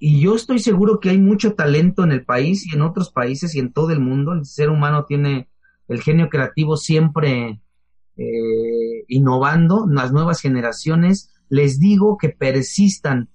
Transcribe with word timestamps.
Y 0.00 0.20
yo 0.20 0.34
estoy 0.34 0.58
seguro 0.58 1.00
que 1.00 1.10
hay 1.10 1.18
mucho 1.18 1.54
talento 1.54 2.04
en 2.04 2.12
el 2.12 2.24
país 2.24 2.66
y 2.66 2.74
en 2.74 2.82
otros 2.82 3.10
países 3.10 3.54
y 3.54 3.60
en 3.60 3.72
todo 3.72 3.90
el 3.90 4.00
mundo. 4.00 4.32
El 4.32 4.44
ser 4.44 4.70
humano 4.70 5.04
tiene 5.04 5.48
el 5.88 6.00
genio 6.00 6.28
creativo 6.28 6.76
siempre 6.76 7.60
eh, 8.16 9.04
innovando. 9.08 9.86
Las 9.88 10.12
nuevas 10.12 10.40
generaciones, 10.40 11.32
les 11.48 11.78
digo 11.78 12.16
que 12.18 12.30
persistan. 12.30 13.30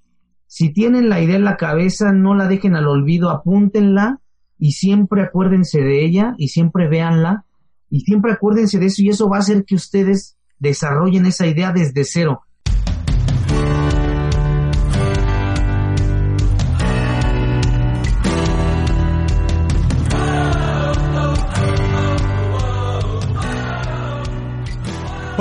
Si 0.47 0.73
tienen 0.73 1.09
la 1.09 1.21
idea 1.21 1.35
en 1.35 1.43
la 1.43 1.57
cabeza, 1.57 2.11
no 2.11 2.33
la 2.33 2.47
dejen 2.47 2.75
al 2.75 2.87
olvido, 2.87 3.29
apúntenla 3.29 4.19
y 4.57 4.71
siempre 4.73 5.21
acuérdense 5.21 5.81
de 5.81 6.03
ella 6.03 6.33
y 6.37 6.49
siempre 6.49 6.87
véanla 6.87 7.45
y 7.89 8.01
siempre 8.01 8.31
acuérdense 8.31 8.79
de 8.79 8.87
eso 8.87 9.01
y 9.01 9.09
eso 9.09 9.29
va 9.29 9.37
a 9.37 9.39
hacer 9.41 9.63
que 9.63 9.75
ustedes 9.75 10.37
desarrollen 10.59 11.25
esa 11.25 11.47
idea 11.47 11.71
desde 11.71 12.03
cero. 12.03 12.41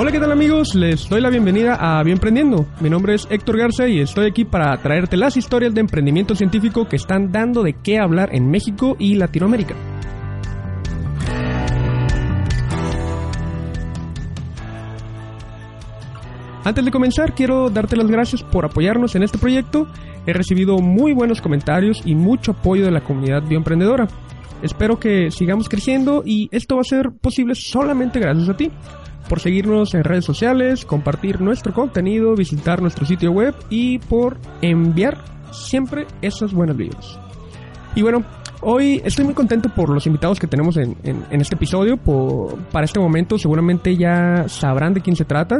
Hola, 0.09 0.17
¿qué 0.17 0.21
tal 0.21 0.31
amigos? 0.31 0.73
Les 0.73 1.07
doy 1.07 1.21
la 1.21 1.29
bienvenida 1.29 1.75
a 1.75 2.01
Bien 2.01 2.15
Emprendiendo. 2.15 2.65
Mi 2.79 2.89
nombre 2.89 3.13
es 3.13 3.27
Héctor 3.29 3.59
Garza 3.59 3.87
y 3.87 3.99
estoy 3.99 4.25
aquí 4.25 4.43
para 4.43 4.75
traerte 4.81 5.17
las 5.17 5.37
historias 5.37 5.75
de 5.75 5.81
emprendimiento 5.81 6.33
científico 6.33 6.87
que 6.87 6.95
están 6.95 7.31
dando 7.31 7.61
de 7.61 7.73
qué 7.73 7.99
hablar 7.99 8.33
en 8.33 8.49
México 8.49 8.95
y 8.97 9.13
Latinoamérica. 9.13 9.75
Antes 16.63 16.83
de 16.83 16.89
comenzar, 16.89 17.35
quiero 17.35 17.69
darte 17.69 17.95
las 17.95 18.07
gracias 18.07 18.41
por 18.41 18.65
apoyarnos 18.65 19.13
en 19.13 19.21
este 19.21 19.37
proyecto. 19.37 19.85
He 20.25 20.33
recibido 20.33 20.79
muy 20.79 21.13
buenos 21.13 21.39
comentarios 21.39 22.01
y 22.03 22.15
mucho 22.15 22.53
apoyo 22.53 22.83
de 22.83 22.91
la 22.91 23.01
comunidad 23.01 23.43
bioemprendedora. 23.43 24.07
Espero 24.63 24.99
que 24.99 25.29
sigamos 25.29 25.69
creciendo 25.69 26.23
y 26.25 26.49
esto 26.51 26.77
va 26.77 26.81
a 26.81 26.83
ser 26.83 27.11
posible 27.11 27.53
solamente 27.53 28.19
gracias 28.19 28.49
a 28.49 28.57
ti 28.57 28.71
por 29.29 29.39
seguirnos 29.39 29.93
en 29.93 30.03
redes 30.03 30.25
sociales, 30.25 30.83
compartir 30.83 31.39
nuestro 31.39 31.73
contenido, 31.73 32.35
visitar 32.35 32.81
nuestro 32.81 33.05
sitio 33.05 33.31
web 33.31 33.55
y 33.69 33.99
por 33.99 34.37
enviar 34.61 35.23
siempre 35.51 36.07
esas 36.21 36.51
buenas 36.51 36.75
videos. 36.75 37.17
Y 37.95 38.01
bueno, 38.01 38.25
hoy 38.61 39.01
estoy 39.05 39.25
muy 39.25 39.35
contento 39.35 39.69
por 39.69 39.89
los 39.89 40.05
invitados 40.07 40.39
que 40.39 40.47
tenemos 40.47 40.77
en, 40.77 40.97
este 41.29 41.55
episodio. 41.55 41.97
para 42.71 42.85
este 42.85 42.99
momento 42.99 43.37
seguramente 43.37 43.95
ya 43.95 44.47
sabrán 44.47 44.93
de 44.93 45.01
quién 45.01 45.15
se 45.15 45.25
trata, 45.25 45.59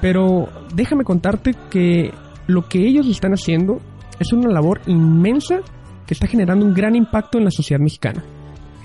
pero 0.00 0.48
déjame 0.74 1.04
contarte 1.04 1.52
que 1.70 2.12
lo 2.48 2.68
que 2.68 2.86
ellos 2.86 3.06
están 3.06 3.32
haciendo 3.32 3.78
es 4.18 4.32
una 4.32 4.50
labor 4.50 4.80
inmensa 4.86 5.60
que 6.06 6.14
está 6.14 6.26
generando 6.26 6.66
un 6.66 6.74
gran 6.74 6.96
impacto 6.96 7.38
en 7.38 7.44
la 7.44 7.50
sociedad 7.50 7.80
mexicana. 7.80 8.22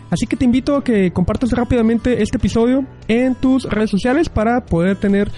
Así 0.10 0.26
que 0.26 0.36
te 0.36 0.46
invito 0.46 0.76
a 0.76 0.84
que 0.84 1.12
compartas 1.12 1.52
rápidamente 1.52 2.22
este 2.22 2.38
episodio 2.38 2.86
en 3.08 3.36
tus 3.36 3.66
redes 3.66 3.92
sociales 3.92 4.30
para 4.30 4.66
poder 4.66 4.98
tener 4.98 5.30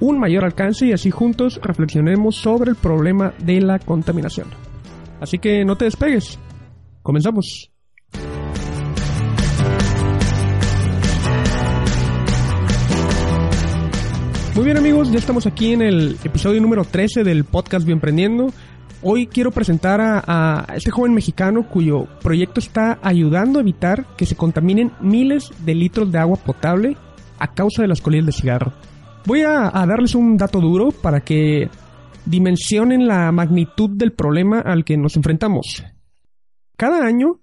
un 0.00 0.18
mayor 0.18 0.44
alcance 0.44 0.86
y 0.86 0.92
así 0.92 1.10
juntos 1.10 1.60
reflexionemos 1.62 2.36
sobre 2.36 2.70
el 2.70 2.76
problema 2.76 3.32
de 3.38 3.60
la 3.60 3.78
contaminación. 3.78 4.48
Así 5.20 5.38
que 5.38 5.64
no 5.64 5.76
te 5.76 5.86
despegues. 5.86 6.38
Comenzamos. 7.02 7.70
Muy 14.54 14.64
bien 14.64 14.78
amigos, 14.78 15.12
ya 15.12 15.18
estamos 15.18 15.46
aquí 15.46 15.74
en 15.74 15.82
el 15.82 16.16
episodio 16.24 16.60
número 16.62 16.82
13 16.84 17.24
del 17.24 17.44
podcast 17.44 17.86
Bienprendiendo. 17.86 18.48
Hoy 19.08 19.28
quiero 19.28 19.52
presentar 19.52 20.00
a, 20.02 20.66
este 20.74 20.90
joven 20.90 21.14
mexicano 21.14 21.68
cuyo 21.68 22.08
proyecto 22.20 22.58
está 22.58 22.98
ayudando 23.02 23.60
a 23.60 23.62
evitar 23.62 24.04
que 24.16 24.26
se 24.26 24.34
contaminen 24.34 24.90
miles 25.00 25.52
de 25.64 25.76
litros 25.76 26.10
de 26.10 26.18
agua 26.18 26.38
potable 26.38 26.96
a 27.38 27.54
causa 27.54 27.82
de 27.82 27.88
las 27.88 28.00
colillas 28.00 28.26
de 28.26 28.32
cigarro. 28.32 28.72
Voy 29.24 29.42
a, 29.42 29.70
darles 29.86 30.16
un 30.16 30.36
dato 30.36 30.60
duro 30.60 30.90
para 30.90 31.20
que 31.20 31.70
dimensionen 32.24 33.06
la 33.06 33.30
magnitud 33.30 33.90
del 33.94 34.12
problema 34.12 34.58
al 34.58 34.84
que 34.84 34.96
nos 34.96 35.14
enfrentamos. 35.14 35.84
Cada 36.76 37.06
año, 37.06 37.38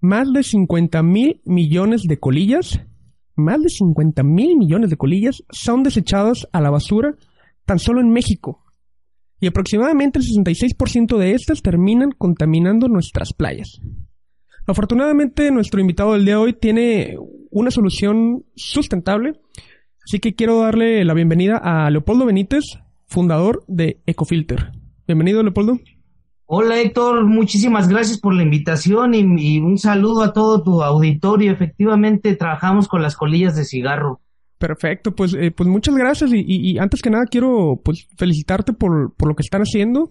más 0.00 0.32
de 0.32 0.42
50 0.42 1.02
mil 1.02 1.42
millones 1.44 2.04
de 2.04 2.18
colillas, 2.18 2.80
más 3.36 3.60
de 3.60 3.68
50 3.68 4.22
mil 4.22 4.56
millones 4.56 4.88
de 4.88 4.96
colillas 4.96 5.44
son 5.50 5.82
desechadas 5.82 6.48
a 6.50 6.62
la 6.62 6.70
basura 6.70 7.14
tan 7.66 7.78
solo 7.78 8.00
en 8.00 8.08
México 8.08 8.63
y 9.40 9.46
aproximadamente 9.46 10.18
el 10.18 10.24
66% 10.24 11.18
de 11.18 11.32
estas 11.32 11.62
terminan 11.62 12.12
contaminando 12.12 12.88
nuestras 12.88 13.32
playas. 13.32 13.80
Afortunadamente, 14.66 15.50
nuestro 15.50 15.80
invitado 15.80 16.14
del 16.14 16.24
día 16.24 16.34
de 16.34 16.40
hoy 16.40 16.52
tiene 16.54 17.16
una 17.50 17.70
solución 17.70 18.44
sustentable, 18.54 19.34
así 20.04 20.20
que 20.20 20.34
quiero 20.34 20.60
darle 20.60 21.04
la 21.04 21.14
bienvenida 21.14 21.58
a 21.58 21.90
Leopoldo 21.90 22.26
Benítez, 22.26 22.64
fundador 23.06 23.64
de 23.68 24.00
Ecofilter. 24.06 24.72
Bienvenido, 25.06 25.42
Leopoldo. 25.42 25.78
Hola 26.46 26.78
Héctor, 26.78 27.24
muchísimas 27.24 27.88
gracias 27.88 28.18
por 28.18 28.34
la 28.34 28.42
invitación 28.42 29.14
y, 29.14 29.20
y, 29.38 29.60
un 29.60 29.78
saludo 29.78 30.22
a 30.22 30.32
todo 30.32 30.62
tu 30.62 30.82
auditorio. 30.82 31.52
Efectivamente, 31.52 32.36
trabajamos 32.36 32.86
con 32.86 33.02
las 33.02 33.16
colillas 33.16 33.56
de 33.56 33.64
cigarro. 33.64 34.20
Perfecto, 34.64 35.14
pues, 35.14 35.34
eh, 35.34 35.50
pues 35.50 35.68
muchas 35.68 35.94
gracias 35.94 36.30
y, 36.32 36.78
antes 36.78 37.02
que 37.02 37.10
nada 37.10 37.26
quiero 37.26 37.82
pues 37.84 38.08
felicitarte 38.16 38.72
por, 38.72 39.14
por 39.14 39.28
lo 39.28 39.36
que 39.36 39.42
están 39.42 39.60
haciendo. 39.60 40.08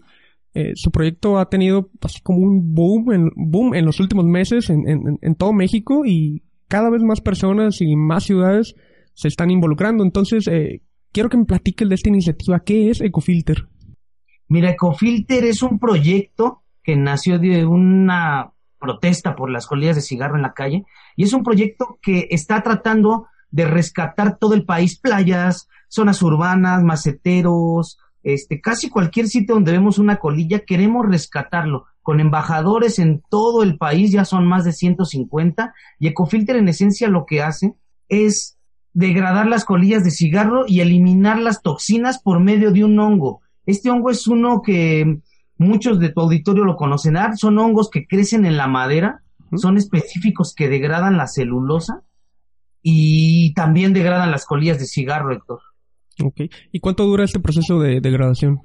Eh, 0.54 0.74
su 0.76 0.92
proyecto 0.92 1.40
ha 1.40 1.50
tenido 1.50 1.90
así 2.04 2.22
como 2.22 2.38
un 2.38 2.76
boom 2.76 3.14
en, 3.14 3.32
boom 3.36 3.74
en 3.74 3.84
los 3.84 4.00
últimos 4.00 4.26
meses 4.26 4.70
en, 4.70 5.18
en, 5.20 5.36
todo 5.36 5.54
México 5.54 6.06
y 6.06 6.44
cada 6.68 6.92
vez 6.92 7.02
más 7.02 7.20
personas 7.20 7.82
y 7.82 7.96
más 7.96 8.26
ciudades 8.26 8.76
se 9.16 9.28
están 9.28 9.50
involucrando. 9.50 10.04
Entonces, 10.04 10.48
eh, 10.48 10.84
quiero 11.12 11.30
que 11.30 11.38
me 11.38 11.46
platiques 11.46 11.90
de 11.90 11.96
esta 11.96 12.10
iniciativa. 12.10 12.60
¿Qué 12.60 12.92
es 12.92 13.02
Ecofilter? 13.02 13.68
Mira, 14.50 14.70
Ecofilter 14.70 15.46
es 15.46 15.64
un 15.64 15.80
proyecto 15.80 16.62
que 16.84 16.96
nació 16.96 17.40
de 17.40 17.66
una 17.66 18.54
protesta 18.78 19.36
por 19.36 19.50
las 19.50 19.66
colillas 19.66 19.96
de 19.96 20.04
cigarro 20.04 20.36
en 20.36 20.44
la 20.44 20.54
calle 20.54 20.86
y 21.16 21.24
es 21.24 21.34
un 21.34 21.42
proyecto 21.42 21.98
que 22.04 22.28
está 22.30 22.62
tratando 22.62 23.26
de 23.54 23.66
rescatar 23.66 24.38
todo 24.40 24.56
el 24.56 24.66
país, 24.66 25.00
playas, 25.00 25.70
zonas 25.88 26.24
urbanas, 26.24 26.84
maceteros, 26.84 28.00
este, 28.24 28.60
casi 28.60 28.90
cualquier 28.90 29.28
sitio 29.28 29.54
donde 29.54 29.72
vemos 29.72 30.00
una 30.00 30.18
colilla, 30.18 30.66
queremos 30.66 31.06
rescatarlo. 31.08 31.86
Con 32.02 32.20
embajadores 32.20 32.98
en 32.98 33.22
todo 33.30 33.62
el 33.62 33.78
país, 33.78 34.12
ya 34.12 34.26
son 34.26 34.46
más 34.48 34.66
de 34.66 34.74
150, 34.74 35.74
y 36.00 36.08
Ecofilter 36.08 36.56
en 36.56 36.68
esencia 36.68 37.08
lo 37.08 37.26
que 37.28 37.44
hace 37.44 37.76
es 38.10 38.58
degradar 38.92 39.46
las 39.46 39.66
colillas 39.66 40.04
de 40.04 40.12
cigarro 40.12 40.66
y 40.68 40.82
eliminar 40.82 41.40
las 41.40 41.62
toxinas 41.62 42.20
por 42.22 42.40
medio 42.40 42.72
de 42.72 42.84
un 42.84 43.00
hongo. 43.00 43.42
Este 43.68 43.92
hongo 43.92 44.10
es 44.10 44.28
uno 44.28 44.64
que 44.64 45.20
muchos 45.58 46.00
de 46.00 46.10
tu 46.10 46.22
auditorio 46.22 46.66
lo 46.66 46.76
conocen, 46.76 47.18
ah, 47.18 47.38
son 47.38 47.60
hongos 47.60 47.92
que 47.92 48.08
crecen 48.08 48.46
en 48.46 48.58
la 48.58 48.68
madera, 48.68 49.22
son 49.56 49.78
específicos 49.78 50.56
que 50.56 50.70
degradan 50.70 51.18
la 51.18 51.28
celulosa 51.28 52.02
y 52.84 53.54
también 53.54 53.94
degradan 53.94 54.30
las 54.30 54.46
colillas 54.46 54.78
de 54.78 54.86
cigarro, 54.86 55.34
Héctor. 55.34 55.62
Ok. 56.22 56.42
¿Y 56.72 56.80
cuánto 56.82 57.06
dura 57.06 57.24
este 57.24 57.40
proceso 57.40 57.80
de 57.80 58.02
degradación? 58.02 58.60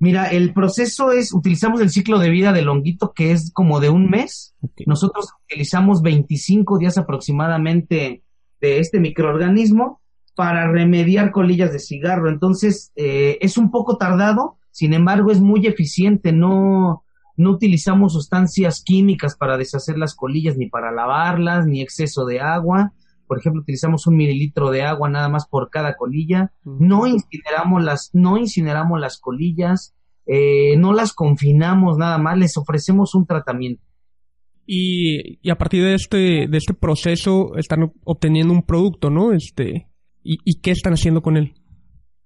Mira, 0.00 0.26
el 0.26 0.52
proceso 0.52 1.12
es, 1.12 1.32
utilizamos 1.32 1.80
el 1.80 1.90
ciclo 1.90 2.18
de 2.18 2.30
vida 2.30 2.52
del 2.52 2.68
honguito 2.68 3.12
que 3.14 3.32
es 3.32 3.52
como 3.52 3.80
de 3.80 3.90
un 3.90 4.10
mes. 4.10 4.54
Nosotros 4.86 5.28
utilizamos 5.44 6.02
25 6.02 6.78
días 6.78 6.98
aproximadamente 6.98 8.22
de 8.60 8.78
este 8.80 9.00
microorganismo 9.00 10.00
para 10.36 10.70
remediar 10.70 11.30
colillas 11.30 11.72
de 11.72 11.78
cigarro. 11.78 12.28
Entonces, 12.28 12.92
eh, 12.96 13.38
es 13.40 13.56
un 13.56 13.70
poco 13.70 13.96
tardado, 13.96 14.58
sin 14.70 14.94
embargo, 14.94 15.32
es 15.32 15.40
muy 15.40 15.66
eficiente. 15.66 16.32
No, 16.32 17.04
no 17.36 17.50
utilizamos 17.50 18.12
sustancias 18.12 18.82
químicas 18.84 19.36
para 19.36 19.56
deshacer 19.56 19.98
las 19.98 20.14
colillas, 20.14 20.56
ni 20.56 20.68
para 20.68 20.92
lavarlas, 20.92 21.66
ni 21.66 21.82
exceso 21.82 22.24
de 22.24 22.40
agua 22.40 22.92
por 23.28 23.38
ejemplo, 23.38 23.62
utilizamos 23.62 24.06
un 24.06 24.16
mililitro 24.16 24.70
de 24.70 24.82
agua 24.82 25.08
nada 25.08 25.28
más 25.28 25.46
por 25.46 25.70
cada 25.70 25.96
colilla, 25.96 26.52
no 26.64 27.06
incineramos 27.06 27.84
las, 27.84 28.10
no 28.14 28.38
incineramos 28.38 28.98
las 28.98 29.20
colillas, 29.20 29.94
eh, 30.26 30.76
no 30.76 30.92
las 30.92 31.12
confinamos 31.12 31.98
nada 31.98 32.18
más, 32.18 32.36
les 32.38 32.56
ofrecemos 32.56 33.14
un 33.14 33.26
tratamiento. 33.26 33.82
Y, 34.66 35.38
y, 35.40 35.50
a 35.50 35.56
partir 35.56 35.84
de 35.84 35.94
este, 35.94 36.46
de 36.48 36.58
este 36.58 36.74
proceso 36.74 37.56
están 37.56 37.92
obteniendo 38.04 38.52
un 38.52 38.62
producto, 38.62 39.08
¿no? 39.08 39.32
Este, 39.32 39.88
¿y, 40.22 40.38
¿Y 40.44 40.60
qué 40.60 40.72
están 40.72 40.94
haciendo 40.94 41.22
con 41.22 41.36
él? 41.36 41.54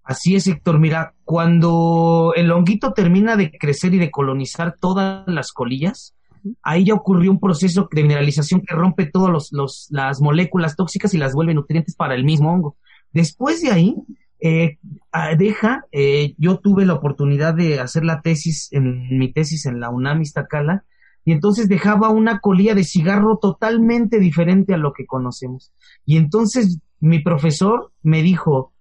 Así 0.02 0.34
es, 0.34 0.48
Héctor. 0.48 0.80
Mira, 0.80 1.14
cuando 1.24 2.32
el 2.34 2.50
honguito 2.50 2.92
termina 2.92 3.36
de 3.36 3.52
crecer 3.52 3.94
y 3.94 3.98
de 3.98 4.10
colonizar 4.10 4.76
todas 4.80 5.24
las 5.28 5.52
colillas, 5.52 6.16
ahí 6.62 6.86
ya 6.86 6.94
ocurrió 6.94 7.30
un 7.30 7.40
proceso 7.40 7.88
de 7.90 8.02
mineralización 8.02 8.60
que 8.60 8.74
rompe 8.74 9.06
todas 9.06 9.50
los, 9.52 9.88
las 9.90 10.20
moléculas 10.20 10.76
tóxicas 10.76 11.14
y 11.14 11.18
las 11.18 11.34
vuelve 11.34 11.54
nutrientes 11.54 11.94
para 11.94 12.14
el 12.14 12.24
mismo 12.24 12.52
hongo. 12.52 12.76
Después 13.12 13.62
de 13.62 13.70
ahí, 13.70 13.96
eh, 14.40 14.78
deja, 15.38 15.84
eh, 15.92 16.34
yo 16.38 16.58
tuve 16.58 16.84
la 16.84 16.94
oportunidad 16.94 17.54
de 17.54 17.78
hacer 17.78 18.04
la 18.04 18.22
tesis, 18.22 18.68
en 18.72 19.18
mi 19.18 19.32
tesis 19.32 19.66
en 19.66 19.80
la 19.80 19.90
UNAM 19.90 20.22
Iztacala, 20.22 20.84
y 21.24 21.32
entonces 21.32 21.68
dejaba 21.68 22.08
una 22.08 22.40
colilla 22.40 22.74
de 22.74 22.84
cigarro 22.84 23.38
totalmente 23.40 24.18
diferente 24.18 24.74
a 24.74 24.78
lo 24.78 24.92
que 24.92 25.06
conocemos. 25.06 25.72
Y 26.04 26.16
entonces 26.16 26.80
mi 26.98 27.20
profesor 27.20 27.92
me 28.02 28.22
dijo, 28.22 28.72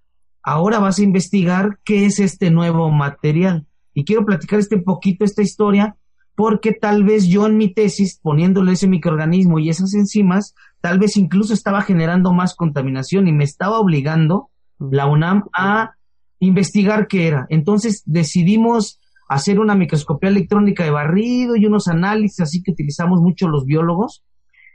ahora 0.42 0.80
vas 0.80 0.98
a 0.98 1.04
investigar 1.04 1.80
qué 1.84 2.06
es 2.06 2.20
este 2.20 2.50
nuevo 2.50 2.90
material. 2.90 3.68
Y 3.94 4.06
quiero 4.06 4.26
platicar 4.26 4.60
este 4.60 4.78
poquito 4.78 5.26
esta 5.26 5.42
historia 5.42 5.98
porque 6.42 6.74
tal 6.74 7.04
vez 7.04 7.28
yo 7.28 7.46
en 7.46 7.56
mi 7.56 7.72
tesis, 7.72 8.18
poniéndole 8.20 8.72
ese 8.72 8.88
microorganismo 8.88 9.60
y 9.60 9.70
esas 9.70 9.94
enzimas, 9.94 10.56
tal 10.82 10.98
vez 10.98 11.16
incluso 11.16 11.54
estaba 11.54 11.84
generando 11.84 12.34
más 12.34 12.56
contaminación 12.56 13.28
y 13.28 13.32
me 13.32 13.44
estaba 13.44 13.78
obligando 13.80 14.50
la 14.80 15.06
UNAM 15.06 15.44
a 15.54 15.92
investigar 16.40 17.08
qué 17.08 17.28
era. 17.28 17.46
Entonces 17.50 18.02
decidimos 18.08 19.00
hacer 19.30 19.60
una 19.60 19.76
microscopía 19.76 20.32
electrónica 20.32 20.84
de 20.84 20.90
barrido 20.90 21.56
y 21.56 21.68
unos 21.68 21.88
análisis 21.88 22.40
así 22.40 22.64
que 22.64 22.72
utilizamos 22.72 23.22
mucho 23.22 23.48
los 23.48 23.68
biólogos. 23.68 24.24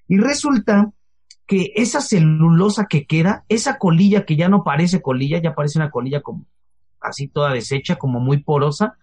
Y 0.07 0.19
resulta 0.19 0.93
que 1.49 1.73
esa 1.75 2.01
celulosa 2.01 2.87
que 2.89 3.07
queda, 3.07 3.45
esa 3.49 3.77
colilla 3.77 4.25
que 4.25 4.37
ya 4.37 4.49
no 4.49 4.63
parece 4.63 5.03
colilla, 5.03 5.43
ya 5.43 5.57
parece 5.57 5.81
una 5.81 5.91
colilla 5.91 6.21
como 6.21 6.47
así 7.01 7.27
toda 7.27 7.53
deshecha, 7.53 7.97
como 7.97 8.21
muy 8.21 8.45
porosa, 8.45 8.99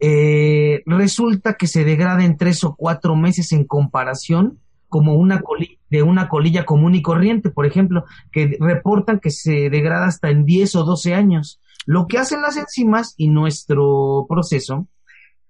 eh, 0.00 0.82
resulta 0.86 1.54
que 1.54 1.66
se 1.66 1.84
degrada 1.84 2.24
en 2.24 2.36
tres 2.36 2.62
o 2.64 2.76
cuatro 2.76 3.16
meses 3.16 3.52
en 3.52 3.64
comparación 3.64 4.60
como 4.88 5.14
una 5.14 5.40
colilla, 5.42 5.78
de 5.90 6.02
una 6.02 6.28
colilla 6.28 6.64
común 6.64 6.94
y 6.94 7.02
corriente, 7.02 7.50
por 7.50 7.66
ejemplo, 7.66 8.04
que 8.32 8.56
reportan 8.60 9.20
que 9.20 9.30
se 9.30 9.70
degrada 9.70 10.06
hasta 10.06 10.30
en 10.30 10.44
10 10.44 10.76
o 10.76 10.84
12 10.84 11.14
años. 11.14 11.60
Lo 11.86 12.06
que 12.06 12.18
hacen 12.18 12.42
las 12.42 12.56
enzimas 12.56 13.14
y 13.16 13.28
nuestro 13.28 14.26
proceso 14.28 14.88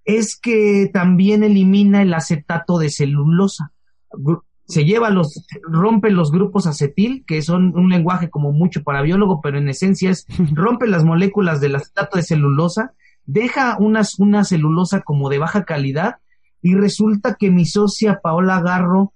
es 0.04 0.38
que 0.40 0.90
también 0.92 1.44
elimina 1.44 2.02
el 2.02 2.14
acetato 2.14 2.78
de 2.78 2.90
celulosa. 2.90 3.72
Se 4.64 4.84
lleva 4.84 5.10
los, 5.10 5.44
rompe 5.62 6.10
los 6.10 6.30
grupos 6.30 6.66
acetil, 6.66 7.24
que 7.26 7.42
son 7.42 7.76
un 7.76 7.90
lenguaje 7.90 8.30
como 8.30 8.52
mucho 8.52 8.82
para 8.82 9.02
biólogo, 9.02 9.40
pero 9.40 9.58
en 9.58 9.68
esencia 9.68 10.10
es 10.10 10.26
rompe 10.54 10.86
las 10.86 11.04
moléculas 11.04 11.60
del 11.60 11.76
acetato 11.76 12.16
de 12.16 12.22
celulosa, 12.22 12.94
deja 13.28 13.76
unas, 13.78 14.18
una 14.18 14.42
celulosa 14.42 15.02
como 15.02 15.28
de 15.28 15.38
baja 15.38 15.64
calidad 15.64 16.16
y 16.62 16.74
resulta 16.74 17.36
que 17.38 17.50
mi 17.50 17.66
socia 17.66 18.20
Paola 18.22 18.60
Garro 18.62 19.12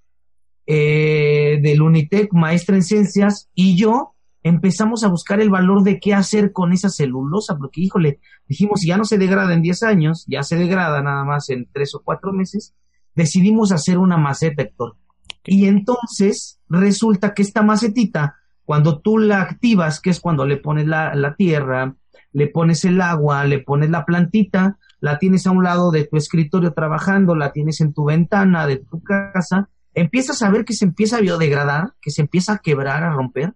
eh, 0.67 1.59
del 1.61 1.81
Unitec, 1.81 2.31
maestra 2.31 2.75
en 2.75 2.83
ciencias, 2.83 3.49
y 3.55 3.75
yo 3.75 4.13
empezamos 4.43 5.03
a 5.03 5.07
buscar 5.07 5.41
el 5.41 5.49
valor 5.49 5.83
de 5.83 5.99
qué 5.99 6.13
hacer 6.13 6.53
con 6.53 6.73
esa 6.73 6.89
celulosa, 6.89 7.57
porque 7.57 7.81
híjole, 7.81 8.19
dijimos, 8.47 8.81
si 8.81 8.87
ya 8.87 8.97
no 8.97 9.03
se 9.03 9.17
degrada 9.17 9.53
en 9.53 9.63
10 9.63 9.83
años, 9.83 10.25
ya 10.27 10.43
se 10.43 10.57
degrada 10.57 11.01
nada 11.01 11.23
más 11.25 11.49
en 11.49 11.67
3 11.73 11.95
o 11.95 12.03
4 12.03 12.31
meses, 12.33 12.75
decidimos 13.15 13.71
hacer 13.71 13.97
una 13.97 14.17
maceta, 14.17 14.61
Héctor. 14.61 14.95
Y 15.43 15.65
entonces 15.65 16.59
resulta 16.69 17.33
que 17.33 17.41
esta 17.41 17.63
macetita, 17.63 18.35
cuando 18.63 18.99
tú 18.99 19.17
la 19.17 19.41
activas, 19.41 19.99
que 19.99 20.11
es 20.11 20.19
cuando 20.19 20.45
le 20.45 20.57
pones 20.57 20.85
la, 20.85 21.15
la 21.15 21.35
tierra, 21.35 21.95
le 22.33 22.47
pones 22.47 22.83
el 22.83 22.99
agua, 22.99 23.45
le 23.45 23.59
pones 23.59 23.89
la 23.89 24.05
plantita, 24.05 24.77
la 24.99 25.19
tienes 25.19 25.47
a 25.47 25.51
un 25.51 25.63
lado 25.63 25.91
de 25.91 26.05
tu 26.05 26.17
escritorio 26.17 26.73
trabajando, 26.73 27.35
la 27.35 27.51
tienes 27.51 27.79
en 27.81 27.93
tu 27.93 28.05
ventana 28.05 28.67
de 28.67 28.77
tu 28.77 29.01
casa, 29.03 29.69
empiezas 29.93 30.41
a 30.41 30.49
ver 30.49 30.65
que 30.65 30.73
se 30.73 30.85
empieza 30.85 31.17
a 31.17 31.21
biodegradar, 31.21 31.93
que 32.01 32.09
se 32.09 32.21
empieza 32.21 32.53
a 32.53 32.57
quebrar, 32.57 33.03
a 33.03 33.13
romper, 33.13 33.53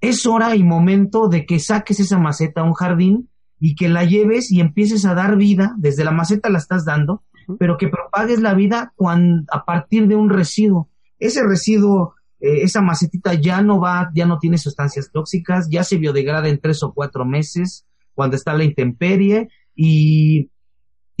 es 0.00 0.26
hora 0.26 0.56
y 0.56 0.62
momento 0.62 1.28
de 1.28 1.46
que 1.46 1.58
saques 1.58 2.00
esa 2.00 2.18
maceta 2.18 2.62
a 2.62 2.64
un 2.64 2.74
jardín 2.74 3.28
y 3.58 3.74
que 3.74 3.88
la 3.88 4.04
lleves 4.04 4.50
y 4.50 4.60
empieces 4.60 5.04
a 5.04 5.14
dar 5.14 5.36
vida, 5.36 5.74
desde 5.78 6.04
la 6.04 6.10
maceta 6.10 6.48
la 6.48 6.58
estás 6.58 6.84
dando, 6.84 7.22
pero 7.58 7.76
que 7.76 7.88
propagues 7.88 8.40
la 8.40 8.54
vida 8.54 8.92
cuando, 8.96 9.44
a 9.52 9.64
partir 9.64 10.08
de 10.08 10.16
un 10.16 10.30
residuo. 10.30 10.88
Ese 11.18 11.42
residuo, 11.42 12.14
eh, 12.40 12.62
esa 12.62 12.80
macetita 12.80 13.34
ya 13.34 13.60
no 13.60 13.80
va, 13.80 14.10
ya 14.14 14.24
no 14.26 14.38
tiene 14.38 14.56
sustancias 14.56 15.10
tóxicas, 15.12 15.68
ya 15.70 15.84
se 15.84 15.98
biodegrada 15.98 16.48
en 16.48 16.60
tres 16.60 16.82
o 16.82 16.94
cuatro 16.94 17.26
meses, 17.26 17.86
cuando 18.20 18.36
está 18.36 18.52
la 18.52 18.64
intemperie, 18.64 19.48
y 19.74 20.50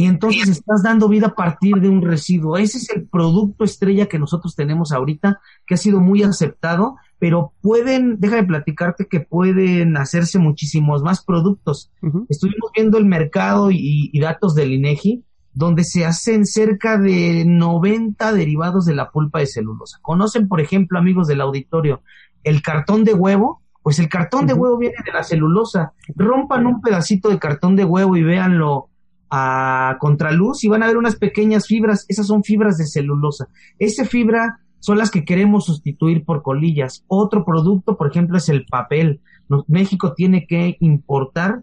y 0.00 0.06
entonces 0.06 0.48
estás 0.48 0.82
dando 0.82 1.10
vida 1.10 1.26
a 1.26 1.34
partir 1.34 1.74
de 1.74 1.90
un 1.90 2.00
residuo. 2.00 2.56
Ese 2.56 2.78
es 2.78 2.88
el 2.88 3.06
producto 3.06 3.64
estrella 3.64 4.06
que 4.06 4.18
nosotros 4.18 4.56
tenemos 4.56 4.92
ahorita, 4.92 5.42
que 5.66 5.74
ha 5.74 5.76
sido 5.76 6.00
muy 6.00 6.22
aceptado, 6.22 6.96
pero 7.18 7.52
pueden, 7.60 8.18
déjame 8.18 8.44
platicarte 8.44 9.08
que 9.08 9.20
pueden 9.20 9.98
hacerse 9.98 10.38
muchísimos 10.38 11.02
más 11.02 11.22
productos. 11.22 11.92
Estuvimos 12.30 12.70
viendo 12.74 12.96
el 12.96 13.04
mercado 13.04 13.70
y, 13.70 14.08
y, 14.10 14.20
datos 14.20 14.54
del 14.54 14.72
INEGI, 14.72 15.22
donde 15.52 15.84
se 15.84 16.06
hacen 16.06 16.46
cerca 16.46 16.96
de 16.96 17.44
90 17.46 18.32
derivados 18.32 18.86
de 18.86 18.94
la 18.94 19.10
pulpa 19.10 19.40
de 19.40 19.48
celulosa. 19.48 19.98
¿Conocen, 20.00 20.48
por 20.48 20.62
ejemplo, 20.62 20.98
amigos 20.98 21.28
del 21.28 21.42
auditorio, 21.42 22.00
el 22.42 22.62
cartón 22.62 23.04
de 23.04 23.12
huevo? 23.12 23.60
Pues 23.82 23.98
el 23.98 24.08
cartón 24.08 24.46
de 24.46 24.54
huevo 24.54 24.76
viene 24.78 24.96
de 25.04 25.12
la 25.12 25.22
celulosa. 25.22 25.92
Rompan 26.14 26.66
un 26.66 26.80
pedacito 26.80 27.28
de 27.30 27.38
cartón 27.38 27.76
de 27.76 27.84
huevo 27.84 28.16
y 28.16 28.22
véanlo 28.22 28.90
a 29.30 29.96
contraluz 30.00 30.64
y 30.64 30.68
van 30.68 30.82
a 30.82 30.86
ver 30.86 30.96
unas 30.96 31.16
pequeñas 31.16 31.66
fibras, 31.66 32.04
esas 32.08 32.26
son 32.26 32.42
fibras 32.42 32.76
de 32.76 32.86
celulosa. 32.86 33.48
Esa 33.78 34.04
fibra 34.04 34.60
son 34.80 34.98
las 34.98 35.10
que 35.10 35.24
queremos 35.24 35.66
sustituir 35.66 36.24
por 36.24 36.42
colillas. 36.42 37.04
Otro 37.06 37.44
producto, 37.44 37.96
por 37.96 38.10
ejemplo, 38.10 38.38
es 38.38 38.48
el 38.48 38.66
papel. 38.66 39.20
México 39.68 40.14
tiene 40.14 40.46
que 40.46 40.76
importar 40.80 41.62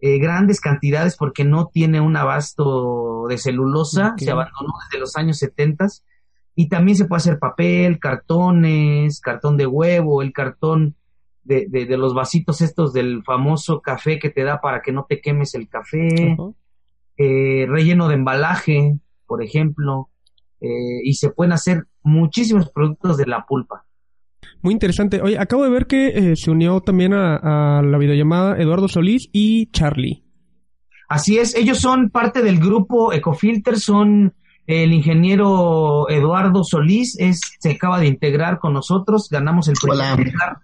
eh, 0.00 0.18
grandes 0.18 0.60
cantidades 0.60 1.16
porque 1.16 1.44
no 1.44 1.70
tiene 1.72 2.00
un 2.00 2.16
abasto 2.16 3.26
de 3.28 3.38
celulosa, 3.38 4.14
se 4.16 4.30
abandonó 4.30 4.72
desde 4.84 5.00
los 5.00 5.16
años 5.16 5.38
70 5.38 5.86
y 6.54 6.68
también 6.68 6.96
se 6.96 7.04
puede 7.04 7.18
hacer 7.18 7.38
papel, 7.38 7.98
cartones, 7.98 9.20
cartón 9.20 9.56
de 9.56 9.66
huevo, 9.66 10.22
el 10.22 10.32
cartón 10.32 10.96
de, 11.48 11.86
de, 11.86 11.96
los 11.96 12.14
vasitos 12.14 12.60
estos 12.60 12.92
del 12.92 13.22
famoso 13.24 13.80
café 13.80 14.18
que 14.18 14.30
te 14.30 14.44
da 14.44 14.60
para 14.60 14.82
que 14.82 14.92
no 14.92 15.06
te 15.08 15.20
quemes 15.20 15.54
el 15.54 15.68
café. 15.68 16.36
Eh, 17.16 17.66
relleno 17.66 18.06
de 18.06 18.14
embalaje, 18.14 18.98
por 19.26 19.42
ejemplo, 19.42 20.10
eh, 20.60 21.00
y 21.02 21.14
se 21.14 21.30
pueden 21.30 21.52
hacer 21.52 21.86
muchísimos 22.02 22.70
productos 22.70 23.16
de 23.16 23.26
la 23.26 23.44
pulpa. 23.46 23.84
Muy 24.62 24.72
interesante. 24.72 25.20
Oye, 25.20 25.38
acabo 25.38 25.64
de 25.64 25.70
ver 25.70 25.86
que 25.86 26.08
eh, 26.08 26.36
se 26.36 26.50
unió 26.50 26.80
también 26.80 27.14
a, 27.14 27.82
la 27.82 27.98
videollamada 27.98 28.56
Eduardo 28.58 28.88
Solís 28.88 29.28
y 29.32 29.70
Charlie. 29.72 30.24
Así 31.08 31.38
es, 31.38 31.56
ellos 31.56 31.78
son 31.78 32.10
parte 32.10 32.42
del 32.42 32.60
grupo 32.60 33.12
Ecofilter, 33.12 33.78
son 33.78 34.34
el 34.66 34.92
ingeniero 34.92 36.08
Eduardo 36.10 36.62
Solís, 36.62 37.18
es, 37.18 37.40
se 37.58 37.70
acaba 37.70 37.98
de 37.98 38.06
integrar 38.06 38.58
con 38.58 38.74
nosotros, 38.74 39.28
ganamos 39.30 39.68
el 39.68 39.74
primer 39.80 40.18
lugar. 40.18 40.58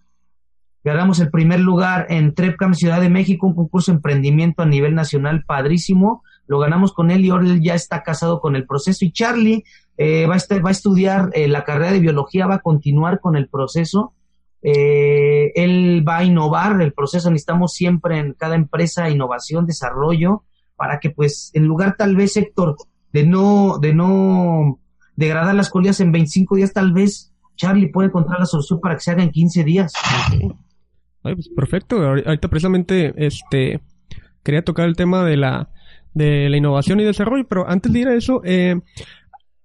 Ganamos 0.84 1.18
el 1.20 1.30
primer 1.30 1.60
lugar 1.60 2.06
en 2.10 2.34
Trepcam 2.34 2.74
Ciudad 2.74 3.00
de 3.00 3.08
México, 3.08 3.46
un 3.46 3.54
concurso 3.54 3.90
de 3.90 3.96
emprendimiento 3.96 4.62
a 4.62 4.66
nivel 4.66 4.94
nacional 4.94 5.44
padrísimo 5.46 6.22
lo 6.46 6.58
ganamos 6.58 6.92
con 6.92 7.10
él 7.10 7.24
y 7.24 7.30
ahora 7.30 7.46
él 7.46 7.62
ya 7.62 7.74
está 7.74 8.02
casado 8.02 8.40
con 8.40 8.56
el 8.56 8.66
proceso. 8.66 9.04
Y 9.04 9.12
Charlie 9.12 9.64
eh, 9.96 10.26
va, 10.26 10.36
a 10.36 10.60
va 10.60 10.68
a 10.68 10.72
estudiar 10.72 11.30
eh, 11.32 11.48
la 11.48 11.64
carrera 11.64 11.92
de 11.92 12.00
biología, 12.00 12.46
va 12.46 12.56
a 12.56 12.60
continuar 12.60 13.20
con 13.20 13.36
el 13.36 13.48
proceso. 13.48 14.12
Eh, 14.62 15.52
él 15.54 16.04
va 16.06 16.18
a 16.18 16.24
innovar 16.24 16.80
el 16.82 16.92
proceso. 16.92 17.30
Necesitamos 17.30 17.72
siempre 17.72 18.18
en 18.18 18.34
cada 18.34 18.56
empresa 18.56 19.08
innovación, 19.08 19.66
desarrollo, 19.66 20.44
para 20.76 21.00
que 21.00 21.10
pues 21.10 21.50
en 21.54 21.64
lugar 21.64 21.96
tal 21.96 22.16
vez, 22.16 22.36
Héctor, 22.36 22.76
de 23.12 23.24
no, 23.24 23.78
de 23.78 23.94
no 23.94 24.80
degradar 25.16 25.54
las 25.54 25.70
colillas 25.70 26.00
en 26.00 26.12
25 26.12 26.56
días, 26.56 26.72
tal 26.72 26.92
vez 26.92 27.32
Charlie 27.56 27.88
puede 27.88 28.08
encontrar 28.08 28.40
la 28.40 28.46
solución 28.46 28.80
para 28.80 28.96
que 28.96 29.00
se 29.00 29.12
haga 29.12 29.22
en 29.22 29.30
15 29.30 29.64
días. 29.64 29.92
Pues, 31.32 31.48
perfecto. 31.48 32.02
Ahorita 32.02 32.48
precisamente 32.48 33.14
este 33.16 33.80
quería 34.42 34.62
tocar 34.62 34.86
el 34.86 34.94
tema 34.94 35.24
de 35.24 35.38
la 35.38 35.70
de 36.12 36.48
la 36.48 36.56
innovación 36.56 37.00
y 37.00 37.04
desarrollo, 37.04 37.46
pero 37.48 37.68
antes 37.68 37.92
de 37.92 37.98
ir 37.98 38.08
a 38.08 38.14
eso, 38.14 38.42
eh, 38.44 38.80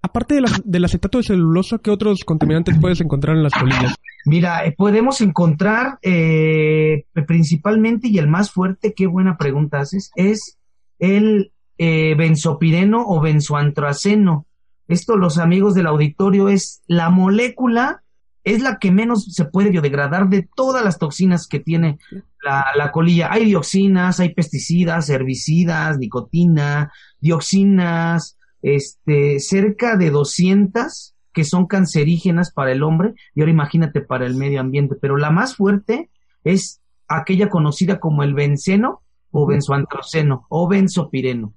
aparte 0.02 0.42
del 0.64 0.86
acetato 0.86 1.20
de 1.20 1.26
celulosa, 1.26 1.78
¿qué 1.78 1.92
otros 1.92 2.24
contaminantes 2.24 2.80
puedes 2.80 3.02
encontrar 3.02 3.36
en 3.36 3.44
las 3.44 3.54
colillas? 3.54 3.94
Mira, 4.26 4.66
eh, 4.66 4.74
podemos 4.76 5.22
encontrar 5.22 6.00
eh, 6.02 7.06
principalmente, 7.28 8.08
y 8.08 8.18
el 8.18 8.28
más 8.28 8.52
fuerte, 8.52 8.94
qué 8.96 9.06
buena 9.06 9.38
pregunta 9.38 9.80
haces, 9.80 10.12
es 10.16 10.58
el 10.98 11.52
eh, 11.78 12.16
benzopireno 12.16 13.04
o 13.06 13.22
benzoantraceno. 13.22 14.48
Esto, 14.88 15.18
los 15.18 15.38
amigos 15.38 15.76
del 15.76 15.88
auditorio, 15.88 16.50
es 16.50 16.82
la 16.88 17.10
molécula 17.10 18.02
es 18.50 18.62
la 18.62 18.80
que 18.80 18.92
menos 18.92 19.26
se 19.26 19.46
puede 19.46 19.70
biodegradar 19.70 20.28
de 20.30 20.48
todas 20.56 20.84
las 20.84 20.98
toxinas 20.98 21.48
que 21.48 21.60
tiene 21.60 22.00
la, 22.42 22.92
colilla. 22.92 23.32
Hay 23.32 23.46
dioxinas, 23.46 24.20
hay 24.20 24.34
pesticidas, 24.34 25.10
herbicidas, 25.10 26.00
nicotina, 26.00 26.92
dioxinas, 27.20 28.38
este, 28.62 29.40
cerca 29.40 29.98
de 29.98 30.10
200 30.10 31.16
que 31.32 31.44
son 31.44 31.68
cancerígenas 31.68 32.52
para 32.52 32.72
el 32.72 32.82
hombre 32.82 33.14
y 33.36 33.42
ahora 33.42 33.52
imagínate 33.52 34.02
para 34.02 34.26
el 34.26 34.36
medio 34.36 34.62
ambiente. 34.62 34.96
Pero 35.00 35.18
la 35.18 35.30
más 35.30 35.56
fuerte 35.56 36.10
es 36.44 36.82
aquella 37.08 37.50
conocida 37.50 38.00
como 38.00 38.24
el 38.24 38.34
benceno 38.34 39.04
o 39.32 39.46
benzoantroceno 39.46 40.48
o 40.50 40.68
benzopireno. 40.68 41.54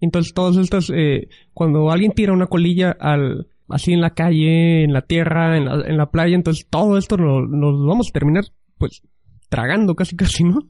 Entonces, 0.00 0.34
todas 0.34 0.56
estas, 0.56 0.90
eh, 0.94 1.28
cuando 1.52 1.90
alguien 1.90 2.12
tira 2.12 2.32
una 2.32 2.46
colilla 2.46 2.96
al, 2.98 3.48
así 3.72 3.92
en 3.92 4.00
la 4.00 4.10
calle, 4.10 4.84
en 4.84 4.92
la 4.92 5.02
tierra, 5.02 5.56
en 5.56 5.64
la, 5.64 5.86
en 5.86 5.96
la 5.96 6.10
playa, 6.10 6.36
entonces 6.36 6.66
todo 6.68 6.98
esto 6.98 7.16
nos 7.16 7.48
lo 7.48 7.86
vamos 7.86 8.08
a 8.08 8.12
terminar, 8.12 8.44
pues, 8.78 9.02
tragando 9.48 9.94
casi 9.94 10.14
casi, 10.14 10.44
¿no? 10.44 10.60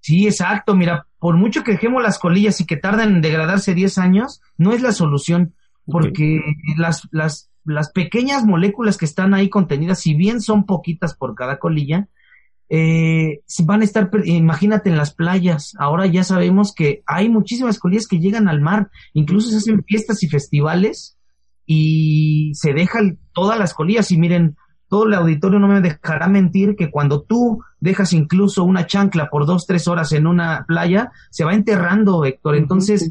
Sí, 0.00 0.26
exacto. 0.26 0.74
Mira, 0.74 1.06
por 1.18 1.36
mucho 1.36 1.62
que 1.62 1.72
dejemos 1.72 2.02
las 2.02 2.18
colillas 2.18 2.60
y 2.60 2.66
que 2.66 2.76
tardan 2.76 3.14
en 3.14 3.20
degradarse 3.20 3.74
10 3.74 3.98
años, 3.98 4.40
no 4.58 4.72
es 4.72 4.82
la 4.82 4.92
solución, 4.92 5.54
porque 5.86 6.40
las, 6.76 7.08
las, 7.12 7.50
las 7.64 7.92
pequeñas 7.92 8.44
moléculas 8.44 8.98
que 8.98 9.04
están 9.04 9.32
ahí 9.32 9.48
contenidas, 9.48 10.00
si 10.00 10.14
bien 10.14 10.40
son 10.40 10.66
poquitas 10.66 11.14
por 11.14 11.34
cada 11.36 11.58
colilla, 11.58 12.08
eh, 12.68 13.42
van 13.64 13.82
a 13.82 13.84
estar, 13.84 14.10
imagínate 14.24 14.90
en 14.90 14.96
las 14.96 15.14
playas, 15.14 15.74
ahora 15.78 16.06
ya 16.06 16.24
sabemos 16.24 16.74
que 16.74 17.02
hay 17.06 17.28
muchísimas 17.28 17.78
colillas 17.78 18.08
que 18.08 18.18
llegan 18.18 18.48
al 18.48 18.60
mar, 18.60 18.90
incluso 19.12 19.50
se 19.50 19.58
hacen 19.58 19.84
fiestas 19.84 20.22
y 20.22 20.28
festivales 20.28 21.16
y 21.66 22.52
se 22.54 22.72
dejan 22.72 23.18
todas 23.32 23.58
las 23.58 23.74
colillas 23.74 24.10
y 24.10 24.18
miren, 24.18 24.56
todo 24.88 25.06
el 25.06 25.14
auditorio 25.14 25.58
no 25.58 25.68
me 25.68 25.80
dejará 25.80 26.28
mentir 26.28 26.76
que 26.76 26.90
cuando 26.90 27.22
tú 27.22 27.62
dejas 27.80 28.12
incluso 28.12 28.62
una 28.62 28.86
chancla 28.86 29.30
por 29.30 29.46
dos, 29.46 29.66
tres 29.66 29.88
horas 29.88 30.12
en 30.12 30.26
una 30.26 30.66
playa, 30.68 31.10
se 31.30 31.44
va 31.44 31.54
enterrando, 31.54 32.26
Héctor. 32.26 32.56
Entonces, 32.56 33.10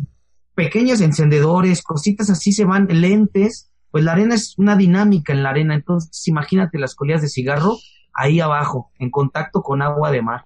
pequeños 0.53 1.01
encendedores, 1.01 1.81
cositas 1.81 2.29
así 2.29 2.51
se 2.51 2.65
van, 2.65 2.87
lentes, 2.89 3.71
pues 3.89 4.03
la 4.03 4.11
arena 4.11 4.35
es 4.35 4.53
una 4.59 4.75
dinámica 4.75 5.33
en 5.33 5.41
la 5.41 5.49
arena. 5.49 5.73
Entonces, 5.73 6.27
imagínate 6.27 6.77
las 6.77 6.93
colillas 6.93 7.23
de 7.23 7.29
cigarro 7.29 7.77
ahí 8.13 8.39
abajo, 8.39 8.91
en 8.99 9.09
contacto 9.09 9.63
con 9.63 9.81
agua 9.81 10.11
de 10.11 10.21
mar. 10.21 10.45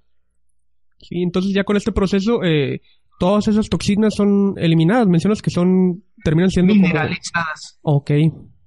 Sí, 1.00 1.22
entonces 1.22 1.54
ya 1.54 1.66
con 1.66 1.76
este 1.76 1.92
proceso, 1.92 2.44
eh, 2.44 2.82
todas 3.20 3.48
esas 3.48 3.70
toxinas 3.70 4.14
son 4.16 4.54
eliminadas. 4.58 5.08
Mencionas 5.08 5.42
que 5.42 5.50
son, 5.50 6.04
terminan 6.24 6.50
siendo 6.50 6.74
mineralizadas. 6.74 7.80
Ok. 7.82 8.12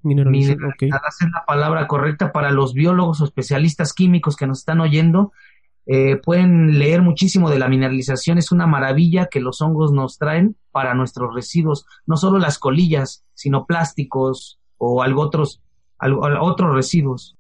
Mineralizadas 0.03 1.21
es 1.21 1.29
la 1.33 1.45
palabra 1.47 1.87
correcta 1.87 2.33
para 2.33 2.51
los 2.51 2.73
biólogos 2.73 3.21
o 3.21 3.25
especialistas 3.25 3.93
químicos 3.93 4.37
que 4.37 4.47
nos 4.47 4.61
están 4.61 4.81
oyendo. 4.81 5.33
Eh, 5.91 6.17
pueden 6.17 6.79
leer 6.79 7.01
muchísimo 7.01 7.49
de 7.49 7.59
la 7.59 7.67
mineralización, 7.67 8.37
es 8.37 8.53
una 8.53 8.67
maravilla 8.67 9.29
que 9.31 9.41
los 9.41 9.63
hongos 9.63 9.91
nos 9.91 10.19
traen 10.19 10.55
para 10.71 10.93
nuestros 10.93 11.35
residuos, 11.35 11.87
no 12.05 12.19
solo 12.19 12.39
las 12.39 12.59
colillas, 12.59 13.25
sino 13.33 13.65
plásticos 13.65 14.61
o 14.77 15.03
algo 15.03 15.23
otros, 15.23 15.63
algo, 15.99 16.21
otros 16.43 16.75
residuos. 16.75 17.38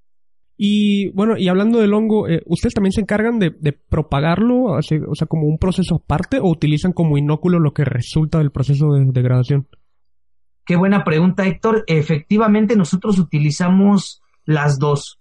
Y 0.60 1.10
bueno, 1.10 1.38
y 1.38 1.46
hablando 1.46 1.78
del 1.78 1.94
hongo, 1.94 2.26
eh, 2.26 2.42
¿ustedes 2.46 2.74
también 2.74 2.90
se 2.90 3.00
encargan 3.00 3.38
de, 3.38 3.52
propagarlo, 3.88 4.64
o 4.64 4.82
sea, 4.82 5.26
como 5.28 5.46
un 5.46 5.56
proceso 5.56 6.02
aparte, 6.04 6.40
o 6.40 6.50
utilizan 6.50 6.92
como 6.92 7.16
inóculo 7.16 7.60
lo 7.60 7.72
que 7.72 7.84
resulta 7.84 8.38
del 8.38 8.50
proceso 8.50 8.92
de 8.92 9.04
degradación? 9.12 9.68
Qué 10.66 10.74
buena 10.74 11.04
pregunta, 11.04 11.46
Héctor. 11.46 11.84
Efectivamente, 11.86 12.74
nosotros 12.74 13.20
utilizamos 13.20 14.20
las 14.46 14.80
dos. 14.80 15.20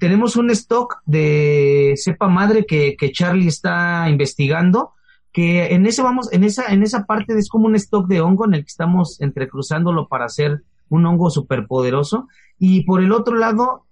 tenemos 0.00 0.34
un 0.34 0.50
stock 0.50 0.96
de 1.06 1.94
cepa 1.96 2.26
madre 2.26 2.66
que, 2.66 2.96
que 2.98 3.12
Charlie 3.12 3.46
está 3.46 4.08
investigando, 4.10 4.90
que 5.32 5.66
en 5.66 5.86
ese 5.86 6.02
vamos, 6.02 6.32
en 6.32 6.42
esa, 6.42 6.72
en 6.72 6.82
esa 6.82 7.06
parte 7.06 7.32
es 7.38 7.48
como 7.48 7.66
un 7.66 7.76
stock 7.76 8.08
de 8.08 8.20
hongo 8.20 8.44
en 8.44 8.54
el 8.54 8.62
que 8.62 8.70
estamos 8.70 9.20
entrecruzándolo 9.20 10.08
para 10.08 10.24
hacer 10.24 10.64
un 10.88 11.06
hongo 11.06 11.30
superpoderoso. 11.30 12.26
Y 12.58 12.82
por 12.82 13.00
el 13.02 13.12
otro 13.12 13.36
lado, 13.36 13.84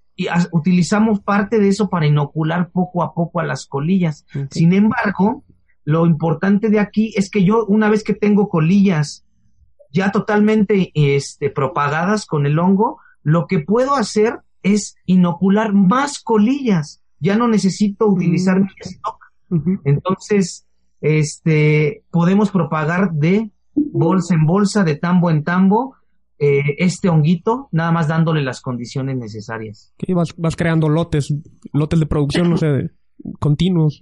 utilizamos 0.53 1.21
parte 1.21 1.59
de 1.59 1.69
eso 1.69 1.89
para 1.89 2.07
inocular 2.07 2.71
poco 2.71 3.03
a 3.03 3.15
poco 3.15 3.41
a 3.41 3.45
las 3.45 3.67
colillas. 3.67 4.25
Sin 4.51 4.73
embargo, 4.73 5.45
lo 5.85 6.07
importante 6.07 6.69
de 6.69 6.79
aquí 6.79 7.13
es 7.17 7.31
que 7.31 7.45
yo, 7.45 7.65
una 7.67 7.89
vez 7.89 8.05
que 8.05 8.15
tengo 8.15 8.49
colillas 8.49 9.25
ya 9.91 10.11
totalmente 10.11 10.91
este, 10.95 11.51
propagadas 11.51 12.27
con 12.27 12.47
el 12.47 12.59
hongo, 12.59 12.99
lo 13.23 13.47
que 13.47 13.61
puedo 13.61 13.95
hacer 13.95 14.41
es 14.63 14.97
inocular 15.07 15.73
más 15.73 16.21
colillas. 16.21 17.03
Ya 17.21 17.37
no 17.37 17.49
necesito 17.49 18.07
utilizar 18.09 18.59
mm. 18.59 18.63
mi 18.63 18.71
stock. 18.81 19.19
Entonces, 19.85 20.67
este, 21.01 22.05
podemos 22.11 22.51
propagar 22.51 23.13
de 23.13 23.51
bolsa 23.75 24.35
en 24.35 24.47
bolsa, 24.47 24.83
de 24.83 24.97
tambo 24.97 25.31
en 25.31 25.45
tambo, 25.45 25.97
eh, 26.45 26.75
este 26.79 27.09
honguito, 27.09 27.69
nada 27.71 27.93
más 27.93 28.09
dándole 28.09 28.43
las 28.43 28.61
condiciones 28.61 29.17
necesarias. 29.17 29.95
vas, 30.09 30.35
vas 30.37 30.57
creando 30.57 30.89
lotes, 30.89 31.33
lotes 31.73 32.01
de 32.01 32.07
producción, 32.07 32.51
no 32.51 32.57
sé, 32.57 32.91
continuos. 33.39 34.01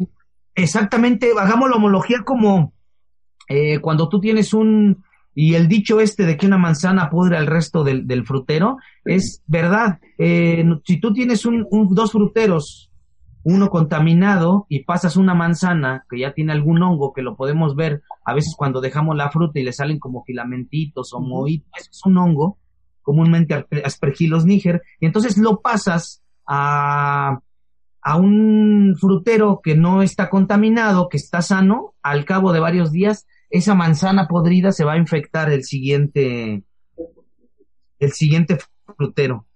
Exactamente, 0.55 1.33
hagamos 1.39 1.69
la 1.69 1.77
homología 1.77 2.23
como 2.25 2.73
eh, 3.47 3.81
cuando 3.81 4.09
tú 4.09 4.21
tienes 4.21 4.55
un, 4.55 5.05
y 5.35 5.53
el 5.53 5.69
dicho 5.69 6.01
este 6.01 6.25
de 6.25 6.39
que 6.39 6.47
una 6.47 6.57
manzana 6.57 7.11
pudre 7.11 7.37
al 7.37 7.47
resto 7.47 7.85
del, 7.85 8.25
frutero 8.25 8.79
es 9.05 9.43
verdad. 9.47 9.99
Eh, 10.17 10.65
si 10.87 10.99
tú 10.99 11.13
tienes 11.13 11.45
un, 11.45 11.67
dos 11.91 12.13
fruteros, 12.13 12.90
uno 13.43 13.71
contaminado 13.71 14.67
y 14.69 14.85
pasas 14.85 15.17
una 15.17 15.35
manzana 15.35 16.05
que 16.11 16.21
ya 16.21 16.33
tiene 16.33 16.53
algún 16.53 16.83
hongo 16.83 17.13
que 17.13 17.23
lo 17.23 17.37
podemos 17.37 17.75
ver 17.75 18.03
a 18.25 18.35
veces 18.35 18.55
cuando 18.57 18.81
dejamos 18.81 19.17
la 19.17 19.31
fruta 19.31 19.59
y 19.59 19.63
le 19.63 19.73
salen 19.73 19.99
como 19.99 20.25
filamentitos 20.25 21.13
o 21.15 21.21
mohitos, 21.21 21.71
es 21.91 22.01
un 22.05 22.19
hongo, 22.19 22.59
comúnmente 23.03 23.67
aspergilos 23.85 24.45
níger, 24.45 24.83
y 25.01 25.07
entonces 25.07 25.39
lo 25.39 25.61
pasas 25.61 26.23
a, 26.47 27.41
a 28.03 28.17
un 28.17 28.95
frutero 29.01 29.61
que 29.63 29.75
no 29.75 30.03
está 30.03 30.29
contaminado, 30.29 31.09
que 31.09 31.17
está 31.17 31.43
sano, 31.43 31.95
al 32.03 32.25
cabo 32.25 32.53
de 32.53 32.61
varios 32.61 32.93
días 32.93 33.27
esa 33.51 33.75
manzana 33.75 34.29
podrida 34.29 34.71
se 34.71 34.85
va 34.85 34.93
a 34.93 34.99
infectar 34.99 35.51
el 35.51 35.65
siguiente, 35.65 36.63
el 37.99 38.13
siguiente 38.13 38.59
frutero. 38.97 39.47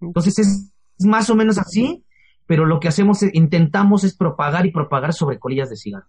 Entonces 0.00 0.38
es, 0.38 0.72
más 1.00 1.30
o 1.30 1.34
menos 1.34 1.58
así, 1.58 2.04
pero 2.48 2.64
lo 2.64 2.80
que 2.80 2.88
hacemos, 2.88 3.22
intentamos 3.34 4.04
es 4.04 4.16
propagar 4.16 4.64
y 4.64 4.72
propagar 4.72 5.12
sobre 5.12 5.38
colillas 5.38 5.68
de 5.68 5.76
cigarro. 5.76 6.06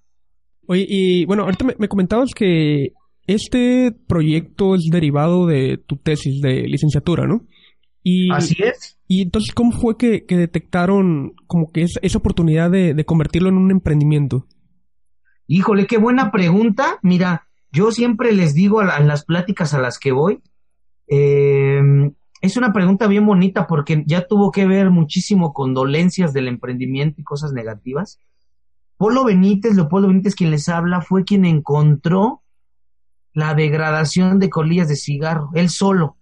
Oye, 0.67 0.85
y 0.87 1.25
bueno, 1.25 1.43
ahorita 1.43 1.65
me, 1.77 1.89
comentabas 1.89 2.31
que 2.33 2.93
este 3.27 3.91
proyecto 4.07 4.73
es 4.73 4.87
derivado 4.89 5.47
de 5.47 5.77
tu 5.85 5.97
tesis 5.97 6.41
de 6.41 6.61
licenciatura, 6.61 7.27
¿no? 7.27 7.41
Y, 8.03 8.31
Así 8.31 8.55
es. 8.63 8.97
Y 9.05 9.23
entonces, 9.23 9.53
¿cómo 9.53 9.73
fue 9.73 9.97
que, 9.97 10.23
detectaron 10.29 11.33
como 11.45 11.73
que 11.73 11.85
esa 12.01 12.17
oportunidad 12.17 12.71
de, 12.71 13.03
convertirlo 13.03 13.49
en 13.49 13.57
un 13.57 13.71
emprendimiento? 13.71 14.47
Híjole, 15.45 15.87
qué 15.87 15.97
buena 15.97 16.31
pregunta. 16.31 16.99
Mira, 17.01 17.49
yo 17.69 17.91
siempre 17.91 18.31
les 18.31 18.53
digo 18.53 18.79
a, 18.79 18.99
las 19.01 19.25
pláticas 19.25 19.73
a 19.73 19.81
las 19.81 19.99
que 19.99 20.13
voy, 20.13 20.41
eh, 21.09 21.81
es 22.41 22.55
una 22.57 22.71
pregunta 22.71 23.07
bien 23.07 23.25
bonita 23.25 23.67
porque 23.67 24.03
ya 24.05 24.25
tuvo 24.25 24.51
que 24.51 24.65
ver 24.65 24.89
muchísimo 24.91 25.53
con 25.53 25.73
dolencias 25.73 26.33
del 26.33 26.47
emprendimiento 26.47 27.19
y 27.19 27.23
cosas 27.23 27.51
negativas. 27.51 28.19
Polo 28.97 29.25
Benítez, 29.25 29.75
Leopoldo 29.75 30.07
Benítez, 30.07 30.35
quien 30.35 30.51
les 30.51 30.69
habla, 30.69 31.01
fue 31.01 31.23
quien 31.23 31.45
encontró 31.45 32.43
la 33.33 33.53
degradación 33.53 34.39
de 34.39 34.49
colillas 34.49 34.87
de 34.87 34.95
cigarro, 34.95 35.49
él 35.53 35.69
solo. 35.69 36.17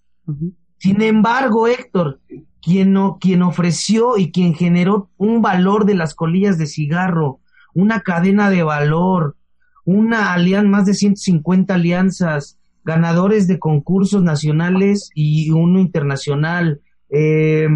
Sin 0.77 1.01
embargo, 1.01 1.67
Héctor, 1.67 2.19
quien, 2.61 2.93
no, 2.93 3.17
quien 3.19 3.41
ofreció 3.41 4.17
y 4.17 4.31
quien 4.31 4.53
generó 4.53 5.09
un 5.17 5.41
valor 5.41 5.85
de 5.85 5.95
las 5.95 6.13
colillas 6.13 6.57
de 6.57 6.67
cigarro, 6.67 7.39
una 7.73 8.01
cadena 8.01 8.49
de 8.49 8.63
valor, 8.63 9.37
una 9.85 10.33
alianza, 10.33 10.69
más 10.69 10.85
de 10.85 10.93
150 10.93 11.73
alianzas, 11.73 12.59
ganadores 12.87 13.47
de 13.47 13.59
concursos 13.59 14.23
nacionales 14.23 15.11
y 15.13 15.51
uno 15.51 15.79
internacional. 15.81 16.79
Eh, 17.09 17.67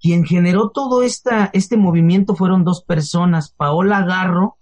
quien 0.00 0.24
generó 0.24 0.70
todo 0.70 1.02
este 1.02 1.76
movimiento 1.76 2.36
fueron 2.36 2.62
dos 2.62 2.84
personas, 2.84 3.50
Paola 3.50 4.04
Garro 4.04 4.58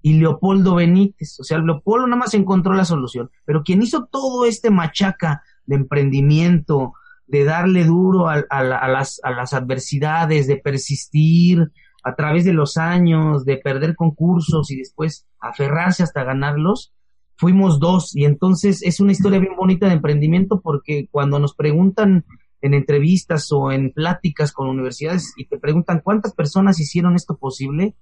y 0.00 0.14
Leopoldo 0.14 0.76
Benítez. 0.76 1.38
O 1.40 1.44
sea, 1.44 1.58
Leopoldo 1.58 2.06
nada 2.06 2.20
más 2.20 2.32
encontró 2.32 2.72
la 2.72 2.86
solución, 2.86 3.30
pero 3.44 3.62
quien 3.62 3.82
hizo 3.82 4.06
todo 4.06 4.46
este 4.46 4.70
machaca 4.70 5.42
de 5.66 5.76
emprendimiento, 5.76 6.94
de 7.26 7.44
darle 7.44 7.84
duro 7.84 8.30
a, 8.30 8.44
a 8.48 8.88
las 8.88 9.52
adversidades, 9.52 10.46
de 10.46 10.56
persistir, 10.56 11.70
a 12.02 12.14
través 12.14 12.46
de 12.46 12.54
los 12.54 12.78
años, 12.78 13.44
de 13.44 13.58
perder 13.58 13.94
concursos 13.94 14.70
y 14.70 14.76
después 14.76 15.26
aferrarse 15.38 16.02
hasta 16.02 16.24
ganarlos, 16.24 16.94
fuimos 17.36 17.78
dos. 17.78 18.14
Y 18.14 18.24
entonces 18.24 18.82
es 18.82 19.00
una 19.00 19.12
historia 19.12 19.38
bien 19.38 19.56
bonita 19.56 19.86
de 19.86 19.94
emprendimiento 19.94 20.60
porque 20.60 21.08
cuando 21.10 21.38
nos 21.38 21.54
preguntan 21.54 22.24
en 22.62 22.74
entrevistas 22.74 23.52
o 23.52 23.70
en 23.70 23.92
pláticas 23.92 24.52
con 24.52 24.68
universidades 24.68 25.34
y 25.36 25.46
te 25.46 25.58
preguntan 25.58 26.00
cuántas 26.02 26.34
personas 26.34 26.80
hicieron 26.80 27.14
esto 27.14 27.36
posible, 27.36 27.94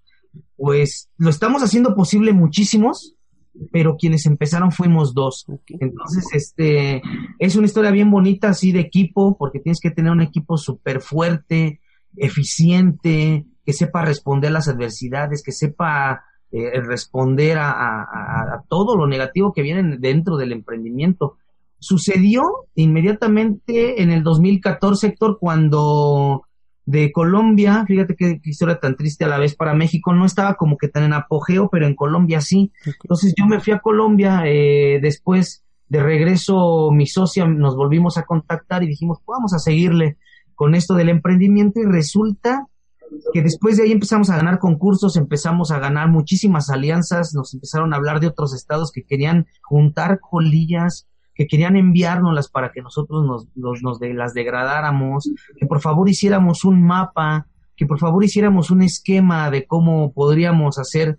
pues 0.56 1.10
lo 1.18 1.30
estamos 1.30 1.62
haciendo 1.62 1.94
posible 1.94 2.32
muchísimos, 2.32 3.14
pero 3.70 3.96
quienes 3.96 4.26
empezaron 4.26 4.72
fuimos 4.72 5.14
dos. 5.14 5.46
Entonces, 5.66 6.26
este, 6.32 7.02
es 7.38 7.56
una 7.56 7.66
historia 7.66 7.90
bien 7.90 8.10
bonita 8.10 8.48
así 8.48 8.72
de 8.72 8.80
equipo, 8.80 9.36
porque 9.36 9.60
tienes 9.60 9.80
que 9.80 9.90
tener 9.90 10.12
un 10.12 10.22
equipo 10.22 10.56
súper 10.56 11.00
fuerte, 11.00 11.80
eficiente, 12.16 13.46
que 13.64 13.72
sepa 13.72 14.04
responder 14.04 14.50
a 14.50 14.54
las 14.54 14.68
adversidades, 14.68 15.42
que 15.42 15.52
sepa 15.52 16.24
eh, 16.56 16.80
responder 16.80 17.58
a, 17.58 18.62
todo 18.68 18.96
lo 18.96 19.08
negativo 19.08 19.52
que 19.52 19.62
viene 19.62 19.96
dentro 19.98 20.36
del 20.36 20.52
emprendimiento. 20.52 21.36
Sucedió 21.80 22.44
inmediatamente 22.76 24.00
en 24.00 24.12
el 24.12 24.22
2014, 24.22 25.08
Héctor, 25.08 25.38
cuando 25.40 26.44
de 26.86 27.10
Colombia, 27.10 27.84
fíjate 27.88 28.14
qué, 28.14 28.40
historia 28.44 28.78
tan 28.78 28.94
triste 28.94 29.24
a 29.24 29.28
la 29.28 29.40
vez 29.40 29.56
para 29.56 29.74
México, 29.74 30.14
no 30.14 30.24
estaba 30.24 30.54
como 30.54 30.76
que 30.76 30.86
tan 30.86 31.02
en 31.02 31.14
apogeo, 31.14 31.68
pero 31.72 31.88
en 31.88 31.96
Colombia 31.96 32.40
sí. 32.40 32.70
Entonces 33.02 33.34
yo 33.36 33.46
me 33.46 33.58
fui 33.58 33.72
a 33.72 33.80
Colombia, 33.80 34.44
eh, 34.46 35.00
después 35.02 35.64
de 35.88 36.04
regreso 36.04 36.92
mi 36.92 37.08
socia 37.08 37.46
nos 37.46 37.74
volvimos 37.74 38.16
a 38.16 38.26
contactar 38.26 38.84
y 38.84 38.86
dijimos, 38.86 39.18
pues 39.24 39.36
vamos 39.38 39.54
a 39.54 39.58
seguirle 39.58 40.18
con 40.54 40.76
esto 40.76 40.94
del 40.94 41.08
emprendimiento 41.08 41.80
y 41.80 41.84
resulta 41.84 42.68
que 43.32 43.42
después 43.42 43.76
de 43.76 43.84
ahí 43.84 43.92
empezamos 43.92 44.30
a 44.30 44.36
ganar 44.36 44.58
concursos, 44.58 45.16
empezamos 45.16 45.70
a 45.70 45.78
ganar 45.78 46.08
muchísimas 46.08 46.70
alianzas, 46.70 47.34
nos 47.34 47.54
empezaron 47.54 47.92
a 47.92 47.96
hablar 47.96 48.20
de 48.20 48.28
otros 48.28 48.54
estados 48.54 48.92
que 48.92 49.04
querían 49.04 49.46
juntar 49.62 50.20
colillas, 50.20 51.08
que 51.34 51.46
querían 51.46 51.76
enviárnoslas 51.76 52.48
para 52.48 52.70
que 52.72 52.82
nosotros 52.82 53.24
nos, 53.26 53.82
nos, 53.82 54.00
las 54.00 54.34
degradáramos, 54.34 55.30
que 55.58 55.66
por 55.66 55.80
favor 55.80 56.08
hiciéramos 56.08 56.64
un 56.64 56.82
mapa, 56.82 57.46
que 57.76 57.86
por 57.86 57.98
favor 57.98 58.22
hiciéramos 58.24 58.70
un 58.70 58.82
esquema 58.82 59.50
de 59.50 59.66
cómo 59.66 60.12
podríamos 60.12 60.78
hacer, 60.78 61.18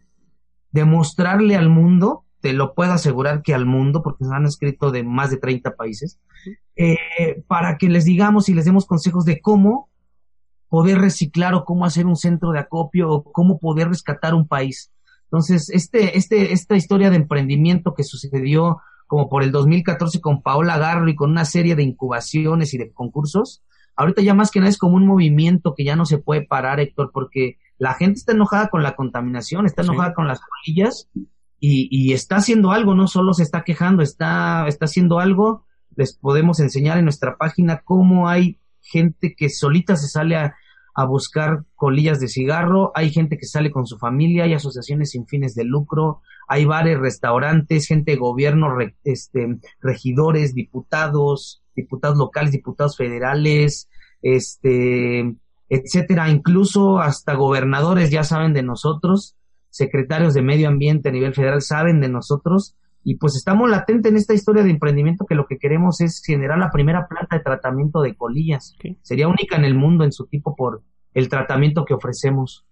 demostrarle 0.72 1.56
al 1.56 1.70
mundo, 1.70 2.24
te 2.40 2.54
lo 2.54 2.74
puedo 2.76 2.94
asegurar 2.94 3.42
que 3.42 3.54
al 3.54 3.66
mundo, 3.66 4.04
porque 4.04 4.24
nos 4.24 4.34
han 4.34 4.46
escrito 4.46 4.92
de 4.92 5.04
más 5.04 5.32
de 5.32 5.38
30 5.38 5.76
países, 5.76 6.20
eh, 6.76 7.44
para 7.48 7.78
que 7.78 7.90
les 7.90 8.06
digamos 8.06 8.50
y 8.50 8.54
les 8.54 8.66
demos 8.66 8.86
consejos 8.86 9.26
de 9.26 9.42
cómo 9.42 9.90
poder 10.76 11.00
reciclar 11.00 11.54
o 11.54 11.64
cómo 11.64 11.86
hacer 11.86 12.06
un 12.06 12.18
centro 12.18 12.52
de 12.52 12.60
acopio 12.60 13.10
o 13.10 13.24
cómo 13.24 13.60
poder 13.60 13.88
rescatar 13.88 14.34
un 14.34 14.46
país. 14.46 14.92
Entonces, 15.24 15.70
este, 15.70 16.18
este, 16.18 16.52
esta 16.52 16.76
historia 16.76 17.10
de 17.10 17.16
emprendimiento 17.16 17.94
que 17.94 18.04
sucedió 18.04 18.82
como 19.08 19.30
por 19.30 19.44
el 19.44 19.54
2014 19.54 20.20
con 20.20 20.42
Paola 20.42 20.78
Garro 20.78 21.08
y 21.08 21.16
con 21.16 21.32
una 21.32 21.46
serie 21.46 21.78
de 21.78 21.84
incubaciones 21.84 22.74
y 22.74 22.78
de 22.78 22.92
concursos, 22.92 23.64
ahorita 23.96 24.22
ya 24.22 24.34
más 24.34 24.52
que 24.52 24.60
nada 24.60 24.70
es 24.70 24.78
como 24.78 24.98
un 24.98 25.08
movimiento 25.08 25.76
que 25.76 25.86
ya 25.86 25.96
no 25.96 26.04
se 26.06 26.18
puede 26.18 26.42
parar, 26.42 26.82
Héctor, 26.82 27.12
porque 27.14 27.58
la 27.78 27.94
gente 27.94 28.20
está 28.20 28.34
enojada 28.34 28.68
con 28.68 28.84
la 28.84 28.98
contaminación, 28.98 29.66
está 29.66 29.84
enojada 29.84 30.14
con 30.14 30.28
las 30.28 30.42
colillas 30.42 31.08
y, 31.58 31.88
y, 31.90 32.12
está 32.12 32.36
haciendo 32.36 32.74
algo, 32.74 32.96
no 32.96 33.08
solo 33.08 33.34
se 33.34 33.44
está 33.44 33.64
quejando, 33.64 34.04
está, 34.04 34.68
está 34.68 34.84
haciendo 34.84 35.22
algo. 35.22 35.64
Les 35.96 36.18
podemos 36.18 36.60
enseñar 36.60 36.98
en 36.98 37.06
nuestra 37.06 37.38
página 37.38 37.82
cómo 37.86 38.28
hay 38.28 38.60
gente 38.82 39.36
que 39.38 39.48
solita 39.48 39.96
se 39.96 40.10
sale 40.10 40.36
a, 40.36 40.56
buscar 41.04 41.66
colillas 41.76 42.22
de 42.22 42.30
cigarro, 42.30 42.94
hay 42.96 43.10
gente 43.10 43.38
que 43.38 43.46
sale 43.46 43.70
con 43.70 43.86
su 43.86 43.98
familia, 43.98 44.46
hay 44.46 44.54
asociaciones 44.54 45.12
sin 45.12 45.28
fines 45.28 45.54
de 45.54 45.66
lucro, 45.66 46.22
hay 46.48 46.64
bares, 46.64 46.98
restaurantes, 46.98 47.88
gente 47.88 48.12
de 48.12 48.18
gobierno, 48.18 48.70
este, 49.04 49.58
regidores, 49.82 50.56
diputados, 50.56 51.62
diputados 51.76 52.18
locales, 52.18 52.54
diputados 52.54 52.96
federales, 52.96 53.90
este, 54.22 55.36
etcétera, 55.68 56.30
incluso 56.30 57.00
hasta 57.00 57.34
gobernadores 57.34 58.10
ya 58.10 58.24
saben 58.24 58.54
de 58.54 58.64
nosotros, 58.64 59.36
secretarios 59.70 60.34
de 60.34 60.42
medio 60.42 60.70
ambiente 60.70 61.10
a 61.10 61.12
nivel 61.12 61.34
federal 61.34 61.62
saben 61.62 62.00
de 62.00 62.08
nosotros 62.08 62.76
y 63.08 63.18
pues 63.18 63.36
estamos 63.36 63.70
latentes 63.70 64.12
en 64.12 64.18
esta 64.18 64.34
historia 64.34 64.64
de 64.64 64.72
emprendimiento 64.72 65.26
que 65.30 65.36
lo 65.36 65.46
que 65.46 65.58
queremos 65.60 66.02
es 66.02 66.24
generar 66.26 66.58
la 66.58 66.72
primera 66.72 67.08
planta 67.08 67.38
de 67.38 67.44
tratamiento 67.44 68.02
de 68.02 68.16
colillas. 68.16 68.76
Sería 69.04 69.28
única 69.28 69.56
en 69.56 69.64
el 69.64 69.76
mundo 69.76 70.04
en 70.04 70.12
su 70.12 70.26
tipo 70.26 70.56
por 70.56 70.82
el 71.14 71.30
tratamiento 71.30 71.86
que 71.86 71.94
ofrecemos. 71.94 72.66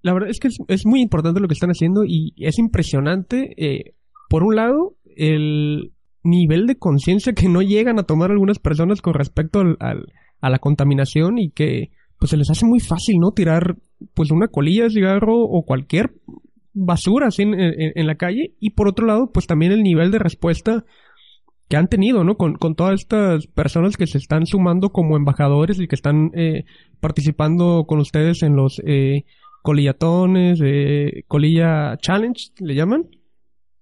La 0.00 0.14
verdad 0.14 0.30
es 0.30 0.40
que 0.40 0.48
es, 0.48 0.86
muy 0.86 1.02
importante 1.02 1.40
lo 1.40 1.46
que 1.46 1.52
están 1.52 1.68
haciendo 1.68 2.04
y 2.06 2.32
es 2.38 2.58
impresionante, 2.58 3.52
eh, 3.58 3.94
por 4.30 4.44
un 4.44 4.56
lado, 4.56 4.96
el 5.04 5.92
nivel 6.22 6.66
de 6.66 6.76
conciencia 6.76 7.34
que 7.34 7.50
no 7.50 7.60
llegan 7.60 7.98
a 7.98 8.04
tomar 8.04 8.30
algunas 8.30 8.58
personas 8.58 9.02
con 9.02 9.12
respecto 9.12 9.60
al, 9.60 9.76
a 10.40 10.50
la 10.50 10.58
contaminación 10.58 11.38
y 11.38 11.50
que 11.50 11.90
pues 12.18 12.30
se 12.30 12.38
les 12.38 12.48
hace 12.48 12.64
muy 12.64 12.80
fácil, 12.80 13.16
¿no? 13.20 13.32
Tirar 13.32 13.76
pues 14.14 14.30
una 14.30 14.48
colilla 14.48 14.84
de 14.84 14.90
cigarro 14.90 15.36
o 15.36 15.64
cualquier 15.66 16.14
basura 16.76 17.28
así 17.28 17.42
en, 17.42 18.06
la 18.06 18.16
calle 18.16 18.54
y 18.60 18.70
por 18.70 18.86
otro 18.86 19.06
lado 19.06 19.32
pues 19.32 19.46
también 19.46 19.72
el 19.72 19.82
nivel 19.82 20.10
de 20.10 20.18
respuesta 20.18 20.84
que 21.68 21.76
han 21.76 21.88
tenido, 21.88 22.22
¿no? 22.22 22.36
Con, 22.36 22.58
todas 22.76 23.00
estas 23.00 23.46
personas 23.48 23.96
que 23.96 24.06
se 24.06 24.18
están 24.18 24.46
sumando 24.46 24.90
como 24.90 25.16
embajadores 25.16 25.80
y 25.80 25.88
que 25.88 25.96
están 25.96 26.30
eh, 26.34 26.64
participando 27.00 27.86
con 27.88 27.98
ustedes 27.98 28.42
en 28.42 28.54
los 28.54 28.80
eh, 28.86 29.24
colillatones, 29.62 30.60
eh, 30.62 31.24
colilla 31.26 31.96
challenge, 31.96 32.52
¿le 32.60 32.74
llaman? 32.76 33.06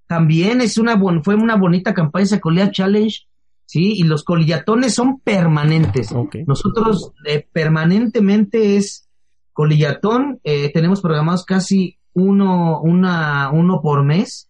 También 0.07 0.63
es 0.63 0.79
una 0.79 0.99
fue 1.23 1.35
una 1.35 1.57
bonita 1.57 1.93
campaña 1.93 2.25
esa 2.25 2.41
colilla 2.41 2.71
challenge, 2.71 3.27
sí, 3.67 3.93
y 3.97 4.05
los 4.05 4.25
colillatones 4.25 4.95
son 4.95 5.21
permanentes. 5.21 6.15
Nosotros 6.47 7.13
eh, 7.27 7.47
permanentemente 7.53 8.77
es 8.77 9.11
colillatón, 9.53 10.41
tenemos 10.73 11.03
programados 11.03 11.45
casi 11.45 11.99
uno, 12.15 12.81
una, 12.81 13.51
uno 13.51 13.81
por 13.83 14.05
mes 14.05 14.49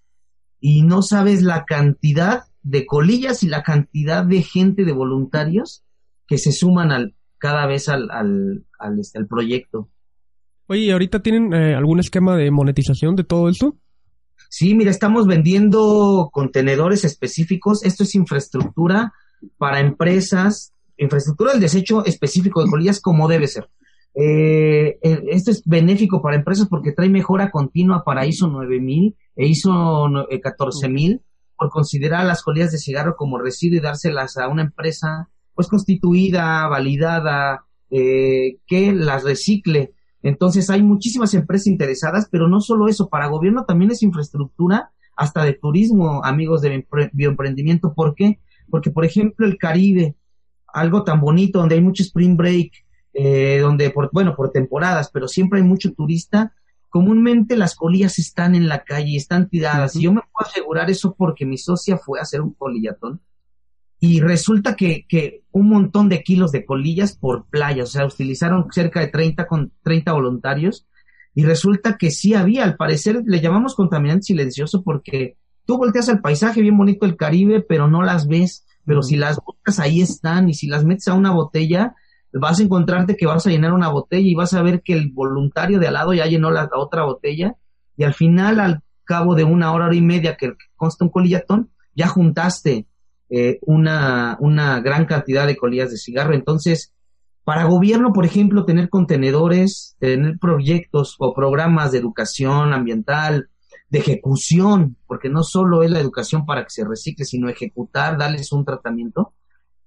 y 0.60 0.82
no 0.82 1.02
sabes 1.02 1.42
la 1.42 1.64
cantidad 1.64 2.44
de 2.62 2.86
colillas 2.86 3.42
y 3.42 3.48
la 3.48 3.62
cantidad 3.62 4.24
de 4.24 4.42
gente 4.42 4.84
de 4.84 4.92
voluntarios 4.92 5.82
que 6.26 6.38
se 6.38 6.52
suman 6.52 6.92
al, 6.92 7.14
cada 7.38 7.66
vez 7.66 7.88
al, 7.88 8.10
al, 8.10 8.64
al, 8.78 8.98
este, 8.98 9.24
proyecto. 9.24 9.88
Oye, 10.66 10.82
¿y 10.82 10.90
ahorita 10.90 11.20
tienen 11.20 11.52
eh, 11.52 11.74
algún 11.74 12.00
esquema 12.00 12.36
de 12.36 12.50
monetización 12.50 13.16
de 13.16 13.24
todo 13.24 13.48
esto? 13.48 13.76
Sí, 14.48 14.74
mira, 14.74 14.90
estamos 14.90 15.26
vendiendo 15.26 16.30
contenedores 16.32 17.04
específicos. 17.04 17.84
Esto 17.84 18.04
es 18.04 18.14
infraestructura 18.14 19.12
para 19.58 19.80
empresas, 19.80 20.72
infraestructura 20.96 21.52
del 21.52 21.60
desecho 21.60 22.04
específico 22.04 22.62
de 22.62 22.70
colillas 22.70 23.00
como 23.00 23.28
debe 23.28 23.48
ser. 23.48 23.68
Eh, 24.14 24.98
eh, 25.02 25.24
esto 25.30 25.50
es 25.50 25.62
benéfico 25.64 26.22
para 26.22 26.36
empresas 26.36 26.68
porque 26.68 26.92
trae 26.92 27.08
mejora 27.08 27.50
continua 27.50 28.04
para 28.04 28.26
ISO 28.26 28.46
9000 28.46 29.16
e 29.34 29.46
ISO 29.48 30.08
14000 30.30 31.12
eh, 31.12 31.20
por 31.58 31.68
considerar 31.70 32.24
las 32.24 32.42
colillas 32.42 32.70
de 32.70 32.78
cigarro 32.78 33.16
como 33.16 33.38
residuo 33.38 33.78
y 33.78 33.80
dárselas 33.80 34.36
a 34.36 34.48
una 34.48 34.62
empresa 34.62 35.28
pues 35.54 35.68
constituida, 35.68 36.66
validada, 36.68 37.64
eh, 37.90 38.58
que 38.66 38.92
las 38.92 39.24
recicle. 39.24 39.92
Entonces 40.22 40.70
hay 40.70 40.82
muchísimas 40.82 41.34
empresas 41.34 41.68
interesadas, 41.68 42.28
pero 42.30 42.48
no 42.48 42.60
solo 42.60 42.88
eso, 42.88 43.08
para 43.08 43.28
gobierno 43.28 43.64
también 43.64 43.90
es 43.90 44.02
infraestructura, 44.02 44.90
hasta 45.16 45.44
de 45.44 45.52
turismo, 45.52 46.24
amigos 46.24 46.60
de 46.60 46.84
bioemprendimiento. 47.12 47.94
¿Por 47.94 48.14
qué? 48.14 48.40
Porque, 48.68 48.90
por 48.90 49.04
ejemplo, 49.04 49.46
el 49.46 49.58
Caribe, 49.58 50.16
algo 50.72 51.04
tan 51.04 51.20
bonito, 51.20 51.60
donde 51.60 51.76
hay 51.76 51.80
mucho 51.80 52.02
spring 52.02 52.36
break, 52.36 52.83
eh, 53.14 53.58
donde, 53.60 53.90
por, 53.90 54.10
bueno, 54.12 54.34
por 54.34 54.50
temporadas, 54.50 55.08
pero 55.12 55.28
siempre 55.28 55.60
hay 55.60 55.64
mucho 55.64 55.92
turista, 55.92 56.52
comúnmente 56.94 57.56
las 57.56 57.74
colillas 57.74 58.18
están 58.18 58.54
en 58.54 58.68
la 58.68 58.84
calle, 58.84 59.16
están 59.16 59.48
tiradas. 59.48 59.96
Y 59.96 60.02
yo 60.02 60.12
me 60.12 60.20
puedo 60.32 60.48
asegurar 60.48 60.90
eso 60.90 61.14
porque 61.16 61.46
mi 61.46 61.58
socia 61.58 61.96
fue 61.96 62.18
a 62.18 62.22
hacer 62.22 62.40
un 62.40 62.52
colillatón. 62.52 63.20
Y 63.98 64.20
resulta 64.20 64.76
que, 64.76 65.06
que 65.08 65.42
un 65.50 65.68
montón 65.68 66.08
de 66.08 66.22
kilos 66.22 66.52
de 66.52 66.64
colillas 66.64 67.16
por 67.16 67.46
playa, 67.46 67.84
o 67.84 67.86
sea, 67.86 68.04
utilizaron 68.04 68.66
cerca 68.70 69.00
de 69.00 69.08
30 69.08 69.46
con 69.46 69.72
30 69.82 70.12
voluntarios. 70.12 70.86
Y 71.34 71.44
resulta 71.44 71.96
que 71.96 72.10
sí 72.10 72.34
había, 72.34 72.62
al 72.62 72.76
parecer, 72.76 73.22
le 73.26 73.40
llamamos 73.40 73.74
contaminante 73.74 74.26
silencioso 74.26 74.82
porque 74.84 75.36
tú 75.64 75.78
volteas 75.78 76.08
al 76.08 76.20
paisaje 76.20 76.60
bien 76.60 76.76
bonito 76.76 77.06
del 77.06 77.16
Caribe, 77.16 77.60
pero 77.60 77.88
no 77.88 78.02
las 78.02 78.28
ves. 78.28 78.66
Pero 78.84 79.02
si 79.02 79.16
las 79.16 79.40
buscas, 79.44 79.80
ahí 79.80 80.00
están. 80.00 80.48
Y 80.48 80.54
si 80.54 80.68
las 80.68 80.84
metes 80.84 81.08
a 81.08 81.14
una 81.14 81.32
botella, 81.32 81.96
vas 82.40 82.60
a 82.60 82.62
encontrarte 82.62 83.16
que 83.16 83.26
vas 83.26 83.46
a 83.46 83.50
llenar 83.50 83.72
una 83.72 83.88
botella 83.88 84.26
y 84.26 84.34
vas 84.34 84.54
a 84.54 84.62
ver 84.62 84.82
que 84.82 84.92
el 84.92 85.10
voluntario 85.12 85.78
de 85.78 85.88
al 85.88 85.94
lado 85.94 86.14
ya 86.14 86.26
llenó 86.26 86.50
la 86.50 86.68
otra 86.74 87.04
botella 87.04 87.56
y 87.96 88.04
al 88.04 88.14
final, 88.14 88.60
al 88.60 88.82
cabo 89.04 89.34
de 89.34 89.44
una 89.44 89.72
hora, 89.72 89.86
hora 89.86 89.94
y 89.94 90.02
media 90.02 90.36
que 90.36 90.54
consta 90.76 91.04
un 91.04 91.10
colillatón, 91.10 91.70
ya 91.94 92.08
juntaste 92.08 92.86
eh, 93.30 93.58
una, 93.62 94.36
una 94.40 94.80
gran 94.80 95.06
cantidad 95.06 95.46
de 95.46 95.56
colillas 95.56 95.90
de 95.90 95.96
cigarro. 95.96 96.34
Entonces, 96.34 96.92
para 97.44 97.64
gobierno, 97.64 98.12
por 98.12 98.24
ejemplo, 98.24 98.64
tener 98.64 98.88
contenedores, 98.88 99.96
tener 99.98 100.38
proyectos 100.38 101.16
o 101.18 101.34
programas 101.34 101.92
de 101.92 101.98
educación 101.98 102.72
ambiental, 102.72 103.50
de 103.90 103.98
ejecución, 103.98 104.96
porque 105.06 105.28
no 105.28 105.42
solo 105.42 105.82
es 105.82 105.90
la 105.90 106.00
educación 106.00 106.46
para 106.46 106.64
que 106.64 106.70
se 106.70 106.84
recicle, 106.84 107.24
sino 107.24 107.48
ejecutar, 107.48 108.18
darles 108.18 108.50
un 108.50 108.64
tratamiento, 108.64 109.34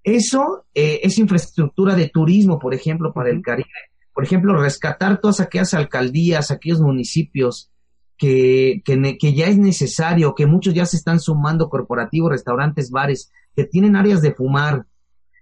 eso 0.07 0.65
eh, 0.73 1.01
es 1.03 1.17
infraestructura 1.17 1.93
de 1.93 2.07
turismo, 2.07 2.59
por 2.59 2.73
ejemplo, 2.73 3.11
para 3.11 3.29
el 3.29 3.41
Caribe. 3.41 3.67
Por 4.13 4.23
ejemplo, 4.23 4.57
rescatar 4.57 5.19
todas 5.19 5.41
aquellas 5.41 5.73
alcaldías, 5.73 6.49
aquellos 6.49 6.79
municipios 6.79 7.69
que, 8.17 8.81
que, 8.85 9.33
ya 9.33 9.47
es 9.47 9.57
necesario, 9.57 10.33
que 10.33 10.45
muchos 10.45 10.73
ya 10.73 10.85
se 10.85 10.95
están 10.95 11.19
sumando, 11.19 11.67
corporativos, 11.67 12.31
restaurantes, 12.31 12.89
bares, 12.89 13.33
que 13.53 13.65
tienen 13.65 13.97
áreas 13.97 14.21
de 14.21 14.33
fumar 14.33 14.85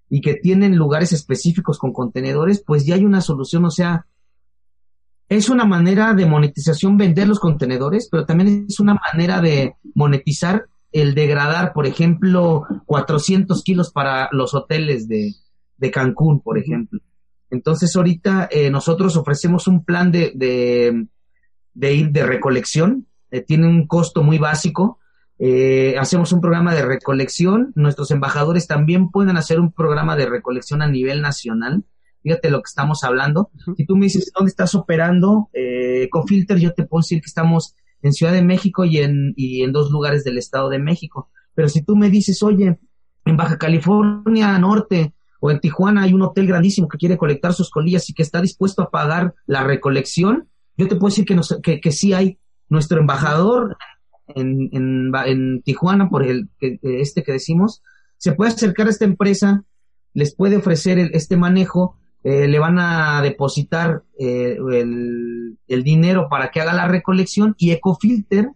y 0.09 0.21
que 0.21 0.33
tienen 0.33 0.75
lugares 0.75 1.13
específicos 1.13 1.77
con 1.77 1.93
contenedores, 1.93 2.63
pues 2.65 2.87
ya 2.87 2.95
hay 2.95 3.05
una 3.05 3.21
solución. 3.21 3.65
O 3.65 3.71
sea, 3.71 4.07
es 5.29 5.47
una 5.47 5.65
manera 5.65 6.15
de 6.15 6.25
monetización 6.25 6.97
vender 6.97 7.27
los 7.27 7.39
contenedores, 7.39 8.09
pero 8.09 8.25
también 8.25 8.65
es 8.67 8.79
una 8.79 8.95
manera 8.95 9.41
de 9.41 9.75
monetizar 9.93 10.65
el 10.95 11.13
degradar, 11.13 11.73
por 11.73 11.85
ejemplo, 11.87 12.63
400 12.85 13.61
kilos 13.65 13.91
para 13.91 14.29
los 14.31 14.53
hoteles 14.53 15.09
de, 15.09 15.33
de 15.75 15.91
Cancún, 15.91 16.39
por 16.39 16.57
ejemplo. 16.57 17.01
Entonces, 17.49 17.93
ahorita 17.97 18.47
eh, 18.49 18.69
nosotros 18.69 19.17
ofrecemos 19.17 19.67
un 19.67 19.83
plan 19.83 20.09
de, 20.09 20.31
de, 20.35 21.05
de 21.73 21.93
ir 21.93 22.11
de 22.11 22.25
recolección, 22.25 23.07
eh, 23.29 23.41
tiene 23.41 23.67
un 23.67 23.87
costo 23.87 24.23
muy 24.23 24.37
básico. 24.37 24.99
Eh, 25.37 25.97
hacemos 25.99 26.31
un 26.31 26.39
programa 26.39 26.73
de 26.73 26.85
recolección, 26.85 27.73
nuestros 27.75 28.09
embajadores 28.11 28.65
también 28.65 29.09
pueden 29.09 29.35
hacer 29.35 29.59
un 29.59 29.73
programa 29.73 30.15
de 30.15 30.27
recolección 30.27 30.81
a 30.81 30.87
nivel 30.87 31.21
nacional. 31.21 31.83
Fíjate 32.23 32.49
lo 32.49 32.59
que 32.59 32.69
estamos 32.69 33.03
hablando. 33.03 33.51
Si 33.75 33.85
tú 33.85 33.97
me 33.97 34.05
dices 34.05 34.31
dónde 34.33 34.49
estás 34.49 34.73
operando, 34.75 35.49
eh, 35.51 36.07
Filter, 36.25 36.57
yo 36.57 36.73
te 36.73 36.85
puedo 36.85 37.01
decir 37.01 37.19
que 37.19 37.27
estamos 37.27 37.75
en 38.05 38.13
Ciudad 38.13 38.33
de 38.33 38.43
México 38.43 38.85
y 38.85 38.99
en, 38.99 39.33
y 39.35 39.63
en 39.63 39.71
dos 39.71 39.89
lugares 39.89 40.23
del 40.23 40.37
Estado 40.37 40.69
de 40.69 40.77
México. 40.77 41.31
Pero 41.55 41.69
si 41.69 41.81
tú 41.81 41.95
me 41.95 42.11
dices, 42.11 42.43
oye, 42.43 42.77
en 43.25 43.35
Baja 43.35 43.57
California 43.57 44.59
Norte 44.59 45.15
o 45.39 45.49
en 45.49 45.59
Tijuana 45.59 46.03
hay 46.03 46.13
un 46.13 46.21
hotel 46.21 46.45
grandísimo 46.45 46.87
que 46.87 46.99
quiere 46.99 47.17
colectar 47.17 47.53
sus 47.53 47.71
colillas 47.71 48.07
y 48.07 48.13
que 48.13 48.21
está 48.21 48.41
dispuesto 48.41 48.83
a 48.83 48.91
pagar 48.91 49.33
la 49.47 49.63
recolección, 49.63 50.47
yo 50.77 50.87
te 50.87 50.97
puedo 50.97 51.09
decir 51.09 51.25
que, 51.25 51.33
nos, 51.33 51.57
que, 51.63 51.81
que 51.81 51.91
sí 51.91 52.13
hay 52.13 52.37
nuestro 52.69 52.99
embajador 52.99 53.75
en, 54.27 54.69
en, 54.71 55.11
en 55.25 55.61
Tijuana, 55.63 56.07
por 56.07 56.23
el 56.23 56.49
que, 56.59 56.79
este 56.83 57.23
que 57.23 57.31
decimos, 57.31 57.81
se 58.17 58.33
puede 58.33 58.51
acercar 58.51 58.85
a 58.85 58.91
esta 58.91 59.05
empresa, 59.05 59.63
les 60.13 60.35
puede 60.35 60.57
ofrecer 60.57 60.99
el, 60.99 61.09
este 61.15 61.37
manejo, 61.37 61.97
eh, 62.25 62.47
le 62.47 62.57
van 62.57 62.79
a 62.79 63.21
depositar 63.21 64.01
eh, 64.17 64.57
el, 64.57 65.59
el, 65.67 65.83
dinero 65.83 66.27
para 66.27 66.49
que 66.49 66.59
haga 66.59 66.73
la 66.73 66.87
recolección 66.87 67.53
y 67.59 67.69
Ecofilter 67.69 68.49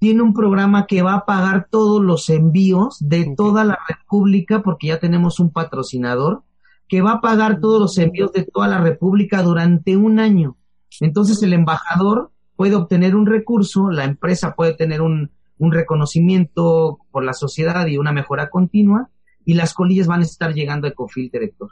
tiene 0.00 0.22
un 0.22 0.34
programa 0.34 0.86
que 0.88 1.02
va 1.02 1.14
a 1.14 1.24
pagar 1.24 1.68
todos 1.70 2.02
los 2.02 2.28
envíos 2.30 2.96
de 2.98 3.32
toda 3.36 3.62
la 3.64 3.78
República, 3.88 4.60
porque 4.60 4.88
ya 4.88 4.98
tenemos 4.98 5.38
un 5.38 5.52
patrocinador, 5.52 6.42
que 6.88 7.00
va 7.00 7.12
a 7.12 7.20
pagar 7.20 7.60
todos 7.60 7.80
los 7.80 7.96
envíos 7.98 8.32
de 8.32 8.42
toda 8.42 8.66
la 8.66 8.80
República 8.80 9.40
durante 9.44 9.96
un 9.96 10.18
año. 10.18 10.56
Entonces 11.00 11.40
el 11.44 11.52
embajador 11.52 12.32
puede 12.56 12.74
obtener 12.74 13.14
un 13.14 13.26
recurso, 13.26 13.88
la 13.88 14.02
empresa 14.02 14.56
puede 14.56 14.74
tener 14.74 15.00
un, 15.00 15.30
un 15.58 15.70
reconocimiento 15.70 16.98
por 17.12 17.22
la 17.22 17.34
sociedad 17.34 17.86
y 17.86 17.98
una 17.98 18.10
mejora 18.10 18.50
continua, 18.50 19.10
y 19.44 19.54
las 19.54 19.74
colillas 19.74 20.08
van 20.08 20.22
a 20.22 20.24
estar 20.24 20.54
llegando 20.54 20.88
a 20.88 20.90
Ecofilter, 20.90 21.44
Héctor. 21.44 21.70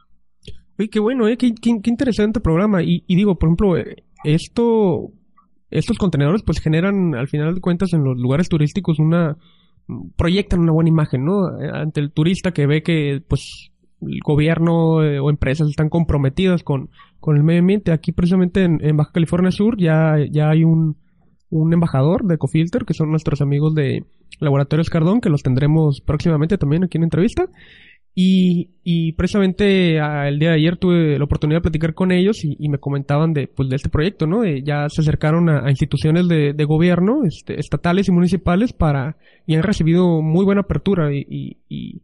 Uy, 0.78 0.88
qué 0.88 1.00
bueno, 1.00 1.28
¿eh? 1.28 1.36
qué, 1.36 1.54
qué, 1.54 1.70
interesante 1.90 2.40
programa. 2.40 2.82
Y, 2.82 3.04
y, 3.06 3.16
digo, 3.16 3.36
por 3.36 3.48
ejemplo, 3.48 3.76
eh, 3.76 4.04
esto, 4.24 5.12
estos 5.70 5.98
contenedores 5.98 6.42
pues 6.42 6.60
generan 6.60 7.14
al 7.14 7.28
final 7.28 7.54
de 7.54 7.60
cuentas 7.60 7.92
en 7.92 8.02
los 8.02 8.16
lugares 8.16 8.48
turísticos 8.48 8.98
una, 8.98 9.36
proyectan 10.16 10.60
una 10.60 10.72
buena 10.72 10.90
imagen, 10.90 11.24
¿no? 11.24 11.46
Ante 11.72 12.00
el 12.00 12.12
turista 12.12 12.52
que 12.52 12.66
ve 12.66 12.82
que 12.82 13.22
pues 13.26 13.70
el 14.02 14.20
gobierno 14.24 15.02
eh, 15.02 15.18
o 15.18 15.30
empresas 15.30 15.68
están 15.68 15.88
comprometidas 15.88 16.62
con, 16.62 16.90
con 17.20 17.36
el 17.36 17.44
medio 17.44 17.60
ambiente. 17.60 17.92
Aquí 17.92 18.12
precisamente 18.12 18.64
en, 18.64 18.96
Baja 18.96 19.12
California 19.12 19.50
Sur 19.50 19.76
ya, 19.78 20.16
ya 20.30 20.50
hay 20.50 20.64
un, 20.64 20.96
un 21.50 21.72
embajador 21.72 22.24
de 22.24 22.34
Ecofilter, 22.34 22.84
que 22.84 22.94
son 22.94 23.10
nuestros 23.10 23.40
amigos 23.40 23.74
de 23.74 24.04
Laboratorios 24.40 24.90
Cardón, 24.90 25.20
que 25.20 25.30
los 25.30 25.42
tendremos 25.42 26.00
próximamente 26.00 26.58
también 26.58 26.84
aquí 26.84 26.98
en 26.98 27.04
entrevista. 27.04 27.46
Y, 28.16 28.70
y 28.84 29.12
precisamente 29.12 29.96
el 29.96 30.38
día 30.38 30.50
de 30.50 30.54
ayer 30.54 30.76
tuve 30.76 31.18
la 31.18 31.24
oportunidad 31.24 31.58
de 31.58 31.62
platicar 31.62 31.94
con 31.94 32.12
ellos 32.12 32.44
y, 32.44 32.68
me 32.68 32.78
comentaban 32.78 33.32
de, 33.32 33.48
pues, 33.48 33.68
de 33.68 33.76
este 33.76 33.88
proyecto, 33.88 34.26
¿no? 34.26 34.44
ya 34.44 34.88
se 34.88 35.00
acercaron 35.00 35.48
a, 35.48 35.68
instituciones 35.68 36.28
de, 36.28 36.52
de 36.52 36.64
gobierno, 36.64 37.24
este, 37.24 37.58
estatales 37.58 38.06
y 38.08 38.12
municipales 38.12 38.72
para, 38.72 39.16
y 39.46 39.56
han 39.56 39.64
recibido 39.64 40.22
muy 40.22 40.44
buena 40.44 40.60
apertura 40.60 41.12
y, 41.12 41.58
y, 41.68 42.02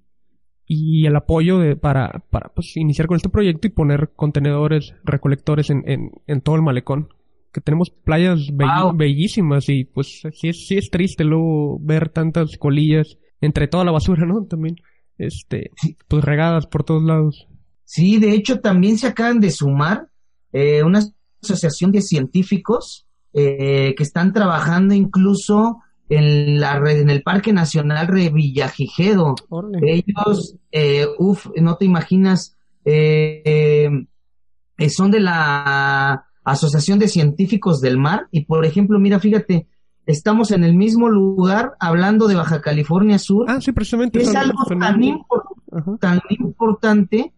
y 0.72 1.04
el 1.04 1.16
apoyo 1.16 1.58
de, 1.58 1.74
para, 1.74 2.22
para 2.30 2.48
pues, 2.50 2.76
iniciar 2.76 3.08
con 3.08 3.16
este 3.16 3.28
proyecto 3.28 3.66
y 3.66 3.70
poner 3.70 4.10
contenedores 4.14 4.94
recolectores 5.02 5.68
en, 5.68 5.82
en, 5.84 6.12
en 6.28 6.40
todo 6.42 6.54
el 6.54 6.62
malecón. 6.62 7.08
Que 7.52 7.60
tenemos 7.60 7.90
playas 7.90 8.38
bellísimas 8.94 9.68
y 9.68 9.82
pues 9.82 10.22
sí 10.32 10.48
es, 10.48 10.68
sí 10.68 10.78
es 10.78 10.88
triste 10.88 11.24
luego 11.24 11.80
ver 11.80 12.10
tantas 12.10 12.56
colillas 12.56 13.18
entre 13.40 13.66
toda 13.66 13.84
la 13.84 13.90
basura, 13.90 14.24
¿no? 14.24 14.44
También, 14.44 14.76
este, 15.20 15.70
pues 16.08 16.24
regadas 16.24 16.66
por 16.66 16.84
todos 16.84 17.02
lados. 17.02 17.46
Sí, 17.84 18.18
de 18.18 18.32
hecho 18.32 18.60
también 18.60 18.98
se 18.98 19.06
acaban 19.06 19.40
de 19.40 19.50
sumar 19.50 20.08
eh, 20.52 20.82
una 20.82 21.00
asociación 21.42 21.92
de 21.92 22.02
científicos 22.02 23.06
eh, 23.32 23.94
que 23.96 24.02
están 24.02 24.32
trabajando 24.32 24.94
incluso 24.94 25.78
en 26.10 26.58
la 26.58 26.78
red, 26.78 27.00
en 27.00 27.08
el 27.08 27.22
Parque 27.22 27.52
Nacional 27.52 28.08
Revillagigedo. 28.08 29.36
Ellos, 29.80 30.56
eh, 30.72 31.06
uff, 31.18 31.46
no 31.56 31.76
te 31.76 31.84
imaginas, 31.84 32.56
eh, 32.84 33.88
eh, 34.76 34.90
son 34.90 35.12
de 35.12 35.20
la 35.20 36.26
Asociación 36.42 36.98
de 36.98 37.06
Científicos 37.06 37.80
del 37.80 37.96
Mar 37.96 38.26
y 38.32 38.44
por 38.44 38.64
ejemplo, 38.66 38.98
mira, 38.98 39.20
fíjate, 39.20 39.68
estamos 40.06 40.50
en 40.50 40.64
el 40.64 40.74
mismo 40.74 41.08
lugar 41.08 41.74
hablando 41.80 42.28
de 42.28 42.34
Baja 42.34 42.60
California 42.60 43.18
Sur. 43.18 43.46
Ah, 43.48 43.60
sí, 43.60 43.72
precisamente. 43.72 44.20
Es 44.20 44.34
algo 44.34 44.64
tan, 44.66 45.00
tan, 45.98 46.20
importante 46.28 47.32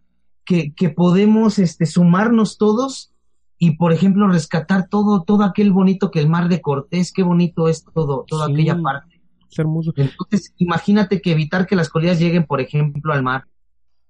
que, 0.44 0.74
que 0.74 0.90
podemos 0.90 1.58
este, 1.58 1.86
sumarnos 1.86 2.58
todos 2.58 3.12
y 3.58 3.76
por 3.76 3.92
ejemplo 3.92 4.26
rescatar 4.26 4.88
todo 4.88 5.22
todo 5.22 5.44
aquel 5.44 5.72
bonito 5.72 6.10
que 6.10 6.18
el 6.18 6.28
mar 6.28 6.48
de 6.48 6.60
Cortés, 6.60 7.12
qué 7.12 7.22
bonito 7.22 7.68
es 7.68 7.84
todo 7.84 8.24
toda 8.26 8.46
aquella 8.46 8.80
parte. 8.82 9.22
Es 9.48 9.58
hermoso. 9.58 9.92
Entonces, 9.96 10.54
imagínate 10.56 11.20
que 11.20 11.32
evitar 11.32 11.66
que 11.66 11.76
las 11.76 11.90
colillas 11.90 12.18
lleguen, 12.18 12.44
por 12.46 12.60
ejemplo, 12.60 13.12
al 13.12 13.22
mar. 13.22 13.44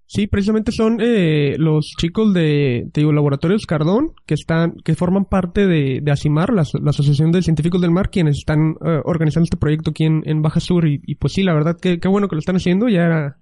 Sí, 0.07 0.27
precisamente 0.27 0.73
son 0.73 0.99
eh, 1.01 1.57
los 1.59 1.95
chicos 1.99 2.35
de, 2.35 2.89
de 2.93 3.03
Laboratorios 3.03 3.65
Cardón 3.65 4.13
que 4.27 4.35
están, 4.35 4.75
que 4.85 4.95
forman 4.95 5.25
parte 5.25 5.67
de, 5.67 6.01
de 6.03 6.13
ASIMAR, 6.13 6.53
la, 6.53 6.63
Asociación 6.63 7.33
de 7.33 7.43
Científicos 7.43 7.81
del 7.81 7.93
Mar, 7.93 8.11
quienes 8.11 8.39
están 8.39 8.77
eh, 8.85 9.01
organizando 9.05 9.45
este 9.45 9.57
proyecto 9.57 9.91
aquí 9.91 10.05
en, 10.05 10.43
Baja 10.43 10.61
Sur 10.61 10.87
y, 10.87 11.15
pues 11.15 11.33
sí, 11.33 11.43
la 11.43 11.55
verdad 11.55 11.79
que 11.81 11.99
qué 11.99 12.09
bueno 12.09 12.29
que 12.29 12.37
lo 12.37 12.41
están 12.41 12.57
haciendo, 12.57 12.89
ya 12.89 13.05
era, 13.05 13.39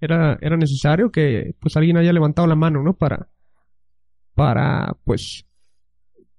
era, 0.00 0.38
era 0.40 0.56
necesario 0.56 1.10
que 1.10 1.56
pues 1.60 1.76
alguien 1.76 1.98
haya 1.98 2.12
levantado 2.12 2.48
la 2.48 2.56
mano, 2.56 2.82
¿no? 2.82 2.94
Para, 2.94 3.28
para 4.34 4.96
pues 5.04 5.46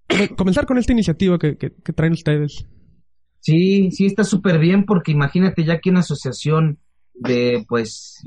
comenzar 0.38 0.66
con 0.66 0.78
esta 0.78 0.94
iniciativa 0.94 1.38
que, 1.38 1.56
traen 1.96 2.14
ustedes. 2.14 2.68
Sí, 3.40 3.92
sí, 3.92 4.06
está 4.06 4.24
súper 4.24 4.60
bien 4.60 4.86
porque 4.86 5.12
imagínate 5.12 5.64
ya 5.64 5.80
que 5.80 5.90
una 5.90 6.00
asociación 6.00 6.80
de, 7.14 7.66
pues, 7.68 8.24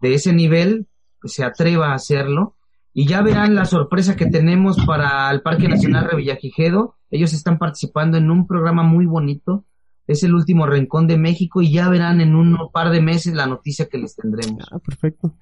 de 0.00 0.14
ese 0.14 0.32
nivel 0.32 0.86
se 1.24 1.44
atreva 1.44 1.88
a 1.88 1.94
hacerlo. 1.94 2.56
Y 2.92 3.06
ya 3.06 3.22
verán 3.22 3.54
la 3.54 3.64
sorpresa 3.64 4.16
que 4.16 4.26
tenemos 4.26 4.84
para 4.84 5.30
el 5.30 5.42
Parque 5.42 5.68
Nacional 5.68 6.08
Revillagigedo. 6.10 6.96
Ellos 7.10 7.32
están 7.32 7.58
participando 7.58 8.16
en 8.18 8.30
un 8.30 8.46
programa 8.46 8.82
muy 8.82 9.06
bonito. 9.06 9.64
Es 10.06 10.24
el 10.24 10.34
último 10.34 10.66
rincón 10.66 11.06
de 11.06 11.18
México 11.18 11.60
y 11.60 11.70
ya 11.70 11.88
verán 11.88 12.20
en 12.20 12.34
un 12.34 12.56
par 12.72 12.90
de 12.90 13.00
meses 13.00 13.34
la 13.34 13.46
noticia 13.46 13.88
que 13.88 13.98
les 13.98 14.16
tendremos. 14.16 14.66
Ah, 14.72 14.78
perfecto. 14.78 15.36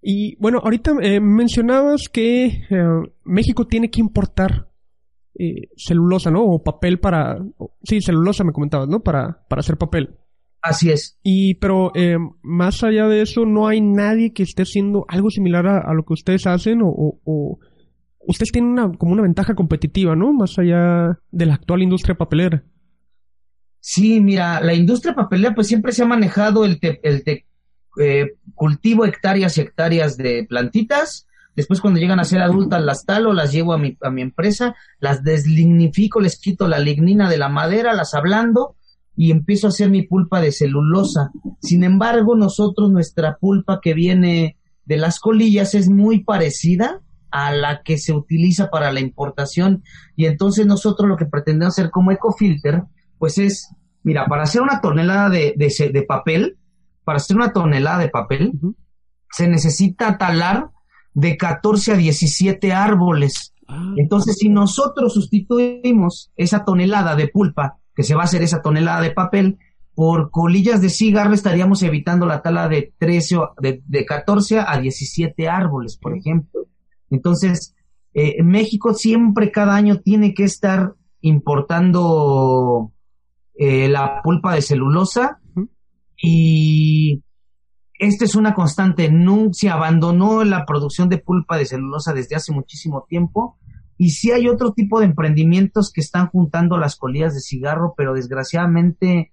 Y 0.00 0.36
bueno, 0.36 0.60
ahorita 0.62 0.92
eh, 1.02 1.20
mencionabas 1.20 2.08
que 2.08 2.46
eh, 2.46 2.62
México 3.24 3.66
tiene 3.66 3.90
que 3.90 4.00
importar 4.00 4.70
eh, 5.38 5.68
celulosa, 5.76 6.30
¿no? 6.30 6.44
O 6.44 6.62
papel 6.62 7.00
para... 7.00 7.38
Sí, 7.82 8.00
celulosa 8.00 8.44
me 8.44 8.52
comentabas, 8.52 8.88
¿no? 8.88 9.00
Para, 9.00 9.44
para 9.48 9.60
hacer 9.60 9.76
papel. 9.76 10.16
Así 10.64 10.90
es. 10.90 11.18
Y, 11.22 11.56
pero 11.56 11.92
eh, 11.94 12.16
más 12.42 12.82
allá 12.82 13.06
de 13.06 13.20
eso, 13.20 13.44
no 13.44 13.68
hay 13.68 13.82
nadie 13.82 14.32
que 14.32 14.42
esté 14.42 14.62
haciendo 14.62 15.04
algo 15.08 15.28
similar 15.28 15.66
a, 15.66 15.92
lo 15.92 16.04
que 16.06 16.14
ustedes 16.14 16.46
hacen 16.46 16.80
o, 16.82 17.20
o, 17.22 17.58
ustedes 18.26 18.50
tienen 18.50 18.70
una, 18.70 18.90
como 18.96 19.12
una 19.12 19.22
ventaja 19.22 19.54
competitiva, 19.54 20.16
¿no? 20.16 20.32
Más 20.32 20.58
allá 20.58 21.20
de 21.30 21.46
la 21.46 21.54
actual 21.54 21.82
industria 21.82 22.14
papelera. 22.14 22.64
Sí, 23.78 24.22
mira, 24.22 24.58
la 24.62 24.72
industria 24.72 25.14
papelera 25.14 25.54
pues 25.54 25.66
siempre 25.66 25.92
se 25.92 26.02
ha 26.02 26.06
manejado 26.06 26.64
el, 26.64 26.78
el 27.02 27.22
eh, 28.00 28.36
cultivo 28.54 29.04
hectáreas 29.04 29.58
y 29.58 29.60
hectáreas 29.60 30.16
de 30.16 30.46
plantitas 30.48 31.26
Después 31.56 31.80
cuando 31.80 32.00
llegan 32.00 32.18
a 32.18 32.24
ser 32.24 32.42
adultas 32.42 32.82
las 32.82 33.04
talo, 33.04 33.32
las 33.32 33.52
llevo 33.52 33.72
a 33.72 33.78
mi, 33.78 33.96
a 34.00 34.10
mi 34.10 34.22
empresa, 34.22 34.74
las 34.98 35.22
deslignifico, 35.22 36.20
les 36.20 36.38
quito 36.38 36.66
la 36.66 36.78
lignina 36.78 37.30
de 37.30 37.38
la 37.38 37.48
madera, 37.48 37.92
las 37.92 38.14
ablando 38.14 38.76
y 39.16 39.30
empiezo 39.30 39.66
a 39.66 39.70
hacer 39.70 39.90
mi 39.90 40.02
pulpa 40.02 40.40
de 40.40 40.52
celulosa. 40.52 41.30
Sin 41.60 41.84
embargo, 41.84 42.36
nosotros, 42.36 42.90
nuestra 42.90 43.36
pulpa 43.38 43.80
que 43.80 43.94
viene 43.94 44.56
de 44.84 44.96
las 44.96 45.20
colillas 45.20 45.74
es 45.74 45.88
muy 45.88 46.24
parecida 46.24 47.00
a 47.30 47.52
la 47.52 47.82
que 47.82 47.98
se 47.98 48.12
utiliza 48.12 48.70
para 48.70 48.92
la 48.92 49.00
importación 49.00 49.82
y 50.14 50.26
entonces 50.26 50.66
nosotros 50.66 51.08
lo 51.08 51.16
que 51.16 51.26
pretendemos 51.26 51.74
hacer 51.74 51.90
como 51.90 52.12
ecofilter, 52.12 52.84
pues 53.18 53.38
es, 53.38 53.74
mira, 54.02 54.26
para 54.26 54.44
hacer 54.44 54.62
una 54.62 54.80
tonelada 54.80 55.30
de, 55.30 55.54
de, 55.56 56.02
papel, 56.02 56.58
para 57.02 57.16
hacer 57.16 57.36
una 57.36 57.52
tonelada 57.52 57.98
de 57.98 58.08
papel, 58.08 58.52
se 59.30 59.48
necesita 59.48 60.16
talar 60.16 60.70
de 61.12 61.36
14 61.36 61.92
a 61.92 61.96
17 61.96 62.72
árboles. 62.72 63.52
Ah. 63.66 63.94
Entonces, 63.96 64.36
si 64.38 64.48
nosotros 64.48 65.14
sustituimos 65.14 66.30
esa 66.36 66.64
tonelada 66.64 67.16
de 67.16 67.28
pulpa, 67.28 67.78
que 67.94 68.02
se 68.02 68.14
va 68.14 68.22
a 68.22 68.24
hacer 68.24 68.42
esa 68.42 68.62
tonelada 68.62 69.00
de 69.00 69.10
papel, 69.10 69.58
por 69.94 70.30
colillas 70.30 70.80
de 70.80 70.90
cigarro 70.90 71.34
estaríamos 71.34 71.82
evitando 71.82 72.26
la 72.26 72.42
tala 72.42 72.68
de 72.68 72.92
13, 72.98 73.36
de, 73.60 73.82
de 73.86 74.04
14 74.04 74.58
a 74.58 74.78
17 74.78 75.48
árboles, 75.48 75.96
por 75.96 76.16
ejemplo. 76.16 76.66
Entonces, 77.10 77.74
eh, 78.12 78.42
México 78.42 78.94
siempre 78.94 79.50
cada 79.50 79.74
año 79.74 80.00
tiene 80.00 80.34
que 80.34 80.44
estar 80.44 80.94
importando 81.20 82.92
eh, 83.54 83.88
la 83.88 84.20
pulpa 84.22 84.54
de 84.54 84.62
celulosa 84.62 85.40
y 86.16 87.22
esta 87.98 88.24
es 88.24 88.34
una 88.34 88.54
constante. 88.54 89.10
No, 89.10 89.48
se 89.52 89.68
abandonó 89.68 90.44
la 90.44 90.64
producción 90.66 91.08
de 91.08 91.18
pulpa 91.18 91.56
de 91.56 91.66
celulosa 91.66 92.12
desde 92.12 92.36
hace 92.36 92.52
muchísimo 92.52 93.04
tiempo 93.08 93.58
y 93.96 94.10
sí 94.10 94.32
hay 94.32 94.48
otro 94.48 94.72
tipo 94.72 95.00
de 95.00 95.06
emprendimientos 95.06 95.92
que 95.92 96.00
están 96.00 96.28
juntando 96.28 96.78
las 96.78 96.96
colillas 96.96 97.34
de 97.34 97.40
cigarro, 97.40 97.94
pero 97.96 98.14
desgraciadamente 98.14 99.32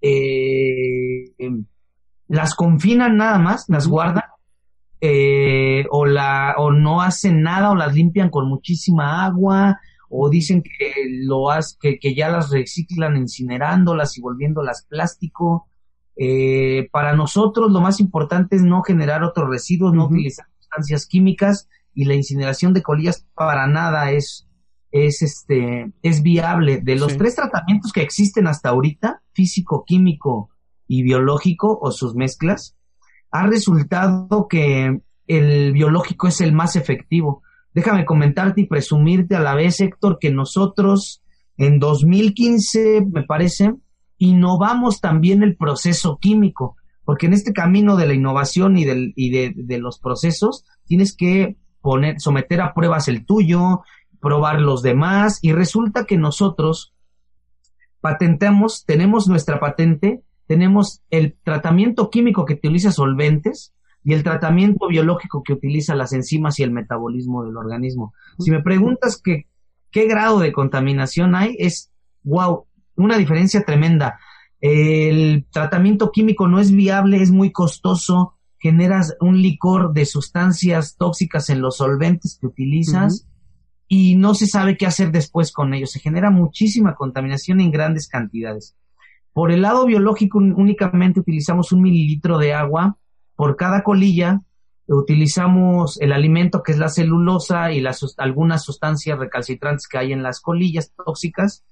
eh, 0.00 1.32
em, 1.38 1.64
las 2.28 2.54
confinan 2.54 3.16
nada 3.16 3.38
más, 3.38 3.66
las 3.68 3.86
guardan, 3.86 4.24
eh, 5.00 5.84
o, 5.90 6.06
la, 6.06 6.54
o 6.58 6.72
no 6.72 7.02
hacen 7.02 7.42
nada, 7.42 7.70
o 7.70 7.76
las 7.76 7.94
limpian 7.94 8.30
con 8.30 8.48
muchísima 8.48 9.24
agua, 9.24 9.80
o 10.08 10.28
dicen 10.28 10.62
que, 10.62 10.92
lo 11.24 11.46
que, 11.80 11.98
que 11.98 12.14
ya 12.14 12.28
las 12.28 12.50
reciclan 12.50 13.16
incinerándolas 13.16 14.18
y 14.18 14.20
volviéndolas 14.20 14.86
plástico. 14.88 15.68
Eh, 16.16 16.88
para 16.92 17.14
nosotros 17.14 17.72
lo 17.72 17.80
más 17.80 17.98
importante 17.98 18.56
es 18.56 18.62
no 18.62 18.82
generar 18.82 19.22
otros 19.22 19.48
residuos, 19.48 19.94
no 19.94 20.06
utilizar 20.06 20.46
sustancias 20.58 21.06
químicas 21.06 21.68
y 21.94 22.04
la 22.04 22.14
incineración 22.14 22.72
de 22.72 22.82
colillas 22.82 23.26
para 23.34 23.66
nada 23.66 24.10
es 24.10 24.48
es 24.90 25.22
este 25.22 25.90
es 26.02 26.22
viable. 26.22 26.80
De 26.82 26.96
los 26.96 27.16
tres 27.16 27.34
tratamientos 27.34 27.92
que 27.92 28.02
existen 28.02 28.46
hasta 28.46 28.68
ahorita 28.68 29.22
físico 29.32 29.84
químico 29.86 30.50
y 30.86 31.02
biológico 31.02 31.78
o 31.80 31.90
sus 31.90 32.14
mezclas 32.14 32.76
ha 33.30 33.46
resultado 33.46 34.46
que 34.48 35.00
el 35.26 35.72
biológico 35.72 36.28
es 36.28 36.40
el 36.42 36.52
más 36.52 36.76
efectivo. 36.76 37.42
Déjame 37.72 38.04
comentarte 38.04 38.60
y 38.60 38.66
presumirte 38.66 39.34
a 39.34 39.40
la 39.40 39.54
vez 39.54 39.80
Héctor 39.80 40.18
que 40.20 40.30
nosotros 40.30 41.22
en 41.56 41.78
2015 41.78 43.06
me 43.10 43.22
parece 43.22 43.74
innovamos 44.18 45.00
también 45.00 45.42
el 45.42 45.56
proceso 45.56 46.18
químico 46.20 46.76
porque 47.04 47.26
en 47.26 47.32
este 47.32 47.52
camino 47.52 47.96
de 47.96 48.06
la 48.06 48.14
innovación 48.14 48.76
y, 48.76 48.84
del, 48.84 49.12
y 49.16 49.30
de, 49.30 49.52
de 49.56 49.78
los 49.78 49.98
procesos 49.98 50.64
tienes 50.86 51.16
que 51.16 51.56
poner, 51.82 52.20
someter 52.20 52.60
a 52.62 52.72
pruebas 52.72 53.08
el 53.08 53.26
tuyo, 53.26 53.82
probar 54.20 54.60
los 54.60 54.82
demás 54.82 55.40
y 55.42 55.52
resulta 55.52 56.04
que 56.04 56.16
nosotros 56.16 56.94
patentamos, 58.00 58.84
tenemos 58.86 59.28
nuestra 59.28 59.60
patente, 59.60 60.22
tenemos 60.46 61.02
el 61.10 61.36
tratamiento 61.42 62.08
químico 62.08 62.44
que 62.44 62.54
utiliza 62.54 62.92
solventes 62.92 63.74
y 64.04 64.14
el 64.14 64.22
tratamiento 64.22 64.88
biológico 64.88 65.42
que 65.42 65.52
utiliza 65.52 65.94
las 65.94 66.12
enzimas 66.12 66.58
y 66.58 66.62
el 66.62 66.72
metabolismo 66.72 67.44
del 67.44 67.56
organismo. 67.56 68.14
Si 68.38 68.50
me 68.50 68.62
preguntas 68.62 69.20
que, 69.22 69.46
qué 69.90 70.06
grado 70.06 70.40
de 70.40 70.52
contaminación 70.52 71.34
hay, 71.34 71.56
es, 71.58 71.90
wow, 72.24 72.66
una 72.96 73.16
diferencia 73.16 73.62
tremenda. 73.64 74.18
El 74.60 75.46
tratamiento 75.50 76.10
químico 76.10 76.48
no 76.48 76.58
es 76.58 76.72
viable, 76.72 77.22
es 77.22 77.30
muy 77.30 77.52
costoso, 77.52 78.34
generas 78.62 79.16
un 79.20 79.42
licor 79.42 79.92
de 79.92 80.06
sustancias 80.06 80.94
tóxicas 80.96 81.50
en 81.50 81.60
los 81.60 81.78
solventes 81.78 82.38
que 82.40 82.46
utilizas 82.46 83.26
y 83.88 84.14
no 84.14 84.36
se 84.36 84.46
sabe 84.46 84.76
qué 84.76 84.86
hacer 84.86 85.10
después 85.10 85.50
con 85.50 85.74
ellos. 85.74 85.90
Se 85.90 85.98
genera 85.98 86.30
muchísima 86.30 86.94
contaminación 86.94 87.60
en 87.60 87.72
grandes 87.72 88.06
cantidades. 88.06 88.76
Por 89.32 89.50
el 89.50 89.62
lado 89.62 89.84
biológico 89.84 90.38
únicamente 90.38 91.18
utilizamos 91.18 91.72
un 91.72 91.82
mililitro 91.82 92.38
de 92.38 92.54
agua 92.54 92.96
por 93.34 93.56
cada 93.56 93.82
colilla. 93.82 94.42
Utilizamos 94.86 96.00
el 96.00 96.12
alimento 96.12 96.62
que 96.62 96.70
es 96.70 96.78
la 96.78 96.88
celulosa 96.88 97.72
y 97.72 97.80
las, 97.80 98.14
algunas 98.18 98.62
sustancias 98.62 99.18
recalcitrantes 99.18 99.88
que 99.88 99.98
hay 99.98 100.12
en 100.12 100.22
las 100.22 100.40
colillas 100.40 100.92
tóxicas 101.04 101.64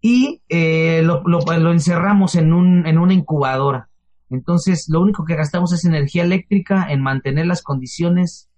y 0.00 0.40
eh, 0.48 1.02
lo, 1.04 1.22
lo, 1.26 1.70
encerramos 1.70 2.34
en, 2.34 2.54
un, 2.54 2.86
en 2.86 2.96
una 2.96 3.12
incubadora. 3.12 3.90
Entonces, 4.30 4.88
lo 4.88 5.00
único 5.00 5.24
que 5.24 5.36
gastamos 5.36 5.72
es 5.72 5.84
energía 5.84 6.24
eléctrica 6.24 6.86
en 6.90 7.02
mantener 7.02 7.46
las 7.46 7.62
condiciones 7.62 8.48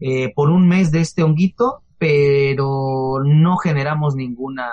eh, 0.00 0.32
por 0.34 0.50
un 0.50 0.68
mes 0.68 0.90
de 0.90 1.00
este 1.00 1.22
honguito 1.22 1.82
pero 2.02 3.22
no 3.24 3.56
generamos 3.58 4.16
ninguna 4.16 4.68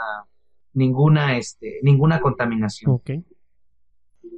ninguna 0.74 1.38
este 1.38 1.78
ninguna 1.84 2.20
contaminación. 2.22 3.00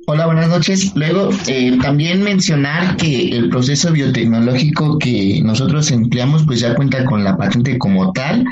Hola, 0.08 0.26
buenas 0.26 0.50
noches. 0.50 0.94
Luego, 0.94 1.30
eh, 1.48 1.78
también 1.82 2.22
mencionar 2.22 2.98
que 2.98 3.30
el 3.30 3.48
proceso 3.48 3.94
biotecnológico 3.94 4.98
que 4.98 5.40
nosotros 5.42 5.90
empleamos, 5.90 6.46
pues 6.46 6.60
ya 6.60 6.76
cuenta 6.76 7.06
con 7.06 7.24
la 7.24 7.38
patente 7.38 7.78
como 7.78 8.12
tal. 8.12 8.44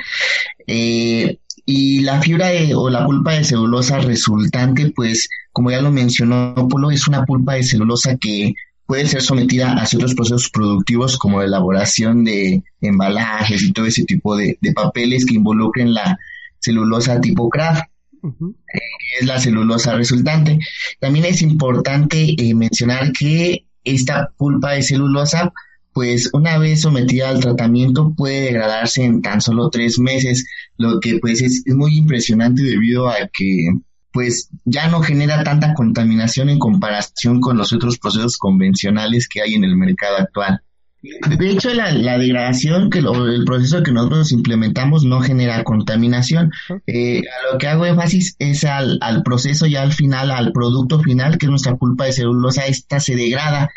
Eh, 0.67 1.39
y 1.65 2.01
la 2.01 2.21
fibra 2.21 2.49
o 2.75 2.89
la 2.89 3.05
pulpa 3.05 3.33
de 3.33 3.43
celulosa 3.43 3.99
resultante, 3.99 4.91
pues, 4.95 5.29
como 5.51 5.71
ya 5.71 5.81
lo 5.81 5.91
mencionó 5.91 6.53
Polo, 6.69 6.91
es 6.91 7.07
una 7.07 7.25
pulpa 7.25 7.53
de 7.55 7.63
celulosa 7.63 8.17
que 8.17 8.53
puede 8.89 9.05
ser 9.05 9.21
sometida 9.21 9.73
a 9.73 9.85
ciertos 9.85 10.15
procesos 10.15 10.49
productivos 10.49 11.17
como 11.17 11.39
la 11.39 11.45
elaboración 11.45 12.23
de 12.23 12.63
embalajes 12.81 13.61
y 13.61 13.71
todo 13.71 13.85
ese 13.85 14.03
tipo 14.03 14.35
de, 14.35 14.57
papeles 14.73 15.25
que 15.25 15.35
involucren 15.35 15.93
la 15.93 16.17
celulosa 16.59 17.21
tipo 17.21 17.49
craft, 17.49 17.83
que 18.23 19.19
es 19.19 19.27
la 19.27 19.39
celulosa 19.39 19.93
resultante. 19.93 20.57
También 20.99 21.25
es 21.25 21.43
importante 21.43 22.35
eh, 22.35 22.55
mencionar 22.55 23.11
que 23.11 23.67
esta 23.83 24.31
pulpa 24.37 24.71
de 24.71 24.81
celulosa, 24.81 25.53
pues 25.99 26.29
una 26.31 26.57
vez 26.57 26.79
sometida 26.79 27.27
al 27.27 27.41
tratamiento 27.41 28.13
puede 28.15 28.39
degradarse 28.39 29.03
en 29.03 29.21
tan 29.21 29.41
solo 29.41 29.69
tres 29.69 29.99
meses, 29.99 30.47
lo 30.77 31.01
que 31.01 31.19
pues 31.19 31.41
es 31.41 31.61
muy 31.67 31.97
impresionante 31.97 32.63
debido 32.63 33.09
a 33.09 33.15
que 33.33 33.67
pues 34.13 34.49
ya 34.63 34.87
no 34.87 35.01
genera 35.01 35.43
tanta 35.43 35.73
contaminación 35.73 36.47
en 36.47 36.57
comparación 36.57 37.41
con 37.41 37.57
los 37.57 37.73
otros 37.73 37.97
procesos 37.97 38.37
convencionales 38.37 39.27
que 39.27 39.41
hay 39.41 39.55
en 39.55 39.65
el 39.65 39.75
mercado 39.75 40.19
actual. 40.19 40.61
De 41.01 41.49
hecho, 41.49 41.73
la, 41.73 42.17
degradación, 42.17 42.89
que 42.89 42.99
el 42.99 43.43
proceso 43.43 43.83
que 43.83 43.91
nosotros 43.91 44.31
implementamos 44.31 45.03
no 45.03 45.19
genera 45.19 45.65
contaminación. 45.65 46.53
Eh, 46.87 47.19
a 47.19 47.51
lo 47.51 47.57
que 47.57 47.67
hago 47.67 47.85
énfasis 47.85 48.37
es 48.39 48.63
al, 48.63 48.99
al 49.01 49.21
proceso 49.23 49.65
ya 49.65 49.81
al 49.81 49.91
final, 49.91 50.31
al 50.31 50.53
producto 50.53 51.01
final, 51.01 51.37
que 51.37 51.47
es 51.47 51.49
nuestra 51.49 51.75
pulpa 51.75 52.05
de 52.05 52.13
celulosa, 52.13 52.67
esta 52.67 53.01
se 53.01 53.17
degrada 53.17 53.69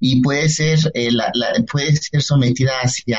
y 0.00 0.20
puede 0.22 0.48
ser, 0.48 0.78
eh, 0.94 1.10
la, 1.10 1.32
puede 1.70 1.96
ser 1.96 2.22
sometida 2.22 2.72
hacia, 2.82 3.18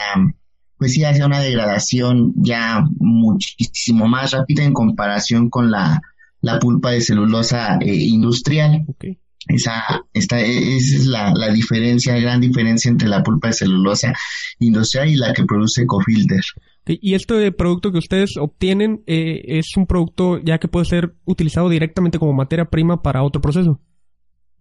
pues 0.78 0.94
sí, 0.94 1.04
hacia 1.04 1.26
una 1.26 1.40
degradación 1.40 2.34
ya 2.38 2.84
muchísimo 3.00 4.08
más 4.08 4.32
rápida 4.32 4.64
en 4.64 4.74
comparación 4.74 5.50
con 5.50 5.72
la, 5.72 6.02
la 6.42 6.60
pulpa 6.60 6.92
de 6.92 7.02
celulosa 7.02 7.78
eh, 7.82 7.94
industrial. 7.94 8.86
Esa, 9.48 9.84
esta, 10.14 10.40
es 10.42 11.06
la, 11.06 11.34
la 11.34 11.52
diferencia, 11.52 12.18
gran 12.20 12.40
diferencia 12.40 12.90
entre 12.90 13.08
la 13.08 13.24
pulpa 13.24 13.48
de 13.48 13.54
celulosa 13.54 14.14
industrial 14.60 15.10
y 15.10 15.16
la 15.16 15.34
que 15.34 15.46
produce 15.46 15.86
Cofilter. 15.86 16.42
Y 16.86 17.14
este 17.14 17.52
producto 17.52 17.92
que 17.92 18.00
ustedes 18.00 18.36
obtienen 18.38 19.04
eh, 19.06 19.42
es 19.46 19.78
un 19.78 19.86
producto 19.86 20.40
ya 20.40 20.58
que 20.58 20.68
puede 20.68 20.86
ser 20.86 21.16
utilizado 21.26 21.70
directamente 21.70 22.18
como 22.18 22.34
materia 22.34 22.66
prima 22.66 23.02
para 23.02 23.24
otro 23.24 23.42
proceso. 23.42 23.80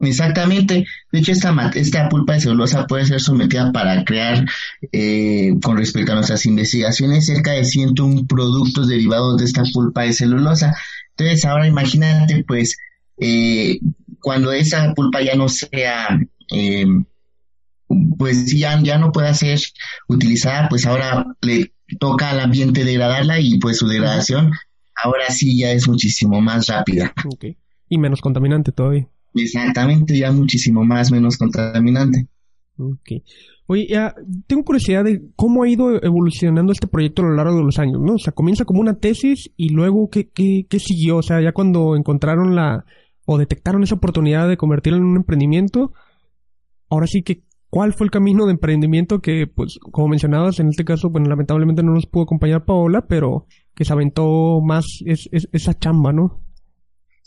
Exactamente. 0.00 0.86
De 1.10 1.18
hecho, 1.18 1.32
esta, 1.32 1.70
esta 1.74 2.08
pulpa 2.08 2.34
de 2.34 2.40
celulosa 2.40 2.86
puede 2.86 3.06
ser 3.06 3.20
sometida 3.20 3.72
para 3.72 4.04
crear, 4.04 4.46
eh, 4.92 5.54
con 5.62 5.76
respecto 5.76 6.12
a 6.12 6.16
nuestras 6.16 6.46
investigaciones, 6.46 7.26
cerca 7.26 7.52
de 7.52 7.64
101 7.64 8.26
productos 8.26 8.88
derivados 8.88 9.38
de 9.38 9.44
esta 9.44 9.62
pulpa 9.72 10.02
de 10.02 10.12
celulosa. 10.12 10.76
Entonces, 11.16 11.44
ahora 11.44 11.66
imagínate, 11.66 12.44
pues, 12.46 12.76
eh, 13.16 13.78
cuando 14.20 14.52
esa 14.52 14.94
pulpa 14.94 15.20
ya 15.22 15.34
no 15.34 15.48
sea, 15.48 16.18
eh, 16.52 16.86
pues 18.16 18.56
ya, 18.56 18.80
ya 18.82 18.98
no 18.98 19.12
pueda 19.12 19.34
ser 19.34 19.58
utilizada, 20.08 20.68
pues 20.68 20.86
ahora 20.86 21.24
le 21.40 21.72
toca 21.98 22.30
al 22.30 22.40
ambiente 22.40 22.84
degradarla 22.84 23.40
y 23.40 23.58
pues 23.58 23.78
su 23.78 23.88
degradación 23.88 24.52
ahora 25.02 25.30
sí 25.30 25.58
ya 25.58 25.70
es 25.72 25.88
muchísimo 25.88 26.40
más 26.40 26.66
rápida. 26.66 27.12
Y 27.88 27.98
menos 27.98 28.20
contaminante 28.20 28.72
todavía. 28.72 29.08
Exactamente, 29.34 30.18
ya 30.18 30.32
muchísimo 30.32 30.84
más, 30.84 31.10
menos 31.10 31.36
contaminante. 31.36 32.26
Ok. 32.78 33.22
Oye, 33.66 33.86
ya 33.88 34.14
tengo 34.46 34.64
curiosidad 34.64 35.04
de 35.04 35.20
cómo 35.36 35.62
ha 35.62 35.68
ido 35.68 36.02
evolucionando 36.02 36.72
este 36.72 36.86
proyecto 36.86 37.22
a 37.22 37.26
lo 37.26 37.34
largo 37.34 37.58
de 37.58 37.64
los 37.64 37.78
años, 37.78 38.00
¿no? 38.00 38.14
O 38.14 38.18
sea, 38.18 38.32
comienza 38.32 38.64
como 38.64 38.80
una 38.80 38.98
tesis 38.98 39.50
y 39.56 39.68
luego, 39.70 40.08
¿qué, 40.08 40.30
qué, 40.30 40.66
qué 40.68 40.78
siguió? 40.78 41.18
O 41.18 41.22
sea, 41.22 41.42
ya 41.42 41.52
cuando 41.52 41.94
encontraron 41.94 42.54
la, 42.54 42.86
o 43.26 43.36
detectaron 43.36 43.82
esa 43.82 43.96
oportunidad 43.96 44.48
de 44.48 44.56
convertirlo 44.56 44.98
en 44.98 45.04
un 45.04 45.16
emprendimiento, 45.16 45.92
ahora 46.88 47.06
sí 47.06 47.22
que, 47.22 47.42
¿Cuál 47.70 47.92
fue 47.92 48.06
el 48.06 48.10
camino 48.10 48.46
de 48.46 48.52
emprendimiento 48.52 49.20
que, 49.20 49.46
pues, 49.46 49.78
como 49.92 50.08
mencionabas, 50.08 50.58
en 50.58 50.68
este 50.68 50.84
caso, 50.84 51.10
bueno, 51.10 51.28
lamentablemente 51.28 51.82
no 51.82 51.92
nos 51.92 52.06
pudo 52.06 52.22
acompañar 52.22 52.64
Paola, 52.64 53.04
pero 53.06 53.46
que 53.74 53.84
se 53.84 53.92
aventó 53.92 54.60
más 54.62 54.86
esa 55.04 55.74
chamba, 55.74 56.12
¿no? 56.12 56.40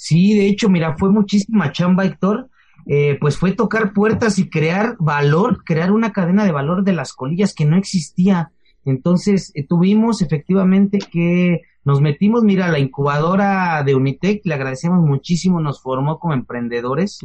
Sí, 0.04 0.36
de 0.36 0.48
hecho, 0.48 0.68
mira, 0.68 0.98
fue 0.98 1.12
muchísima 1.12 1.72
chamba, 1.72 2.06
Héctor. 2.06 2.50
Eh, 2.88 3.20
pues 3.22 3.38
fue 3.38 3.52
tocar 3.52 3.94
puertas 3.94 4.40
y 4.40 4.50
crear 4.50 4.96
valor, 5.00 5.64
crear 5.64 5.92
una 5.92 6.12
cadena 6.12 6.44
de 6.44 6.52
valor 6.52 6.84
de 6.84 6.94
las 6.94 7.14
colillas 7.14 7.54
que 7.54 7.66
no 7.66 7.78
existía. 7.78 8.52
Entonces, 8.84 9.52
eh, 9.54 9.64
tuvimos 9.64 10.24
efectivamente 10.24 10.98
que 10.98 11.62
nos 11.86 12.02
metimos, 12.02 12.44
mira, 12.44 12.70
la 12.70 12.80
incubadora 12.80 13.84
de 13.84 13.94
Unitec, 13.94 14.44
le 14.44 14.56
agradecemos 14.56 15.08
muchísimo, 15.08 15.62
nos 15.62 15.84
formó 15.84 16.18
como 16.18 16.34
emprendedores, 16.34 17.20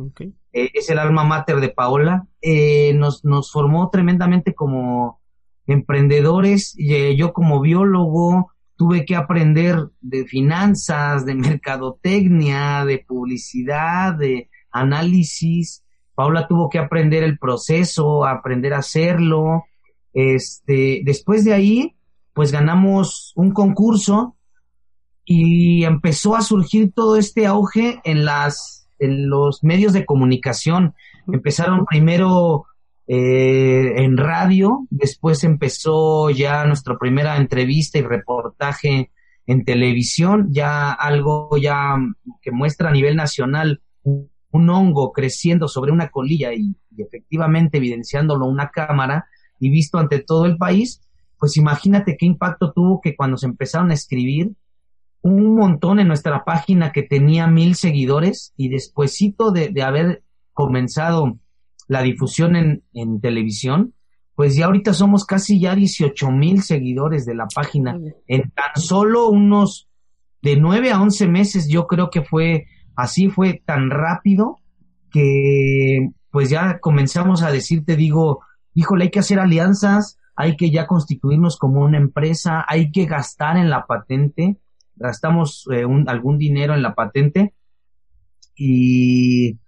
eh, 0.52 0.70
es 0.74 0.90
el 0.90 0.98
alma 0.98 1.24
mater 1.24 1.60
de 1.60 1.70
Paola, 1.70 2.26
eh, 2.42 2.92
nos, 2.92 3.24
nos 3.24 3.50
formó 3.50 3.88
tremendamente 3.88 4.54
como 4.54 5.22
emprendedores, 5.66 6.76
yo 7.16 7.32
como 7.32 7.62
biólogo 7.62 8.52
tuve 8.76 9.04
que 9.04 9.16
aprender 9.16 9.88
de 10.00 10.24
finanzas, 10.26 11.24
de 11.24 11.34
mercadotecnia, 11.34 12.84
de 12.84 12.98
publicidad, 12.98 14.14
de 14.14 14.48
análisis, 14.70 15.82
Paola 16.16 16.48
tuvo 16.48 16.70
que 16.70 16.78
aprender 16.78 17.22
el 17.22 17.38
proceso, 17.38 18.24
aprender 18.24 18.72
a 18.72 18.78
hacerlo, 18.78 19.64
este, 20.14 21.02
después 21.04 21.44
de 21.44 21.52
ahí, 21.52 21.94
pues 22.32 22.52
ganamos 22.52 23.32
un 23.36 23.52
concurso 23.52 24.34
y 25.26 25.84
empezó 25.84 26.34
a 26.34 26.40
surgir 26.40 26.92
todo 26.94 27.16
este 27.16 27.46
auge 27.46 28.00
en 28.04 28.24
las 28.24 28.88
en 28.98 29.28
los 29.28 29.62
medios 29.62 29.92
de 29.92 30.06
comunicación. 30.06 30.94
Empezaron 31.30 31.84
primero 31.84 32.64
eh, 33.08 34.02
en 34.02 34.16
radio, 34.16 34.86
después 34.90 35.44
empezó 35.44 36.30
ya 36.30 36.64
nuestra 36.66 36.98
primera 36.98 37.36
entrevista 37.36 37.98
y 37.98 38.02
reportaje 38.02 39.12
en 39.46 39.64
televisión, 39.64 40.48
ya 40.50 40.92
algo 40.92 41.56
ya 41.56 41.94
que 42.42 42.50
muestra 42.50 42.88
a 42.88 42.92
nivel 42.92 43.14
nacional 43.14 43.80
un, 44.02 44.30
hongo 44.70 45.12
creciendo 45.12 45.68
sobre 45.68 45.92
una 45.92 46.08
colilla 46.08 46.52
y, 46.54 46.74
efectivamente 46.96 47.76
evidenciándolo 47.76 48.46
una 48.46 48.70
cámara 48.70 49.26
y 49.60 49.68
visto 49.68 49.98
ante 49.98 50.20
todo 50.20 50.46
el 50.46 50.56
país, 50.56 51.02
pues 51.38 51.58
imagínate 51.58 52.16
qué 52.16 52.24
impacto 52.24 52.72
tuvo 52.72 53.02
que 53.02 53.14
cuando 53.14 53.36
se 53.36 53.46
empezaron 53.46 53.90
a 53.90 53.94
escribir 53.94 54.52
un 55.20 55.54
montón 55.54 56.00
en 56.00 56.08
nuestra 56.08 56.42
página 56.44 56.90
que 56.90 57.02
tenía 57.02 57.46
mil 57.48 57.74
seguidores 57.74 58.54
y 58.56 58.70
despuesito 58.70 59.50
de, 59.50 59.68
de 59.68 59.82
haber 59.82 60.22
comenzado 60.54 61.38
la 61.88 62.02
difusión 62.02 62.56
en, 62.56 62.82
en, 62.92 63.20
televisión, 63.20 63.94
pues 64.34 64.56
ya 64.56 64.66
ahorita 64.66 64.92
somos 64.92 65.24
casi 65.24 65.60
ya 65.60 65.74
18 65.74 66.30
mil 66.30 66.62
seguidores 66.62 67.24
de 67.24 67.34
la 67.34 67.46
página. 67.54 67.98
En 68.26 68.50
tan 68.50 68.82
solo 68.82 69.28
unos 69.28 69.88
de 70.42 70.56
9 70.56 70.92
a 70.92 71.00
11 71.00 71.28
meses 71.28 71.68
yo 71.68 71.86
creo 71.86 72.10
que 72.10 72.22
fue 72.22 72.66
así, 72.94 73.28
fue 73.28 73.62
tan 73.64 73.90
rápido 73.90 74.58
que 75.10 76.10
pues 76.30 76.50
ya 76.50 76.78
comenzamos 76.80 77.42
a 77.42 77.50
decir, 77.50 77.84
te 77.84 77.96
digo, 77.96 78.40
híjole, 78.74 79.04
hay 79.04 79.10
que 79.10 79.20
hacer 79.20 79.38
alianzas, 79.38 80.18
hay 80.36 80.56
que 80.56 80.70
ya 80.70 80.86
constituirnos 80.86 81.56
como 81.56 81.80
una 81.80 81.96
empresa, 81.96 82.64
hay 82.68 82.90
que 82.92 83.06
gastar 83.06 83.56
en 83.56 83.70
la 83.70 83.86
patente, 83.86 84.58
gastamos 84.96 85.66
eh, 85.72 85.84
algún 86.06 86.36
dinero 86.36 86.74
en 86.74 86.82
la 86.82 86.94
patente. 86.94 87.54
Y 88.54 89.58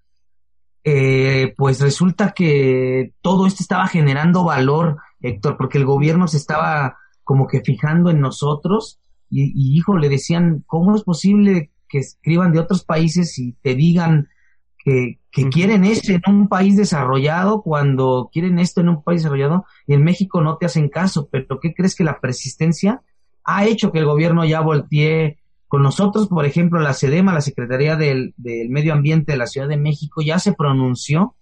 eh, 0.91 1.55
pues 1.57 1.81
resulta 1.81 2.33
que 2.33 3.13
todo 3.21 3.47
esto 3.47 3.63
estaba 3.63 3.87
generando 3.89 4.45
valor, 4.45 4.97
Héctor, 5.21 5.57
porque 5.59 5.77
el 5.77 5.85
gobierno 5.85 6.29
se 6.29 6.39
estaba 6.39 6.97
como 7.25 7.47
que 7.47 7.61
fijando 7.61 8.09
en 8.09 8.21
nosotros 8.21 8.99
y, 9.29 9.53
y 9.55 9.77
hijo, 9.77 9.99
le 9.99 10.09
decían, 10.09 10.65
¿cómo 10.67 10.97
es 10.97 11.03
posible 11.03 11.73
que 11.91 11.99
escriban 11.99 12.53
de 12.53 12.61
otros 12.61 12.85
países 12.85 13.39
y 13.39 13.53
te 13.61 13.75
digan 13.75 14.29
que, 14.83 15.19
que 15.31 15.51
quieren 15.51 15.85
esto 15.85 16.13
en 16.13 16.23
un 16.27 16.49
país 16.49 16.77
desarrollado 16.77 17.61
cuando 17.61 18.31
quieren 18.33 18.59
esto 18.59 18.81
en 18.81 18.89
un 18.89 19.03
país 19.03 19.23
desarrollado 19.23 19.67
y 19.87 19.93
en 19.93 20.05
México 20.05 20.41
no 20.41 20.57
te 20.57 20.65
hacen 20.65 20.89
caso, 20.89 21.29
pero 21.31 21.61
¿qué 21.61 21.75
crees 21.75 21.95
que 21.95 22.05
la 22.05 22.19
persistencia 22.19 23.03
ha 23.45 23.67
hecho 23.67 23.93
que 23.93 23.99
el 23.99 24.07
gobierno 24.07 24.47
ya 24.47 24.61
voltee 24.61 25.39
con 25.69 25.83
nosotros, 25.83 26.29
por 26.29 26.47
ejemplo, 26.47 26.81
la 26.81 26.95
SEDEMA, 26.95 27.33
la 27.33 27.41
Secretaría 27.41 27.97
del, 27.97 28.35
Medio 28.37 28.93
Ambiente 28.93 29.33
de 29.33 29.39
la 29.39 29.47
Ciudad 29.47 29.69
de 29.69 29.77
México, 29.77 30.23
ya 30.23 30.39
se 30.39 30.55
pronunció 30.55 31.37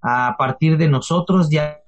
a 0.00 0.36
partir 0.38 0.78
de 0.78 0.88
nosotros, 0.88 1.50
ya 1.50 1.82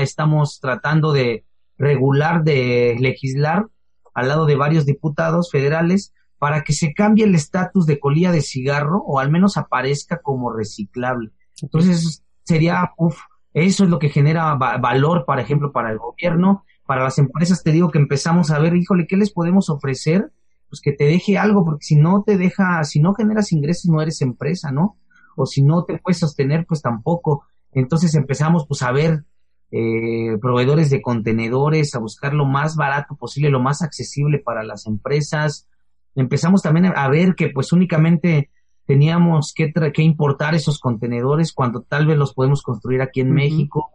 estamos 0.00 0.60
tratando 0.60 1.12
de 1.12 1.44
regular, 1.78 2.44
de 2.44 2.96
legislar 3.00 3.66
al 4.14 4.28
lado 4.28 4.46
de 4.46 4.56
varios 4.56 4.86
diputados 4.86 5.50
federales 5.50 6.12
para 6.38 6.64
que 6.64 6.72
se 6.72 6.92
cambie 6.92 7.24
el 7.24 7.34
estatus 7.34 7.86
de 7.86 7.98
colilla 7.98 8.30
de 8.30 8.42
cigarro 8.42 9.02
o 9.06 9.18
al 9.18 9.30
menos 9.30 9.56
aparezca 9.56 10.20
como 10.20 10.52
reciclable. 10.52 11.30
Entonces 11.60 12.22
sería, 12.44 12.92
uff, 12.96 13.18
eso 13.54 13.84
es 13.84 13.90
lo 13.90 13.98
que 13.98 14.10
genera 14.10 14.54
valor, 14.54 15.24
por 15.24 15.40
ejemplo, 15.40 15.72
para 15.72 15.90
el 15.90 15.98
gobierno 15.98 16.64
para 16.86 17.04
las 17.04 17.18
empresas 17.18 17.62
te 17.62 17.72
digo 17.72 17.90
que 17.90 17.98
empezamos 17.98 18.50
a 18.50 18.58
ver, 18.58 18.76
híjole, 18.76 19.06
¿qué 19.06 19.16
les 19.16 19.32
podemos 19.32 19.70
ofrecer? 19.70 20.30
Pues 20.72 20.80
que 20.80 20.92
te 20.92 21.04
deje 21.04 21.36
algo, 21.36 21.66
porque 21.66 21.84
si 21.84 21.96
no 21.96 22.22
te 22.22 22.38
deja, 22.38 22.82
si 22.84 22.98
no 22.98 23.12
generas 23.12 23.52
ingresos, 23.52 23.90
no 23.90 24.00
eres 24.00 24.22
empresa, 24.22 24.72
¿no? 24.72 24.96
O 25.36 25.44
si 25.44 25.60
no 25.60 25.84
te 25.84 25.98
puedes 25.98 26.18
sostener, 26.18 26.64
pues 26.66 26.80
tampoco. 26.80 27.44
Entonces 27.72 28.14
empezamos 28.14 28.66
pues 28.66 28.80
a 28.80 28.90
ver 28.90 29.26
eh, 29.70 30.38
proveedores 30.40 30.88
de 30.88 31.02
contenedores, 31.02 31.94
a 31.94 31.98
buscar 31.98 32.32
lo 32.32 32.46
más 32.46 32.76
barato 32.76 33.16
posible, 33.16 33.50
lo 33.50 33.60
más 33.60 33.82
accesible 33.82 34.38
para 34.38 34.62
las 34.62 34.86
empresas. 34.86 35.68
Empezamos 36.14 36.62
también 36.62 36.86
a 36.96 37.06
ver 37.10 37.34
que 37.34 37.50
pues 37.50 37.74
únicamente 37.74 38.48
teníamos 38.86 39.52
que, 39.54 39.74
que 39.92 40.02
importar 40.02 40.54
esos 40.54 40.78
contenedores 40.78 41.52
cuando 41.52 41.82
tal 41.82 42.06
vez 42.06 42.16
los 42.16 42.32
podemos 42.32 42.62
construir 42.62 43.02
aquí 43.02 43.20
en 43.20 43.34
México 43.34 43.90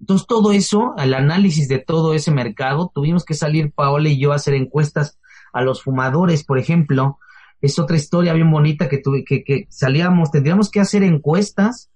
entonces, 0.00 0.26
todo 0.26 0.52
eso, 0.52 0.94
el 0.96 1.12
análisis 1.12 1.68
de 1.68 1.78
todo 1.78 2.14
ese 2.14 2.30
mercado, 2.30 2.90
tuvimos 2.92 3.24
que 3.24 3.34
salir 3.34 3.72
Paola 3.72 4.08
y 4.08 4.18
yo 4.18 4.32
a 4.32 4.36
hacer 4.36 4.54
encuestas 4.54 5.18
a 5.52 5.62
los 5.62 5.82
fumadores, 5.82 6.44
por 6.44 6.58
ejemplo. 6.58 7.18
Es 7.60 7.78
otra 7.78 7.96
historia 7.96 8.32
bien 8.32 8.50
bonita 8.50 8.88
que, 8.88 8.98
tuve, 8.98 9.24
que, 9.24 9.44
que 9.44 9.66
salíamos, 9.68 10.30
tendríamos 10.30 10.70
que 10.70 10.80
hacer 10.80 11.02
encuestas 11.02 11.90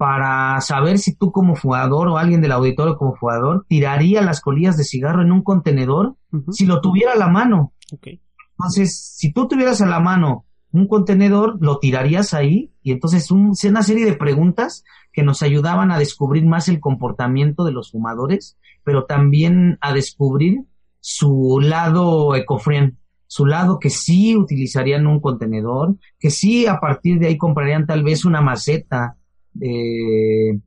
para 0.00 0.58
saber 0.62 0.98
si 0.98 1.14
tú 1.14 1.30
como 1.30 1.56
fumador 1.56 2.08
o 2.08 2.16
alguien 2.16 2.40
del 2.40 2.52
auditorio 2.52 2.96
como 2.96 3.16
fumador 3.16 3.66
tiraría 3.68 4.22
las 4.22 4.40
colillas 4.40 4.78
de 4.78 4.84
cigarro 4.84 5.20
en 5.20 5.30
un 5.30 5.42
contenedor 5.42 6.16
si 6.52 6.64
lo 6.64 6.80
tuviera 6.80 7.12
a 7.12 7.16
la 7.16 7.28
mano. 7.28 7.74
Entonces, 8.02 8.98
si 8.98 9.30
tú 9.30 9.46
tuvieras 9.46 9.82
a 9.82 9.86
la 9.86 10.00
mano 10.00 10.46
un 10.72 10.86
contenedor, 10.86 11.58
lo 11.60 11.80
tirarías 11.80 12.32
ahí 12.32 12.72
y 12.82 12.92
entonces 12.92 13.30
un, 13.30 13.52
una 13.62 13.82
serie 13.82 14.06
de 14.06 14.14
preguntas 14.14 14.84
que 15.12 15.22
nos 15.22 15.42
ayudaban 15.42 15.90
a 15.90 15.98
descubrir 15.98 16.46
más 16.46 16.68
el 16.68 16.80
comportamiento 16.80 17.64
de 17.64 17.72
los 17.72 17.90
fumadores, 17.90 18.56
pero 18.84 19.04
también 19.04 19.76
a 19.82 19.92
descubrir 19.92 20.60
su 21.00 21.58
lado 21.60 22.34
ecofriend, 22.36 22.96
su 23.26 23.46
lado 23.46 23.78
que 23.78 23.90
sí 23.90 24.36
utilizarían 24.36 25.06
un 25.06 25.20
contenedor, 25.20 25.96
que 26.18 26.30
sí 26.30 26.66
a 26.66 26.80
partir 26.80 27.18
de 27.18 27.28
ahí 27.28 27.38
comprarían 27.38 27.86
tal 27.86 28.02
vez 28.02 28.24
una 28.24 28.40
maceta 28.40 29.16
eh, 29.60 30.58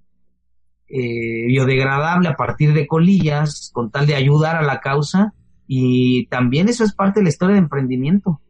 eh, 0.87 1.47
biodegradable 1.47 2.29
a 2.29 2.35
partir 2.35 2.73
de 2.73 2.87
colillas, 2.87 3.71
con 3.73 3.91
tal 3.91 4.05
de 4.05 4.15
ayudar 4.15 4.55
a 4.55 4.63
la 4.63 4.79
causa, 4.79 5.33
y 5.67 6.27
también 6.27 6.69
eso 6.69 6.83
es 6.83 6.93
parte 6.93 7.19
de 7.19 7.25
la 7.25 7.29
historia 7.29 7.55
de 7.55 7.61
emprendimiento. 7.61 8.41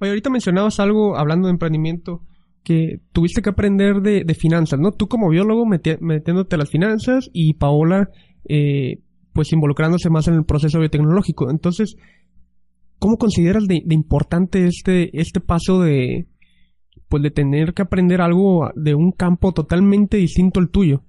Oye, 0.00 0.10
ahorita 0.10 0.30
mencionabas 0.30 0.80
algo 0.80 1.16
hablando 1.16 1.48
de 1.48 1.52
emprendimiento 1.52 2.22
que 2.62 3.00
tuviste 3.12 3.40
que 3.40 3.50
aprender 3.50 4.02
de, 4.02 4.34
finanzas, 4.34 4.78
¿no? 4.78 4.92
Tú 4.92 5.08
como 5.08 5.30
biólogo 5.30 5.64
metiéndote 5.64 6.54
a 6.54 6.58
las 6.58 6.70
finanzas 6.70 7.30
y 7.32 7.54
Paola 7.54 8.10
eh, 8.48 9.00
pues 9.38 9.52
involucrándose 9.52 10.10
más 10.10 10.26
en 10.26 10.34
el 10.34 10.44
proceso 10.44 10.80
biotecnológico. 10.80 11.48
Entonces, 11.48 11.94
¿cómo 12.98 13.18
consideras 13.18 13.68
de, 13.68 13.84
importante 13.88 14.66
este, 14.66 15.16
este 15.16 15.38
paso 15.38 15.80
de 15.80 16.26
pues 17.06 17.22
de 17.22 17.30
tener 17.30 17.72
que 17.72 17.82
aprender 17.82 18.20
algo 18.20 18.72
de 18.74 18.96
un 18.96 19.12
campo 19.12 19.52
totalmente 19.52 20.16
distinto 20.16 20.58
al 20.58 20.70
tuyo? 20.70 21.04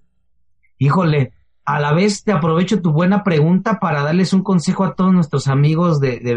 Híjole, 0.78 1.34
a 1.66 1.80
la 1.80 1.92
vez 1.92 2.24
te 2.24 2.32
aprovecho 2.32 2.84
tu 2.84 2.92
buena 2.92 3.24
pregunta 3.24 3.80
para 3.80 4.04
darles 4.04 4.32
un 4.32 4.44
consejo 4.44 4.84
a 4.84 4.94
todos 4.94 5.12
nuestros 5.12 5.48
amigos 5.48 6.00
de, 6.00 6.20
de 6.20 6.36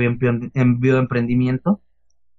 bioemprendimiento 0.78 1.82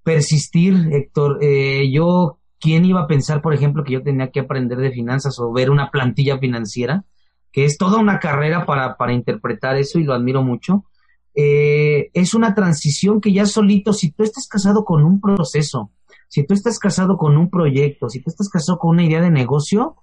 persistir, 0.01 0.87
Héctor. 0.93 1.37
Eh, 1.43 1.91
yo, 1.93 2.39
¿quién 2.59 2.85
iba 2.85 3.01
a 3.01 3.07
pensar, 3.07 3.43
por 3.43 3.53
ejemplo, 3.53 3.83
que 3.83 3.93
yo 3.93 4.01
tenía 4.01 4.31
que 4.31 4.39
aprender 4.39 4.79
de 4.79 4.89
finanzas 4.89 5.37
o 5.39 5.53
ver 5.53 5.69
una 5.69 5.91
plantilla 5.91 6.39
financiera? 6.39 7.05
Que 7.53 7.63
es 7.63 7.77
toda 7.77 7.99
una 7.99 8.19
carrera 8.19 8.65
para, 8.65 8.97
para 8.97 9.13
interpretar 9.13 9.77
eso 9.77 9.99
y 9.99 10.03
lo 10.03 10.13
admiro 10.13 10.43
mucho. 10.43 10.83
Eh, 11.35 12.11
es 12.13 12.33
una 12.33 12.53
transición 12.53 13.21
que 13.21 13.31
ya 13.31 13.45
solito, 13.45 13.93
si 13.93 14.11
tú 14.11 14.23
estás 14.23 14.47
casado 14.47 14.83
con 14.83 15.05
un 15.05 15.21
proceso, 15.21 15.91
si 16.27 16.45
tú 16.45 16.53
estás 16.53 16.79
casado 16.79 17.15
con 17.17 17.37
un 17.37 17.49
proyecto, 17.49 18.09
si 18.09 18.21
tú 18.21 18.29
estás 18.29 18.49
casado 18.49 18.77
con 18.77 18.91
una 18.91 19.05
idea 19.05 19.21
de 19.21 19.31
negocio, 19.31 19.95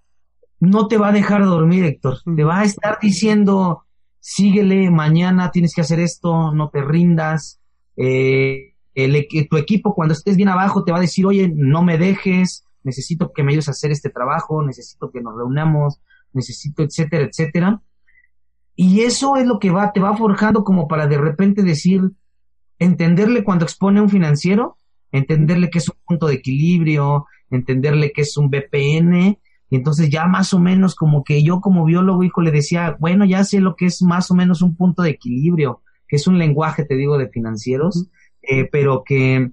no 0.61 0.89
te 0.89 0.97
va 0.97 1.09
a 1.09 1.13
dejar 1.13 1.45
dormir, 1.45 1.85
Héctor. 1.85 2.19
Te 2.37 2.45
va 2.45 2.61
a 2.61 2.65
estar 2.65 2.99
diciendo, 3.01 3.85
síguele, 4.21 4.91
mañana 4.91 5.51
tienes 5.51 5.75
que 5.75 5.81
hacer 5.81 6.01
esto, 6.01 6.53
no 6.53 6.71
te 6.71 6.83
rindas. 6.83 7.61
Eh, 7.97 8.75
el, 8.95 9.27
tu 9.49 9.57
equipo 9.57 9.95
cuando 9.95 10.15
estés 10.15 10.37
bien 10.37 10.49
abajo 10.49 10.85
te 10.85 10.93
va 10.93 10.99
a 10.99 11.03
decir, 11.03 11.27
oye, 11.27 11.51
no 11.55 11.83
me 11.83 11.99
dejes, 11.99 12.65
necesito 12.83 13.33
que 13.33 13.43
me 13.43 13.53
ayudes 13.53 13.69
a 13.69 13.73
hacer 13.73 13.91
este 13.91 14.11
trabajo, 14.11 14.63
necesito 14.63 15.11
que 15.11 15.21
nos 15.21 15.37
reunamos, 15.37 16.01
necesito, 16.33 16.83
etcétera, 16.83 17.25
etcétera. 17.25 17.83
Y 18.75 19.01
eso 19.01 19.37
es 19.37 19.47
lo 19.47 19.59
que 19.59 19.71
va, 19.71 19.93
te 19.93 20.01
va 20.01 20.17
forjando 20.17 20.65
como 20.65 20.89
para 20.89 21.07
de 21.07 21.19
repente 21.19 21.63
decir, 21.63 22.13
entenderle 22.79 23.45
cuando 23.45 23.65
expone 23.65 24.01
un 24.01 24.09
financiero, 24.09 24.77
entenderle 25.13 25.71
que 25.71 25.79
es 25.79 25.89
un 25.89 25.97
punto 26.07 26.27
de 26.27 26.35
equilibrio, 26.35 27.27
entenderle 27.51 28.13
que 28.13 28.23
es 28.23 28.37
un 28.37 28.49
BPN, 28.49 29.39
y 29.71 29.77
entonces 29.77 30.11
ya 30.11 30.27
más 30.27 30.53
o 30.53 30.59
menos 30.59 30.95
como 30.95 31.23
que 31.23 31.43
yo 31.43 31.61
como 31.61 31.85
biólogo, 31.85 32.25
hijo, 32.25 32.43
le 32.43 32.51
decía, 32.51 32.97
bueno, 32.99 33.25
ya 33.25 33.45
sé 33.45 33.61
lo 33.61 33.77
que 33.77 33.87
es 33.87 34.03
más 34.03 34.31
o 34.31 34.35
menos 34.35 34.63
un 34.63 34.77
punto 34.77 35.03
de 35.03 35.11
equilibrio, 35.11 35.83
que 36.09 36.17
es 36.17 36.27
un 36.27 36.39
lenguaje, 36.39 36.85
te 36.85 36.97
digo, 36.97 37.19
de 37.19 37.29
financieros, 37.29 38.09
eh, 38.43 38.69
pero 38.71 39.05
que 39.05 39.53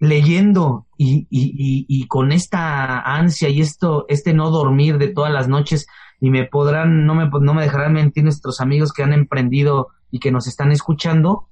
leyendo 0.00 0.86
y, 0.96 1.28
y, 1.30 1.86
y, 1.86 2.06
con 2.08 2.32
esta 2.32 3.00
ansia 3.00 3.50
y 3.50 3.60
esto, 3.60 4.06
este 4.08 4.32
no 4.32 4.50
dormir 4.50 4.96
de 4.98 5.08
todas 5.08 5.32
las 5.32 5.46
noches, 5.46 5.86
y 6.20 6.30
me 6.30 6.46
podrán, 6.46 7.06
no 7.06 7.14
me, 7.14 7.28
no 7.28 7.54
me 7.54 7.62
dejarán 7.62 7.92
mentir 7.92 8.24
nuestros 8.24 8.60
amigos 8.60 8.92
que 8.92 9.02
han 9.02 9.12
emprendido 9.12 9.88
y 10.10 10.18
que 10.18 10.32
nos 10.32 10.46
están 10.46 10.72
escuchando, 10.72 11.48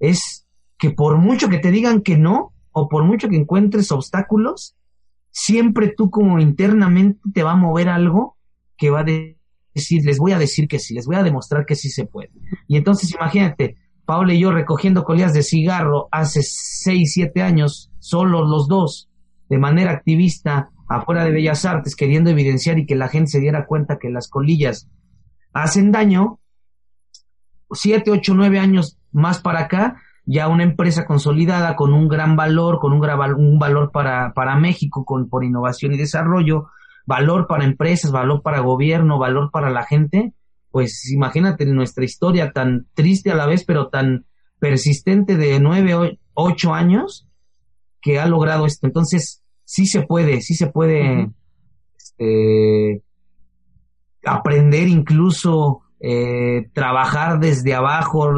es 0.00 0.46
que 0.78 0.90
por 0.90 1.16
mucho 1.16 1.48
que 1.48 1.58
te 1.58 1.70
digan 1.70 2.02
que 2.02 2.16
no, 2.16 2.52
o 2.72 2.88
por 2.88 3.04
mucho 3.04 3.28
que 3.28 3.36
encuentres 3.36 3.92
obstáculos, 3.92 4.76
siempre 5.30 5.94
tú 5.96 6.10
como 6.10 6.40
internamente 6.40 7.20
te 7.32 7.42
va 7.42 7.52
a 7.52 7.56
mover 7.56 7.88
algo 7.88 8.36
que 8.76 8.90
va 8.90 9.00
a 9.00 9.04
decir, 9.04 10.04
les 10.04 10.18
voy 10.18 10.32
a 10.32 10.38
decir 10.38 10.66
que 10.66 10.80
sí, 10.80 10.94
les 10.94 11.06
voy 11.06 11.16
a 11.16 11.22
demostrar 11.22 11.66
que 11.66 11.76
sí 11.76 11.88
se 11.88 12.04
puede. 12.04 12.32
Y 12.66 12.76
entonces 12.76 13.12
imagínate, 13.14 13.76
Paula 14.04 14.34
y 14.34 14.40
yo 14.40 14.50
recogiendo 14.50 15.04
colillas 15.04 15.32
de 15.32 15.42
cigarro 15.42 16.08
hace 16.10 16.42
seis, 16.42 17.12
siete 17.12 17.42
años, 17.42 17.90
solos 17.98 18.48
los 18.48 18.68
dos, 18.68 19.08
de 19.48 19.58
manera 19.58 19.92
activista, 19.92 20.70
afuera 20.88 21.24
de 21.24 21.30
Bellas 21.30 21.64
Artes, 21.64 21.96
queriendo 21.96 22.30
evidenciar 22.30 22.78
y 22.78 22.86
que 22.86 22.96
la 22.96 23.08
gente 23.08 23.30
se 23.30 23.40
diera 23.40 23.66
cuenta 23.66 23.98
que 23.98 24.10
las 24.10 24.28
colillas 24.28 24.88
hacen 25.52 25.92
daño, 25.92 26.40
siete, 27.70 28.10
ocho, 28.10 28.34
nueve 28.34 28.58
años 28.58 28.98
más 29.12 29.40
para 29.40 29.60
acá, 29.60 29.96
ya 30.24 30.48
una 30.48 30.62
empresa 30.62 31.04
consolidada 31.04 31.74
con 31.76 31.92
un 31.92 32.08
gran 32.08 32.36
valor, 32.36 32.78
con 32.78 32.92
un, 32.92 33.00
gran, 33.00 33.34
un 33.34 33.58
valor 33.58 33.90
para, 33.92 34.32
para 34.34 34.56
México, 34.56 35.04
con, 35.04 35.28
por 35.28 35.44
innovación 35.44 35.92
y 35.92 35.98
desarrollo, 35.98 36.68
valor 37.06 37.46
para 37.46 37.64
empresas, 37.64 38.12
valor 38.12 38.42
para 38.42 38.60
gobierno, 38.60 39.18
valor 39.18 39.50
para 39.50 39.70
la 39.70 39.84
gente, 39.84 40.34
pues 40.72 41.08
imagínate 41.12 41.66
nuestra 41.66 42.04
historia 42.04 42.50
tan 42.50 42.88
triste 42.94 43.30
a 43.30 43.36
la 43.36 43.46
vez, 43.46 43.64
pero 43.64 43.88
tan 43.88 44.26
persistente 44.58 45.36
de 45.36 45.60
nueve, 45.60 46.18
ocho 46.34 46.72
años 46.72 47.28
que 48.00 48.18
ha 48.18 48.26
logrado 48.26 48.66
esto. 48.66 48.86
Entonces, 48.86 49.42
sí 49.64 49.86
se 49.86 50.02
puede, 50.02 50.40
sí 50.40 50.54
se 50.54 50.66
puede 50.68 51.30
este, 51.96 53.02
aprender 54.24 54.88
incluso, 54.88 55.82
eh, 56.00 56.68
trabajar 56.72 57.38
desde 57.38 57.74
abajo, 57.74 58.28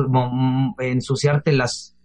ensuciarte 0.79 1.53
las, 1.53 1.97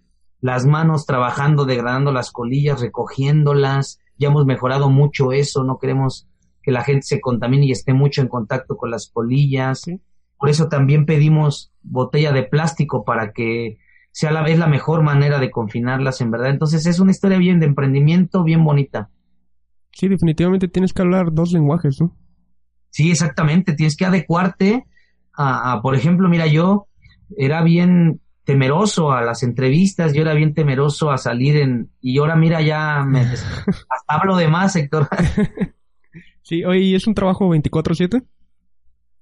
las 0.42 0.66
manos 0.66 1.06
trabajando, 1.06 1.66
degradando 1.66 2.12
las 2.12 2.32
colillas, 2.32 2.82
recogiéndolas. 2.82 4.00
Ya 4.18 4.30
hemos 4.30 4.46
mejorado 4.46 4.90
mucho 4.90 5.32
eso, 5.32 5.64
no 5.64 5.80
queremos 5.80 6.28
que 6.62 6.72
la 6.72 6.84
gente 6.84 7.04
se 7.04 7.22
contamine 7.22 7.66
y 7.66 7.72
esté 7.72 7.94
mucho 7.94 8.22
en 8.22 8.28
contacto 8.28 8.78
con 8.78 8.92
las 8.92 9.10
colillas. 9.12 9.86
Por 10.40 10.50
eso 10.50 10.70
también 10.70 11.06
pedimos 11.06 11.74
botella 11.84 12.32
de 12.32 12.44
plástico 12.44 13.04
para 13.04 13.34
que 13.34 13.78
sea 14.12 14.30
a 14.30 14.34
la 14.34 14.42
vez 14.42 14.58
la 14.58 14.68
mejor 14.68 15.04
manera 15.04 15.38
de 15.38 15.52
confinarlas, 15.52 16.22
en 16.22 16.32
verdad. 16.32 16.50
Entonces 16.50 16.86
es 16.86 17.00
una 17.00 17.12
historia 17.12 17.38
bien 17.38 17.60
de 17.60 17.66
emprendimiento, 17.66 18.44
bien 18.44 18.64
bonita. 18.64 19.10
Sí, 19.92 20.08
definitivamente 20.08 20.70
tienes 20.70 20.94
que 20.94 21.02
hablar 21.02 21.34
dos 21.34 21.52
lenguajes, 21.52 22.00
¿no? 22.00 22.16
Sí, 22.90 23.12
exactamente. 23.12 23.74
Tienes 23.74 23.98
que 23.98 24.06
adecuarte 24.06 24.86
a, 25.36 25.80
por 25.82 25.96
ejemplo, 25.96 26.30
mira, 26.30 26.48
yo 26.48 26.88
era 27.38 27.62
bien 27.62 28.22
temeroso 28.46 29.12
a 29.12 29.22
las 29.22 29.44
entrevistas, 29.44 30.14
yo 30.14 30.22
era 30.22 30.34
bien 30.34 30.54
temeroso 30.54 31.12
a 31.12 31.18
salir 31.18 31.58
en, 31.58 31.92
y 32.02 32.18
ahora 32.18 32.36
mira 32.36 32.62
ya 32.62 33.04
me 33.06 33.20
hasta 33.22 33.86
hablo 34.08 34.38
de 34.38 34.48
más, 34.48 34.76
Héctor. 34.76 35.08
sí, 36.42 36.64
hoy 36.64 36.96
es 36.96 37.08
un 37.08 37.14
trabajo 37.14 37.48
24/7. 37.50 38.24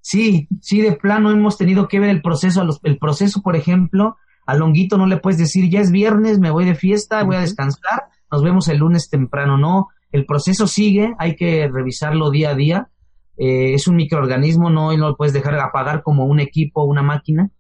Sí, 0.09 0.47
sí, 0.61 0.79
de 0.79 0.93
plano 0.93 1.31
hemos 1.31 1.57
tenido 1.57 1.89
que 1.89 1.99
ver 1.99 2.09
el 2.09 2.21
proceso, 2.21 2.65
el 2.83 2.97
proceso, 2.97 3.41
por 3.41 3.57
ejemplo, 3.57 4.15
a 4.45 4.55
Longuito 4.55 4.97
no 4.97 5.05
le 5.05 5.17
puedes 5.17 5.37
decir, 5.37 5.69
ya 5.69 5.81
es 5.81 5.91
viernes, 5.91 6.39
me 6.39 6.49
voy 6.49 6.63
de 6.63 6.75
fiesta, 6.75 7.25
voy 7.25 7.35
a 7.35 7.41
descansar, 7.41 8.03
nos 8.31 8.41
vemos 8.41 8.69
el 8.69 8.77
lunes 8.77 9.09
temprano, 9.09 9.57
no, 9.57 9.89
el 10.13 10.25
proceso 10.25 10.65
sigue, 10.65 11.13
hay 11.19 11.35
que 11.35 11.67
revisarlo 11.67 12.31
día 12.31 12.51
a 12.51 12.55
día, 12.55 12.87
eh, 13.35 13.73
es 13.73 13.89
un 13.89 13.97
microorganismo, 13.97 14.69
no, 14.69 14.95
no 14.95 15.09
lo 15.09 15.17
puedes 15.17 15.33
dejar 15.33 15.59
apagar 15.59 16.03
como 16.03 16.23
un 16.23 16.39
equipo, 16.39 16.85
una 16.85 17.03
máquina, 17.03 17.51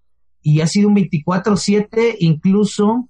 y 0.41 0.61
ha 0.61 0.67
sido 0.67 0.87
un 0.87 0.95
24/7, 0.95 2.15
incluso 2.19 3.09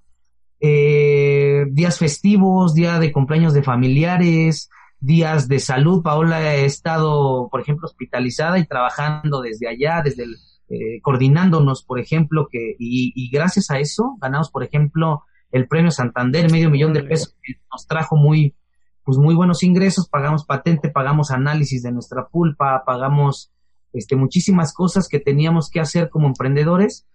eh, 0.59 1.65
días 1.69 1.99
festivos, 1.99 2.73
día 2.73 2.97
de 2.97 3.11
cumpleaños 3.11 3.53
de 3.53 3.61
familiares, 3.61 4.67
días 4.99 5.47
de 5.47 5.59
salud. 5.59 6.01
Paola 6.01 6.37
ha 6.37 6.55
estado, 6.55 7.49
por 7.49 7.61
ejemplo, 7.61 7.85
hospitalizada 7.85 8.59
y 8.59 8.65
trabajando 8.65 9.41
desde 9.41 9.67
allá, 9.67 10.01
desde 10.03 10.23
el, 10.23 10.35
eh, 10.69 10.99
coordinándonos, 11.01 11.83
por 11.83 11.97
ejemplo, 11.97 12.47
que 12.51 12.75
y, 12.77 13.29
gracias 13.31 13.71
a 13.71 13.79
eso 13.79 14.17
ganamos, 14.19 14.51
por 14.51 14.63
ejemplo, 14.63 15.23
el 15.51 15.67
premio 15.67 15.91
Santander, 15.91 16.51
medio 16.51 16.69
millón 16.69 16.91
de 16.91 17.03
pesos, 17.03 17.35
que 17.41 17.53
nos 17.71 17.87
trajo 17.87 18.17
muy, 18.17 18.53
pues 19.05 19.17
muy 19.17 19.33
buenos 19.33 19.63
ingresos, 19.63 20.09
pagamos 20.09 20.45
patente, 20.45 20.89
pagamos 20.89 21.31
análisis 21.31 21.83
de 21.83 21.93
nuestra 21.93 22.27
pulpa, 22.27 22.83
pagamos 22.85 23.53
este, 23.93 24.17
muchísimas 24.17 24.73
cosas 24.73 25.07
que 25.07 25.21
teníamos 25.21 25.69
que 25.69 25.79
hacer 25.79 26.09
como 26.09 26.27
emprendedores 26.27 27.07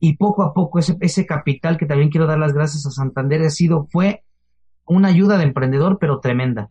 y 0.00 0.16
poco 0.16 0.42
a 0.42 0.52
poco 0.52 0.80
ese, 0.80 0.96
ese 1.00 1.26
capital 1.26 1.78
que 1.78 1.86
también 1.86 2.10
quiero 2.10 2.26
dar 2.26 2.38
las 2.38 2.54
gracias 2.54 2.86
a 2.86 2.90
Santander 2.90 3.42
ha 3.42 3.50
sido, 3.50 3.86
fue 3.92 4.24
una 4.84 5.08
ayuda 5.08 5.38
de 5.38 5.44
emprendedor, 5.44 5.98
pero 6.00 6.18
tremenda. 6.18 6.70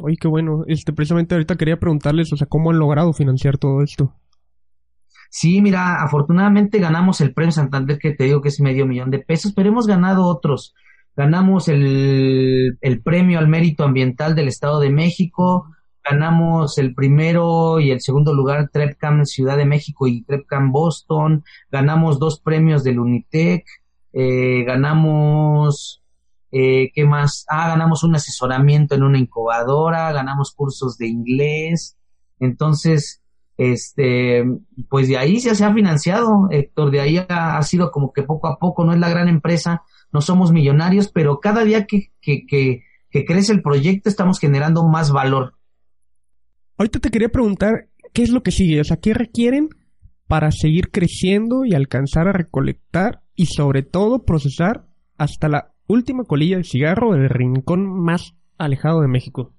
Oye, 0.00 0.16
qué 0.16 0.28
bueno. 0.28 0.64
Este, 0.66 0.92
precisamente 0.92 1.34
ahorita 1.34 1.56
quería 1.56 1.78
preguntarles, 1.78 2.32
o 2.32 2.36
sea, 2.36 2.46
¿cómo 2.46 2.70
han 2.70 2.78
logrado 2.78 3.12
financiar 3.12 3.58
todo 3.58 3.82
esto? 3.82 4.14
Sí, 5.30 5.60
mira, 5.60 6.02
afortunadamente 6.02 6.78
ganamos 6.78 7.20
el 7.20 7.34
premio 7.34 7.52
Santander, 7.52 7.98
que 7.98 8.12
te 8.12 8.24
digo 8.24 8.40
que 8.40 8.48
es 8.48 8.60
medio 8.60 8.86
millón 8.86 9.10
de 9.10 9.18
pesos, 9.18 9.52
pero 9.54 9.68
hemos 9.68 9.86
ganado 9.86 10.24
otros. 10.24 10.74
Ganamos 11.16 11.68
el, 11.68 12.78
el 12.80 13.02
premio 13.02 13.38
al 13.38 13.48
mérito 13.48 13.84
ambiental 13.84 14.34
del 14.34 14.48
Estado 14.48 14.80
de 14.80 14.90
México, 14.90 15.66
ganamos 16.08 16.78
el 16.78 16.94
primero 16.94 17.80
y 17.80 17.90
el 17.90 18.00
segundo 18.00 18.32
lugar 18.32 18.70
TrepCam 18.72 19.26
Ciudad 19.26 19.56
de 19.56 19.66
México 19.66 20.06
y 20.06 20.22
TrepCam 20.22 20.72
Boston, 20.72 21.44
ganamos 21.70 22.18
dos 22.18 22.40
premios 22.40 22.84
del 22.84 23.00
Unitec, 23.00 23.66
eh, 24.12 24.64
ganamos 24.64 26.02
eh, 26.50 26.90
¿Qué 26.94 27.04
más? 27.04 27.44
Ah, 27.48 27.68
ganamos 27.68 28.04
un 28.04 28.14
asesoramiento 28.14 28.94
en 28.94 29.02
una 29.02 29.18
incubadora, 29.18 30.12
ganamos 30.12 30.52
cursos 30.54 30.96
de 30.96 31.06
inglés. 31.06 31.98
Entonces, 32.38 33.22
este, 33.58 34.44
pues 34.88 35.08
de 35.08 35.18
ahí 35.18 35.40
se, 35.40 35.64
ha 35.64 35.74
financiado, 35.74 36.48
Héctor, 36.50 36.90
de 36.90 37.00
ahí 37.00 37.26
ha, 37.28 37.60
sido 37.62 37.90
como 37.90 38.12
que 38.12 38.22
poco 38.22 38.48
a 38.48 38.58
poco, 38.58 38.84
no 38.84 38.92
es 38.92 38.98
la 38.98 39.08
gran 39.08 39.28
empresa, 39.28 39.82
no 40.12 40.20
somos 40.20 40.52
millonarios, 40.52 41.10
pero 41.12 41.40
cada 41.40 41.64
día 41.64 41.84
que, 41.84 42.12
que, 42.20 42.46
que, 42.46 42.84
que 43.10 43.24
crece 43.24 43.52
el 43.52 43.62
proyecto 43.62 44.08
estamos 44.08 44.38
generando 44.38 44.86
más 44.86 45.12
valor. 45.12 45.54
Ahorita 46.78 47.00
te 47.00 47.10
quería 47.10 47.28
preguntar, 47.28 47.88
¿qué 48.14 48.22
es 48.22 48.30
lo 48.30 48.42
que 48.42 48.52
sigue? 48.52 48.80
O 48.80 48.84
sea, 48.84 48.98
¿qué 48.98 49.12
requieren 49.12 49.68
para 50.28 50.52
seguir 50.52 50.90
creciendo 50.90 51.64
y 51.64 51.74
alcanzar 51.74 52.28
a 52.28 52.32
recolectar 52.32 53.22
y 53.34 53.46
sobre 53.46 53.82
todo 53.82 54.24
procesar 54.24 54.86
hasta 55.16 55.48
la 55.48 55.74
última 55.88 56.24
colilla 56.24 56.58
de 56.58 56.64
cigarro 56.64 57.12
del 57.12 57.28
rincón 57.28 57.86
más 57.86 58.34
alejado 58.56 59.00
de 59.00 59.08
México? 59.08 59.52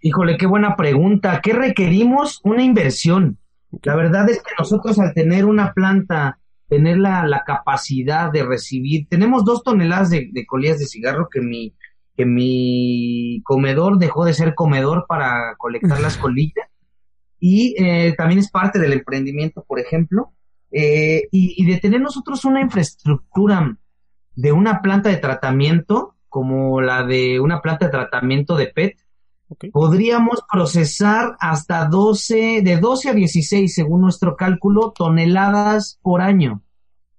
Híjole, 0.00 0.36
qué 0.36 0.46
buena 0.46 0.76
pregunta. 0.76 1.40
¿Qué 1.42 1.52
requerimos? 1.52 2.40
Una 2.44 2.62
inversión. 2.62 3.38
La 3.82 3.94
verdad 3.94 4.28
es 4.30 4.38
que 4.38 4.52
nosotros 4.58 4.98
al 4.98 5.12
tener 5.12 5.44
una 5.44 5.72
planta, 5.72 6.38
tener 6.68 6.98
la, 6.98 7.26
la 7.26 7.44
capacidad 7.44 8.32
de 8.32 8.44
recibir, 8.44 9.06
tenemos 9.08 9.44
dos 9.44 9.62
toneladas 9.62 10.10
de, 10.10 10.30
colillas 10.46 10.78
de 10.78 10.86
cigarro 10.86 11.28
que 11.30 11.40
mi, 11.40 11.74
que 12.16 12.24
mi 12.24 13.42
comedor 13.44 13.98
dejó 13.98 14.24
de 14.24 14.34
ser 14.34 14.54
comedor 14.54 15.04
para 15.08 15.54
colectar 15.58 16.00
las 16.00 16.16
colillas. 16.18 16.68
Y 17.40 17.74
eh, 17.82 18.14
también 18.16 18.40
es 18.40 18.50
parte 18.50 18.78
del 18.78 18.92
emprendimiento, 18.92 19.64
por 19.66 19.78
ejemplo. 19.80 20.32
Eh, 20.70 21.28
y, 21.30 21.54
y 21.56 21.66
de 21.66 21.78
tener 21.78 22.00
nosotros 22.00 22.44
una 22.44 22.60
infraestructura 22.60 23.78
de 24.38 24.52
una 24.52 24.82
planta 24.82 25.08
de 25.08 25.16
tratamiento 25.16 26.14
como 26.28 26.80
la 26.80 27.04
de 27.04 27.40
una 27.40 27.60
planta 27.60 27.86
de 27.86 27.90
tratamiento 27.90 28.54
de 28.54 28.68
PET, 28.68 28.96
podríamos 29.72 30.44
procesar 30.48 31.36
hasta 31.40 31.86
12, 31.86 32.62
de 32.62 32.76
12 32.76 33.08
a 33.08 33.14
16, 33.14 33.74
según 33.74 34.02
nuestro 34.02 34.36
cálculo, 34.36 34.92
toneladas 34.96 35.98
por 36.02 36.20
año. 36.20 36.62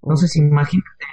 Entonces, 0.02 0.38
imagínate, 0.38 1.06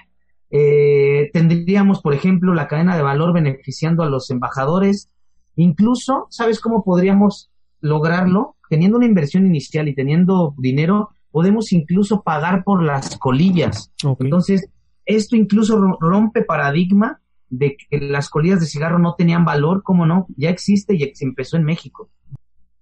eh, 0.51 1.29
tendríamos, 1.33 2.03
por 2.03 2.15
ejemplo, 2.15 2.55
la 2.55 2.69
cadena 2.69 2.97
de 2.97 3.03
valor 3.03 3.33
beneficiando 3.33 4.05
a 4.05 4.09
los 4.09 4.31
embajadores. 4.31 5.11
Incluso, 5.57 6.29
¿sabes 6.31 6.61
cómo 6.61 6.85
podríamos 6.85 7.51
lograrlo? 7.81 8.55
Teniendo 8.71 8.99
una 8.99 9.07
inversión 9.07 9.45
inicial 9.45 9.89
y 9.89 9.95
teniendo 9.97 10.55
dinero, 10.57 11.11
podemos 11.33 11.73
incluso 11.73 12.23
pagar 12.23 12.63
por 12.63 12.85
las 12.85 13.19
colillas. 13.19 13.91
Entonces, 14.21 14.71
esto 15.07 15.37
incluso 15.37 15.81
rompe 16.01 16.43
paradigma 16.43 17.21
de 17.49 17.77
que 17.77 18.01
las 18.01 18.29
colillas 18.29 18.61
de 18.61 18.67
cigarro 18.67 18.99
no 18.99 19.15
tenían 19.15 19.45
valor, 19.45 19.83
¿cómo 19.83 20.05
no? 20.05 20.27
Ya 20.37 20.51
existe 20.51 20.95
y 20.95 21.15
se 21.15 21.25
empezó 21.25 21.57
en 21.57 21.65
México. 21.65 22.11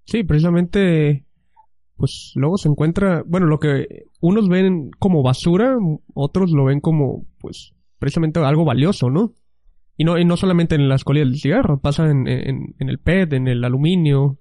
Sí, 0.07 0.25
precisamente, 0.25 1.27
pues 1.97 2.33
luego 2.35 2.57
se 2.57 2.69
encuentra, 2.69 3.23
bueno, 3.27 3.47
lo 3.47 3.59
que 3.59 4.07
unos 4.21 4.49
ven 4.49 4.91
como 4.99 5.23
basura, 5.23 5.77
otros 6.15 6.51
lo 6.51 6.65
ven 6.65 6.81
como, 6.81 7.27
pues, 7.39 7.75
precisamente 7.99 8.41
algo 8.41 8.65
valioso, 8.65 9.11
¿no? 9.11 9.33
Y 9.97 10.05
no, 10.05 10.19
y 10.19 10.25
no 10.25 10.37
solamente 10.37 10.75
en 10.75 10.89
las 10.89 11.05
colillas 11.05 11.31
de 11.31 11.39
cigarro, 11.39 11.79
pasa 11.79 12.11
en, 12.11 12.27
en, 12.27 12.75
en 12.79 12.89
el 12.89 12.99
PET, 12.99 13.35
en 13.35 13.47
el 13.47 13.63
aluminio. 13.65 14.41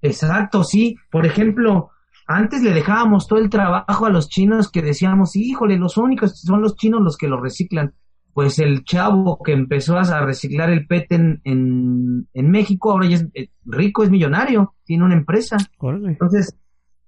Exacto, 0.00 0.64
sí. 0.64 0.96
Por 1.10 1.26
ejemplo, 1.26 1.90
antes 2.28 2.62
le 2.62 2.72
dejábamos 2.72 3.26
todo 3.26 3.38
el 3.38 3.50
trabajo 3.50 4.06
a 4.06 4.10
los 4.10 4.28
chinos 4.28 4.70
que 4.70 4.82
decíamos, 4.82 5.34
híjole, 5.34 5.78
los 5.78 5.96
únicos 5.96 6.40
son 6.40 6.60
los 6.60 6.76
chinos 6.76 7.00
los 7.02 7.16
que 7.16 7.26
lo 7.26 7.40
reciclan 7.40 7.94
pues 8.38 8.60
el 8.60 8.84
chavo 8.84 9.42
que 9.42 9.50
empezó 9.50 9.98
a 9.98 10.20
reciclar 10.20 10.70
el 10.70 10.86
PET 10.86 11.10
en, 11.10 11.40
en, 11.42 12.50
México, 12.52 12.92
ahora 12.92 13.08
ya 13.08 13.16
es 13.16 13.26
eh, 13.34 13.50
rico, 13.64 14.04
es 14.04 14.10
millonario, 14.10 14.76
tiene 14.84 15.04
una 15.04 15.16
empresa. 15.16 15.56
Entonces, 15.80 16.56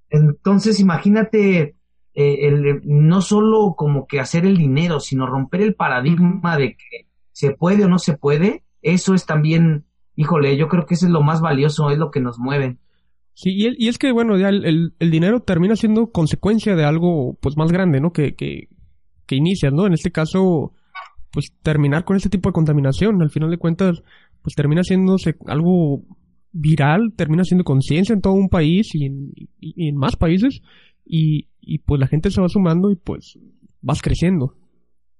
entonces 0.08 0.80
imagínate, 0.80 1.76
eh, 2.14 2.48
el, 2.48 2.80
no 2.84 3.20
solo 3.20 3.74
como 3.76 4.08
que 4.08 4.18
hacer 4.18 4.44
el 4.44 4.56
dinero, 4.56 4.98
sino 4.98 5.24
romper 5.24 5.60
el 5.60 5.76
paradigma 5.76 6.56
de 6.56 6.70
que 6.70 7.06
se 7.30 7.52
puede 7.52 7.84
o 7.84 7.88
no 7.88 8.00
se 8.00 8.16
puede, 8.16 8.64
eso 8.82 9.14
es 9.14 9.24
también, 9.24 9.84
híjole, 10.16 10.56
yo 10.56 10.66
creo 10.66 10.84
que 10.84 10.94
eso 10.94 11.06
es 11.06 11.12
lo 11.12 11.22
más 11.22 11.40
valioso, 11.40 11.90
es 11.90 11.98
lo 11.98 12.10
que 12.10 12.18
nos 12.18 12.40
mueve. 12.40 12.78
Sí, 13.34 13.50
y, 13.56 13.88
es 13.88 13.96
que, 13.96 14.12
bueno, 14.12 14.36
ya 14.38 14.48
el, 14.50 14.92
el, 14.98 15.10
dinero 15.10 15.40
termina 15.40 15.74
siendo 15.76 16.10
consecuencia 16.10 16.76
de 16.76 16.84
algo, 16.84 17.38
pues, 17.40 17.56
más 17.56 17.72
grande, 17.72 18.00
¿no? 18.00 18.12
Que, 18.12 18.34
que, 18.34 18.68
que 19.26 19.36
inicias, 19.36 19.72
¿no? 19.72 19.86
En 19.86 19.94
este 19.94 20.10
caso, 20.10 20.72
pues 21.30 21.52
terminar 21.62 22.04
con 22.04 22.16
este 22.16 22.28
tipo 22.28 22.48
de 22.48 22.54
contaminación. 22.54 23.22
Al 23.22 23.30
final 23.30 23.50
de 23.50 23.58
cuentas, 23.58 24.02
pues 24.42 24.54
termina 24.54 24.82
siéndose 24.82 25.36
algo 25.46 26.02
viral, 26.52 27.12
termina 27.16 27.44
siendo 27.44 27.64
conciencia 27.64 28.12
en 28.12 28.20
todo 28.20 28.32
un 28.34 28.48
país 28.48 28.94
y 28.94 29.06
en, 29.06 29.96
más 29.96 30.16
países 30.16 30.62
y, 31.04 31.46
pues 31.86 32.00
la 32.00 32.08
gente 32.08 32.30
se 32.30 32.40
va 32.40 32.48
sumando 32.48 32.90
y 32.90 32.96
pues 32.96 33.38
vas 33.80 34.02
creciendo. 34.02 34.56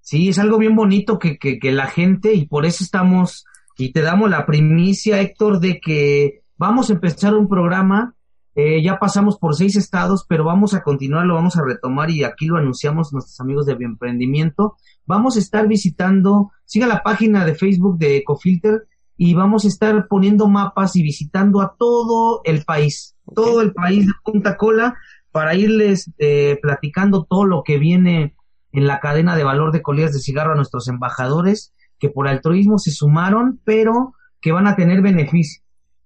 Sí, 0.01 0.29
es 0.29 0.39
algo 0.39 0.59
bien 0.59 0.75
bonito 0.75 1.19
que, 1.19 1.39
que 1.39 1.73
la 1.73 1.87
gente 1.87 2.35
y 2.35 2.47
por 2.47 2.67
eso 2.67 2.83
estamos 2.83 3.45
y 3.79 3.93
te 3.93 4.03
damos 4.03 4.29
la 4.29 4.45
primicia, 4.45 5.21
Héctor, 5.21 5.61
de 5.61 5.81
que 5.81 6.43
vamos 6.61 6.91
a 6.91 6.93
empezar 6.93 7.35
un 7.35 7.49
programa 7.49 8.15
eh, 8.55 8.83
ya 8.83 8.99
pasamos 8.99 9.39
por 9.39 9.55
seis 9.55 9.77
estados, 9.77 10.27
pero 10.29 10.45
vamos 10.45 10.75
a 10.75 10.83
continuar, 10.83 11.25
lo 11.25 11.35
vamos 11.35 11.57
a 11.57 11.65
retomar 11.65 12.11
y 12.11 12.25
aquí 12.25 12.47
lo 12.47 12.59
anunciamos 12.59 13.13
nuestros 13.13 13.41
amigos 13.41 13.65
de 13.65 13.77
Bioemprendimiento. 13.77 14.77
Vamos 15.07 15.37
a 15.37 15.39
estar 15.39 15.67
visitando, 15.69 16.51
siga 16.67 16.87
la 16.87 17.03
página 17.03 17.47
de 17.47 17.55
Facebook 17.55 17.97
de 17.97 18.19
Ecofilter 18.19 18.89
y 19.17 19.33
vamos 19.33 19.65
a 19.65 19.69
estar 19.69 20.07
poniendo 20.09 20.49
mapas 20.49 20.97
y 20.97 21.03
visitando 21.03 21.63
a 21.63 21.75
todo 21.79 22.43
el 22.45 22.65
país, 22.65 23.17
todo 23.35 23.63
el 23.63 23.73
país 23.73 24.07
de 24.07 24.13
Punta 24.23 24.59
Cola 24.59 24.97
para 25.31 25.55
irles 25.55 26.13
eh, 26.19 26.59
platicando 26.61 27.25
todo 27.25 27.47
lo 27.47 27.63
que 27.63 27.79
viene 27.79 28.35
en 28.73 28.87
la 28.87 29.01
cadena 29.01 29.35
de 29.35 29.45
valor 29.45 29.73
de 29.73 29.81
colillas 29.81 30.13
de 30.13 30.19
cigarro 30.19 30.53
a 30.53 30.57
nuestros 30.57 30.89
embajadores 30.89 31.73
que 31.99 32.11
por 32.11 32.29
altruismo 32.29 32.79
se 32.79 32.91
sumaron, 32.91 33.61
pero 33.65 34.13
que 34.43 34.53
van 34.53 34.67
a 34.67 34.77
tener 34.77 35.01
beneficios. 35.01 35.65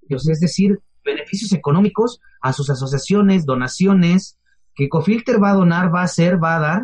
Es 0.09 0.40
decir, 0.40 0.80
beneficios 1.05 1.52
económicos 1.52 2.20
a 2.40 2.52
sus 2.52 2.70
asociaciones, 2.70 3.46
donaciones, 3.46 4.38
que 4.74 4.84
Ecofilter 4.84 5.42
va 5.42 5.50
a 5.50 5.55
donar, 5.55 5.94
va 5.94 6.00
a 6.00 6.05
hacer, 6.05 6.42
va 6.42 6.57
a 6.57 6.61
dar, 6.61 6.82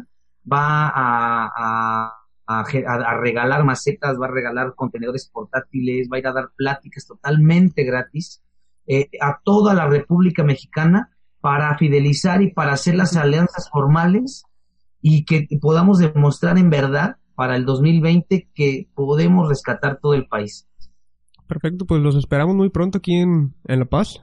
va 0.51 0.93
a, 0.95 2.15
a, 2.47 3.17
regalar 3.21 3.65
macetas, 3.65 4.19
va 4.21 4.27
a 4.27 4.31
regalar 4.31 4.75
contenedores 4.75 5.29
portátiles, 5.29 6.09
va 6.13 6.17
a 6.17 6.21
ir 6.21 6.27
a 6.27 6.33
dar 6.33 6.51
pláticas 6.57 7.07
totalmente 7.07 7.85
gratis 7.85 8.43
eh, 8.87 9.09
a 9.21 9.41
toda 9.45 9.75
la 9.75 9.87
República 9.87 10.43
Mexicana 10.43 11.11
para 11.41 11.77
fidelizar 11.79 12.43
y 12.43 12.53
para 12.53 12.73
hacer 12.73 12.95
las 12.97 13.17
alianzas 13.17 13.71
formales 13.71 14.45
y 15.01 15.25
que 15.25 15.47
podamos 15.61 15.99
demostrar 15.99 16.59
en 16.59 16.71
verdad 16.71 17.17
para 17.35 17.57
el 17.57 17.65
2020 17.65 18.51
que 18.55 18.89
podemos 18.95 19.49
rescatar 19.49 19.99
todo 20.01 20.15
el 20.15 20.27
país. 20.27 20.69
Perfecto, 21.51 21.85
pues 21.85 22.01
los 22.01 22.15
esperamos 22.15 22.55
muy 22.55 22.71
pronto 22.71 22.99
aquí 22.99 23.17
en, 23.17 23.53
La 23.65 23.85
Paz. 23.85 24.23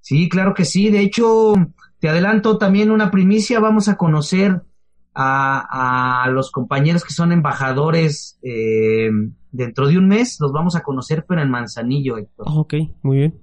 Sí, 0.00 0.30
claro 0.30 0.54
que 0.54 0.64
sí. 0.64 0.88
De 0.88 1.00
hecho, 1.00 1.52
te 1.98 2.08
adelanto 2.08 2.56
también 2.56 2.90
una 2.90 3.10
primicia. 3.10 3.60
Vamos 3.60 3.88
a 3.88 3.98
conocer 3.98 4.62
a, 5.14 6.26
los 6.32 6.50
compañeros 6.50 7.04
que 7.04 7.12
son 7.12 7.32
embajadores 7.32 8.38
eh, 8.42 9.10
dentro 9.52 9.86
de 9.86 9.98
un 9.98 10.08
mes. 10.08 10.38
Los 10.40 10.50
vamos 10.50 10.76
a 10.76 10.82
conocer, 10.82 11.26
pero 11.28 11.42
en 11.42 11.50
Manzanillo, 11.50 12.16
Héctor. 12.16 12.46
Ah, 12.48 12.54
ok, 12.54 12.74
muy 13.02 13.18
bien. 13.18 13.38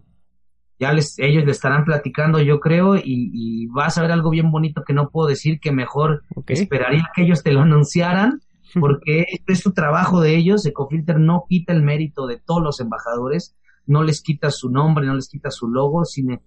Ya 0.80 0.92
les, 0.92 1.20
ellos 1.20 1.46
le 1.46 1.52
estarán 1.52 1.86
platicando, 1.86 2.42
yo 2.42 2.60
creo, 2.60 2.96
y, 2.96 3.68
vas 3.68 4.00
a 4.00 4.02
ver 4.02 4.12
algo 4.12 4.32
bien 4.32 4.50
bonito 4.50 4.84
que 4.84 4.94
no 4.94 5.10
puedo 5.10 5.30
decir, 5.30 5.60
que 5.60 5.72
mejor 5.72 6.24
esperaría 6.48 7.12
que 7.14 7.22
ellos 7.22 7.44
te 7.44 7.52
lo 7.52 7.62
anunciaran 7.62 8.42
porque 8.80 9.26
este 9.32 9.54
es 9.54 9.60
su 9.60 9.74
trabajo 9.74 10.22
de 10.22 10.36
ellos. 10.36 10.66
Ecofilter 10.66 11.20
no 11.20 11.46
quita 11.48 11.74
el 11.74 11.84
mérito 11.84 12.28
de 12.28 12.40
todos 12.40 12.62
los 12.62 12.80
embajadores, 12.80 13.56
no 13.86 14.04
les 14.04 14.22
quita 14.22 14.52
su 14.52 14.70
nombre, 14.70 15.06
no 15.06 15.16
les 15.16 15.30
quita 15.30 15.52
su 15.52 15.68
logo, 15.68 16.06
sino 16.06 16.42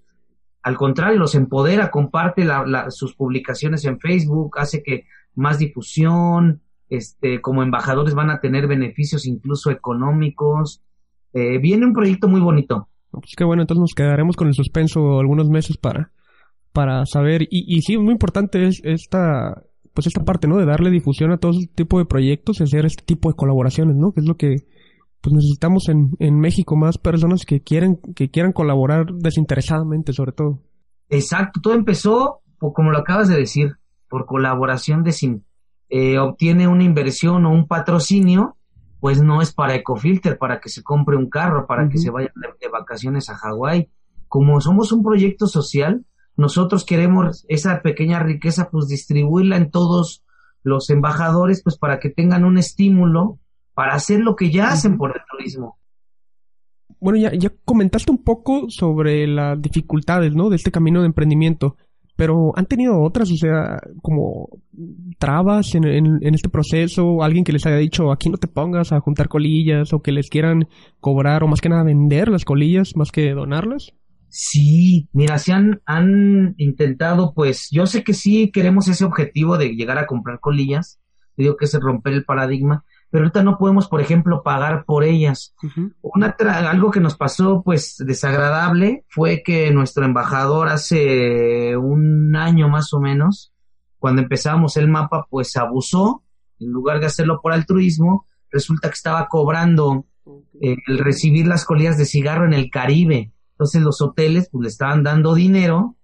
al 0.62 0.76
contrario, 0.76 1.18
los 1.18 1.34
empodera, 1.34 1.90
comparte 1.90 2.46
sus 2.90 3.14
publicaciones 3.14 3.84
en 3.86 3.98
Facebook, 3.98 4.58
hace 4.58 4.82
que 4.82 5.06
más 5.34 5.58
difusión, 5.58 6.60
este, 6.90 7.40
como 7.40 7.62
embajadores 7.62 8.14
van 8.14 8.30
a 8.30 8.40
tener 8.40 8.66
beneficios 8.66 9.26
incluso 9.26 9.70
económicos. 9.70 10.82
Eh, 11.32 11.58
viene 11.58 11.86
un 11.86 11.94
proyecto 11.94 12.28
muy 12.28 12.40
bonito. 12.40 12.88
Pues 13.10 13.34
qué 13.36 13.44
bueno, 13.44 13.62
entonces 13.62 13.80
nos 13.80 13.94
quedaremos 13.94 14.36
con 14.36 14.48
el 14.48 14.54
suspenso 14.54 15.18
algunos 15.18 15.48
meses 15.48 15.78
para, 15.78 16.12
para 16.72 17.06
saber. 17.06 17.42
Y, 17.42 17.64
y 17.74 17.80
sí, 17.82 17.96
muy 17.96 18.12
importante 18.12 18.66
es 18.66 18.80
esta, 18.84 19.62
pues 20.00 20.06
esta 20.06 20.24
parte, 20.24 20.48
¿no? 20.48 20.56
De 20.56 20.64
darle 20.64 20.90
difusión 20.90 21.30
a 21.30 21.36
todo 21.36 21.52
este 21.52 21.74
tipo 21.74 21.98
de 21.98 22.06
proyectos 22.06 22.60
y 22.60 22.62
hacer 22.62 22.86
este 22.86 23.04
tipo 23.04 23.28
de 23.28 23.36
colaboraciones, 23.36 23.96
¿no? 23.96 24.12
Que 24.12 24.20
es 24.20 24.26
lo 24.26 24.36
que 24.36 24.56
pues 25.20 25.34
necesitamos 25.34 25.90
en, 25.90 26.12
en 26.20 26.40
México, 26.40 26.74
más 26.74 26.96
personas 26.96 27.44
que 27.44 27.60
quieren, 27.60 28.00
que 28.16 28.30
quieran 28.30 28.52
colaborar 28.52 29.12
desinteresadamente, 29.12 30.14
sobre 30.14 30.32
todo. 30.32 30.62
Exacto, 31.10 31.60
todo 31.62 31.74
empezó, 31.74 32.40
como 32.58 32.90
lo 32.90 32.96
acabas 32.96 33.28
de 33.28 33.36
decir, 33.36 33.72
por 34.08 34.24
colaboración 34.24 35.02
de 35.02 35.14
eh, 35.90 36.18
obtiene 36.18 36.66
una 36.66 36.84
inversión 36.84 37.44
o 37.44 37.52
un 37.52 37.68
patrocinio, 37.68 38.56
pues 39.00 39.22
no 39.22 39.42
es 39.42 39.52
para 39.52 39.74
Ecofilter, 39.74 40.38
para 40.38 40.60
que 40.60 40.70
se 40.70 40.82
compre 40.82 41.18
un 41.18 41.28
carro, 41.28 41.66
para 41.66 41.90
que 41.90 41.98
se 41.98 42.10
vaya 42.10 42.32
de 42.58 42.68
vacaciones 42.68 43.28
a 43.28 43.36
Hawái. 43.36 43.90
Como 44.28 44.62
somos 44.62 44.92
un 44.92 45.02
proyecto 45.02 45.46
social, 45.46 46.06
nosotros 46.40 46.84
queremos 46.84 47.44
esa 47.48 47.82
pequeña 47.82 48.18
riqueza 48.18 48.70
pues 48.70 48.88
distribuirla 48.88 49.56
en 49.56 49.70
todos 49.70 50.24
los 50.62 50.90
embajadores 50.90 51.62
pues 51.62 51.78
para 51.78 52.00
que 52.00 52.10
tengan 52.10 52.44
un 52.44 52.58
estímulo 52.58 53.38
para 53.74 53.94
hacer 53.94 54.20
lo 54.20 54.36
que 54.36 54.50
ya 54.50 54.68
hacen 54.68 54.96
por 54.98 55.10
el 55.16 55.22
turismo. 55.30 55.78
Bueno, 56.98 57.18
ya, 57.18 57.32
ya 57.32 57.50
comentaste 57.64 58.10
un 58.10 58.22
poco 58.22 58.66
sobre 58.68 59.26
las 59.26 59.60
dificultades, 59.60 60.34
¿no? 60.34 60.50
De 60.50 60.56
este 60.56 60.70
camino 60.70 61.00
de 61.00 61.06
emprendimiento, 61.06 61.76
pero 62.16 62.52
¿han 62.54 62.66
tenido 62.66 63.00
otras, 63.00 63.30
o 63.30 63.36
sea, 63.36 63.78
como 64.02 64.48
trabas 65.18 65.74
en, 65.74 65.86
en, 65.86 66.34
este 66.34 66.50
proceso? 66.50 67.22
¿Alguien 67.22 67.44
que 67.44 67.52
les 67.52 67.64
haya 67.64 67.76
dicho, 67.78 68.12
aquí 68.12 68.28
no 68.28 68.36
te 68.36 68.48
pongas 68.48 68.92
a 68.92 69.00
juntar 69.00 69.28
colillas, 69.28 69.94
o 69.94 70.02
que 70.02 70.12
les 70.12 70.28
quieran 70.28 70.68
cobrar, 71.00 71.42
o 71.42 71.48
más 71.48 71.62
que 71.62 71.70
nada 71.70 71.82
vender 71.82 72.28
las 72.28 72.44
colillas, 72.44 72.94
más 72.94 73.10
que 73.10 73.30
donarlas? 73.32 73.94
Sí, 74.30 75.08
mira, 75.12 75.38
se 75.38 75.52
han, 75.52 75.82
han 75.86 76.54
intentado, 76.56 77.34
pues 77.34 77.68
yo 77.70 77.86
sé 77.86 78.04
que 78.04 78.14
sí 78.14 78.50
queremos 78.50 78.88
ese 78.88 79.04
objetivo 79.04 79.58
de 79.58 79.74
llegar 79.74 79.98
a 79.98 80.06
comprar 80.06 80.40
colillas, 80.40 81.00
digo 81.36 81.56
que 81.56 81.64
es 81.64 81.74
romper 81.80 82.12
el 82.12 82.24
paradigma, 82.24 82.84
pero 83.10 83.24
ahorita 83.24 83.42
no 83.42 83.58
podemos, 83.58 83.88
por 83.88 84.00
ejemplo, 84.00 84.42
pagar 84.44 84.84
por 84.84 85.02
ellas. 85.02 85.54
Una 86.00 86.36
algo 86.68 86.92
que 86.92 87.00
nos 87.00 87.16
pasó, 87.16 87.62
pues, 87.64 87.96
desagradable 87.98 89.04
fue 89.08 89.42
que 89.44 89.72
nuestro 89.72 90.04
embajador 90.04 90.68
hace 90.68 91.76
un 91.76 92.34
año 92.36 92.68
más 92.68 92.92
o 92.94 93.00
menos, 93.00 93.52
cuando 93.98 94.22
empezamos 94.22 94.76
el 94.76 94.88
mapa, 94.88 95.26
pues 95.28 95.56
abusó, 95.56 96.22
en 96.60 96.70
lugar 96.70 97.00
de 97.00 97.06
hacerlo 97.06 97.40
por 97.42 97.52
altruismo, 97.52 98.26
resulta 98.50 98.88
que 98.88 98.94
estaba 98.94 99.26
cobrando 99.28 100.06
eh, 100.60 100.76
el 100.86 100.98
recibir 100.98 101.46
las 101.46 101.64
colillas 101.64 101.98
de 101.98 102.06
cigarro 102.06 102.46
en 102.46 102.54
el 102.54 102.70
Caribe. 102.70 103.32
Entonces 103.60 103.82
los 103.82 104.00
hoteles 104.00 104.48
pues 104.50 104.62
le 104.62 104.68
estaban 104.68 105.02
dando 105.02 105.34
dinero 105.34 105.94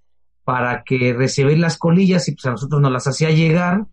para 0.44 0.84
que 0.84 1.14
recibir 1.14 1.56
las 1.56 1.78
colillas 1.78 2.28
y 2.28 2.32
pues 2.32 2.44
a 2.44 2.50
nosotros 2.50 2.82
nos 2.82 2.92
las 2.92 3.06
hacía 3.06 3.30
llegar 3.30 3.86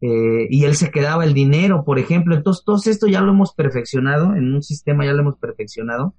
eh, 0.00 0.46
y 0.48 0.64
él 0.64 0.74
se 0.74 0.90
quedaba 0.90 1.26
el 1.26 1.34
dinero, 1.34 1.84
por 1.84 1.98
ejemplo. 1.98 2.34
Entonces 2.34 2.64
todo 2.64 2.80
esto 2.82 3.06
ya 3.06 3.20
lo 3.20 3.32
hemos 3.32 3.52
perfeccionado, 3.52 4.34
en 4.34 4.54
un 4.54 4.62
sistema 4.62 5.04
ya 5.04 5.12
lo 5.12 5.20
hemos 5.20 5.36
perfeccionado 5.36 6.14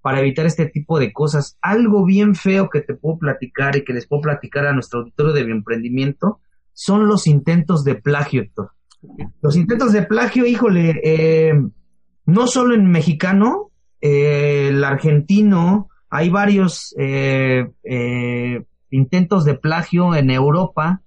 para 0.00 0.20
evitar 0.20 0.46
este 0.46 0.64
tipo 0.64 0.98
de 0.98 1.12
cosas. 1.12 1.58
Algo 1.60 2.02
bien 2.06 2.34
feo 2.34 2.70
que 2.70 2.80
te 2.80 2.94
puedo 2.94 3.18
platicar 3.18 3.76
y 3.76 3.84
que 3.84 3.92
les 3.92 4.06
puedo 4.06 4.22
platicar 4.22 4.66
a 4.66 4.72
nuestro 4.72 5.00
auditorio 5.00 5.34
de 5.34 5.44
bioemprendimiento 5.44 6.40
son 6.72 7.08
los 7.08 7.26
intentos 7.26 7.84
de 7.84 7.96
plagio, 7.96 8.40
Héctor. 8.40 8.70
Los 9.42 9.54
intentos 9.54 9.92
de 9.92 10.00
plagio, 10.04 10.46
híjole, 10.46 10.98
eh, 11.04 11.62
no 12.24 12.46
solo 12.46 12.74
en 12.74 12.90
mexicano, 12.90 13.70
eh, 14.00 14.68
el 14.70 14.82
argentino, 14.82 15.90
hay 16.14 16.28
varios 16.28 16.94
eh, 16.98 17.64
intentos 18.90 19.46
de 19.46 19.54
plagio 19.54 20.14
en 20.14 20.28
Europa, 20.28 21.00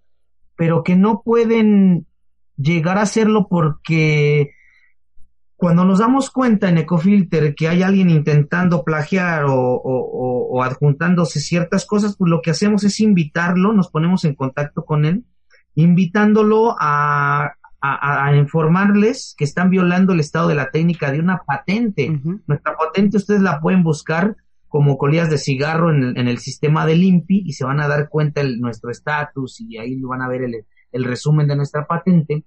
pero 0.57 0.83
que 0.83 0.95
no 0.95 1.21
pueden 1.23 2.07
llegar 2.57 2.97
a 2.97 3.03
hacerlo 3.03 3.45
porque 3.47 4.49
cuando 5.57 5.85
nos 5.85 5.99
damos 5.99 6.31
cuenta 6.31 6.69
en 6.69 6.79
Ecofilter 6.79 7.53
que 7.53 7.67
hay 7.67 7.83
alguien 7.83 8.09
intentando 8.09 8.83
plagiar 8.83 9.45
o, 9.47 10.63
adjuntándose 10.63 11.39
ciertas 11.39 11.85
cosas, 11.85 12.15
pues 12.17 12.31
lo 12.31 12.41
que 12.41 12.49
hacemos 12.49 12.83
es 12.83 12.99
invitarlo, 12.99 13.73
nos 13.73 13.89
ponemos 13.91 14.25
en 14.25 14.33
contacto 14.33 14.85
con 14.85 15.05
él, 15.05 15.23
invitándolo 15.75 16.75
a, 16.79 17.53
informarles 18.35 19.35
que 19.37 19.43
están 19.43 19.69
violando 19.69 20.13
el 20.13 20.19
estado 20.19 20.47
de 20.47 20.55
la 20.55 20.71
técnica 20.71 21.11
de 21.11 21.19
una 21.19 21.43
patente. 21.45 22.19
Nuestra 22.47 22.75
patente 22.75 23.17
ustedes 23.17 23.41
la 23.41 23.61
pueden 23.61 23.83
buscar 23.83 24.35
como 24.75 24.97
colillas 24.97 25.29
de 25.29 25.37
cigarro 25.37 25.89
en 25.89 26.27
el, 26.27 26.37
sistema 26.39 26.85
del 26.85 27.01
INPI 27.01 27.43
y 27.45 27.53
se 27.53 27.63
van 27.63 27.79
a 27.79 27.87
dar 27.87 28.09
cuenta 28.09 28.43
de 28.43 28.57
nuestro 28.57 28.91
estatus 28.91 29.61
y 29.61 29.77
ahí 29.77 30.01
van 30.01 30.21
a 30.21 30.27
ver 30.27 30.41
el 30.91 31.03
resumen 31.05 31.47
de 31.47 31.55
nuestra 31.55 31.87
patente 31.87 32.43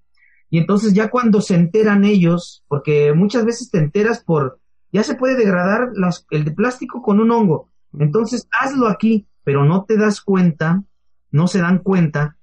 y 0.50 0.58
entonces 0.58 0.94
ya 0.94 1.10
cuando 1.10 1.40
se 1.40 1.54
enteran 1.54 2.04
ellos, 2.04 2.64
porque 2.68 3.12
muchas 3.12 3.44
veces 3.44 3.70
te 3.70 3.78
enteras 3.78 4.22
por, 4.24 4.60
ya 4.92 5.02
se 5.02 5.14
puede 5.14 5.36
degradar 5.36 5.90
el 6.30 6.44
de 6.44 6.50
plástico 6.52 7.02
con 7.02 7.20
un 7.20 7.30
hongo. 7.30 7.70
Entonces 7.98 8.48
hazlo 8.58 8.88
aquí, 8.88 9.26
pero 9.44 9.64
no 9.64 9.84
te 9.84 9.96
das 9.96 10.20
cuenta, 10.20 10.82
no 11.30 11.46
se 11.46 11.60
dan 11.60 11.78
cuenta 11.78 12.36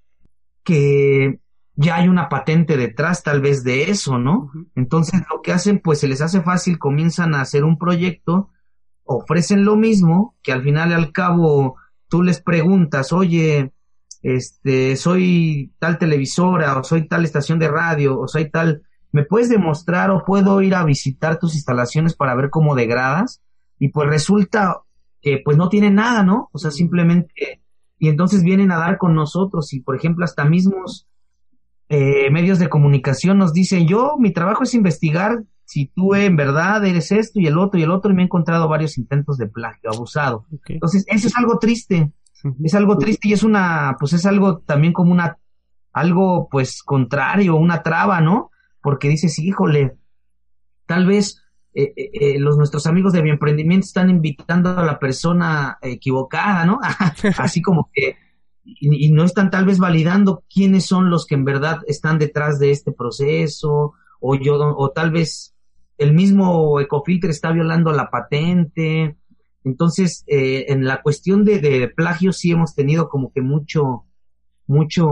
que 0.64 1.40
ya 1.76 1.98
hay 1.98 2.08
una 2.08 2.30
patente 2.30 2.78
detrás 2.78 3.24
tal 3.24 3.42
vez 3.42 3.64
de 3.64 3.90
eso, 3.90 4.18
¿no? 4.18 4.52
Entonces 4.76 5.22
lo 5.30 5.42
que 5.42 5.52
hacen, 5.52 5.80
pues 5.80 6.00
se 6.00 6.08
les 6.08 6.22
hace 6.22 6.42
fácil, 6.42 6.78
comienzan 6.78 7.34
a 7.34 7.42
hacer 7.42 7.64
un 7.64 7.78
proyecto, 7.78 8.50
ofrecen 9.06 9.64
lo 9.64 9.76
mismo, 9.76 10.36
que 10.44 10.52
al 10.52 10.64
final 10.64 10.90
y 10.90 10.94
al 10.94 11.12
cabo 11.12 11.78
tú 12.10 12.24
les 12.24 12.42
preguntas, 12.42 13.14
oye, 13.14 13.72
este, 14.22 14.96
soy 14.96 15.72
tal 15.80 15.98
televisora 15.98 16.78
o 16.78 16.84
soy 16.84 17.08
tal 17.08 17.24
estación 17.24 17.60
de 17.60 17.70
radio 17.70 18.20
o 18.20 18.28
soy 18.28 18.50
tal, 18.50 18.82
¿me 19.12 19.24
puedes 19.24 19.50
demostrar 19.50 20.10
o 20.10 20.26
puedo 20.26 20.62
ir 20.62 20.76
a 20.76 20.84
visitar 20.84 21.40
tus 21.40 21.54
instalaciones 21.56 22.16
para 22.16 22.36
ver 22.36 22.50
cómo 22.50 22.76
degradas? 22.76 23.42
Y 23.80 23.90
pues 23.90 24.10
resulta 24.10 24.82
que 25.22 25.42
pues 25.44 25.58
no 25.58 25.70
tiene 25.70 25.92
nada, 25.92 26.24
¿no? 26.24 26.50
O 26.52 26.58
sea, 26.58 26.72
simplemente, 26.72 27.62
y 28.00 28.10
entonces 28.10 28.44
vienen 28.44 28.72
a 28.72 28.78
dar 28.78 28.98
con 28.98 29.16
nosotros 29.16 29.74
y 29.74 29.82
por 29.82 29.96
ejemplo 29.96 30.26
hasta 30.26 30.46
mismos 30.46 31.08
eh, 31.90 32.32
medios 32.32 32.58
de 32.58 32.70
comunicación 32.70 33.38
nos 33.38 33.54
dicen, 33.54 33.88
yo, 33.88 34.16
mi 34.18 34.34
trabajo 34.34 34.64
es 34.64 34.74
investigar 34.74 35.44
si 35.66 35.88
tú 35.88 36.16
en 36.16 36.36
verdad 36.36 36.86
eres 36.86 37.12
esto 37.12 37.40
y 37.40 37.48
el 37.48 37.58
otro 37.58 37.80
y 37.80 37.84
el 37.84 37.92
otro 37.92 38.12
y 38.12 38.16
me 38.16 38.22
he 38.22 38.26
encontrado 38.26 38.68
varios 38.68 38.98
intentos 38.98 39.38
de 39.38 39.48
plagio, 39.48 39.92
abusado. 39.92 40.46
Entonces, 40.68 41.06
eso 41.08 41.28
es 41.28 41.36
algo 41.36 41.60
triste 41.60 42.12
es 42.64 42.76
algo 42.76 42.98
triste 42.98 43.30
y 43.30 43.34
es 43.34 43.44
una, 43.44 43.96
pues 44.00 44.14
es 44.14 44.26
algo 44.26 44.60
también 44.60 44.94
como 44.94 45.12
una, 45.12 45.38
algo 45.94 46.48
pues 46.50 46.84
contrario, 46.84 47.56
una 47.56 47.82
traba, 47.82 48.22
¿no? 48.22 48.52
Porque 48.82 49.10
dices, 49.10 49.40
híjole, 49.40 49.98
tal 50.86 51.08
vez 51.08 51.42
eh, 51.74 51.94
eh, 51.96 52.12
eh, 52.14 52.40
los 52.40 52.58
nuestros 52.58 52.86
amigos 52.88 53.14
de 53.14 53.22
bioemprendimiento 53.22 53.86
están 53.86 54.10
invitando 54.10 54.78
a 54.78 54.86
la 54.86 55.00
persona 55.00 55.78
equivocada, 55.82 56.66
¿no? 56.66 56.80
Así 57.38 57.62
como 57.62 57.90
que 57.94 58.18
y, 58.64 59.12
no 59.12 59.24
están 59.24 59.52
tal 59.52 59.66
vez 59.66 59.78
validando 59.78 60.44
quiénes 60.52 60.86
son 60.86 61.10
los 61.10 61.26
que 61.26 61.36
en 61.36 61.46
verdad 61.46 61.80
están 61.88 62.18
detrás 62.18 62.60
de 62.60 62.72
este 62.72 62.92
proceso 62.92 63.94
o 64.20 64.36
yo 64.36 64.56
o 64.56 64.92
tal 64.92 65.12
vez 65.12 65.55
el 65.98 66.14
mismo 66.14 66.80
Ecofilter 66.80 67.30
está 67.30 67.52
violando 67.52 67.92
la 67.92 68.10
patente 68.10 69.18
entonces, 69.66 70.24
eh, 70.28 70.66
en 70.70 70.86
la 70.86 71.02
cuestión 71.02 71.44
de, 71.44 71.92
plagio 71.94 72.32
sí 72.32 72.52
hemos 72.52 72.76
tenido 72.76 73.10
como 73.10 73.34
que 73.34 73.42
mucho, 73.42 74.06
mucho 74.68 75.08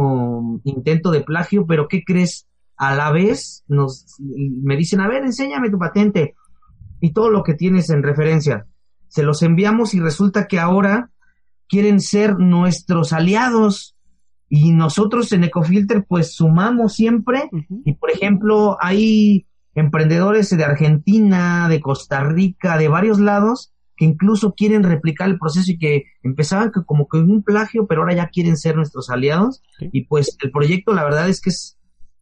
intento 0.63 1.09
de 1.09 1.21
plagio, 1.21 1.65
pero 1.65 1.87
¿qué 1.87 2.03
crees? 2.03 2.47
A 2.77 2.95
la 2.95 3.11
vez 3.11 3.63
nos 3.67 4.15
me 4.19 4.77
dicen, 4.77 5.01
a 5.01 5.07
ver, 5.07 5.23
enséñame 5.23 5.71
tu 5.71 5.79
patente 5.79 6.35
y 7.01 7.13
todo 7.13 7.31
lo 7.31 7.43
que 7.43 7.55
tienes 7.55 7.89
en 7.89 8.03
referencia. 8.03 8.67
Se 9.07 9.23
los 9.23 9.41
enviamos 9.41 9.95
y 9.95 9.99
resulta 9.99 10.47
que 10.47 10.59
ahora 10.59 11.09
quieren 11.67 11.99
ser 11.99 12.37
nuestros 12.37 13.11
aliados 13.11 13.95
y 14.49 14.71
nosotros 14.71 15.31
en 15.31 15.45
Ecofilter 15.45 16.05
pues 16.07 16.35
sumamos 16.35 16.93
siempre 16.93 17.49
y 17.85 17.93
por 17.93 18.11
ejemplo 18.11 18.77
hay 18.79 19.47
emprendedores 19.75 20.55
de 20.55 20.63
Argentina, 20.63 21.67
de 21.69 21.79
Costa 21.79 22.23
Rica, 22.23 22.77
de 22.77 22.87
varios 22.87 23.19
lados 23.19 23.73
que 23.95 24.05
incluso 24.05 24.53
quieren 24.53 24.83
replicar 24.83 25.29
el 25.29 25.37
proceso 25.37 25.71
y 25.71 25.77
que 25.77 26.05
empezaban 26.23 26.71
que 26.71 26.83
como 26.83 27.07
que 27.07 27.17
un 27.17 27.43
plagio, 27.43 27.85
pero 27.85 28.01
ahora 28.01 28.15
ya 28.15 28.29
quieren 28.29 28.57
ser 28.57 28.75
nuestros 28.75 29.09
aliados. 29.09 29.61
Y 29.79 30.05
pues 30.05 30.35
el 30.41 30.51
proyecto, 30.51 30.93
la 30.93 31.03
verdad 31.03 31.29
es 31.29 31.41
que 31.41 31.51
es 31.51 31.77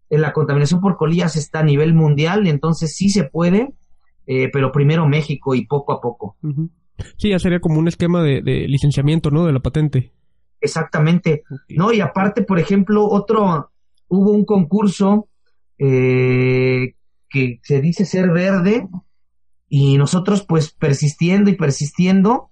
eh, 0.09 0.17
la 0.17 0.33
contaminación 0.33 0.81
por 0.81 0.97
colillas 0.97 1.37
está 1.37 1.59
a 1.59 1.63
nivel 1.63 1.93
mundial, 1.93 2.45
entonces 2.47 2.95
sí 2.95 3.09
se 3.09 3.23
puede, 3.23 3.73
eh, 4.27 4.49
pero 4.51 4.71
primero 4.71 5.07
México 5.07 5.55
y 5.55 5.65
poco 5.65 5.93
a 5.93 6.01
poco. 6.01 6.35
Sí, 7.17 7.29
ya 7.29 7.39
sería 7.39 7.61
como 7.61 7.79
un 7.79 7.87
esquema 7.87 8.21
de, 8.21 8.41
licenciamiento, 8.67 9.31
¿no? 9.31 9.45
De 9.45 9.53
la 9.53 9.61
patente. 9.61 10.11
Exactamente. 10.59 11.43
No, 11.69 11.91
y 11.93 12.01
aparte, 12.01 12.43
por 12.43 12.59
ejemplo, 12.59 13.07
otro, 13.07 13.71
hubo 14.09 14.31
un 14.31 14.43
concurso 14.43 15.29
eh, 15.79 16.93
que 17.31 17.59
se 17.63 17.81
dice 17.81 18.05
ser 18.05 18.29
verde, 18.29 18.87
y 19.67 19.97
nosotros 19.97 20.45
pues 20.45 20.73
persistiendo 20.73 21.49
y 21.49 21.55
persistiendo, 21.55 22.51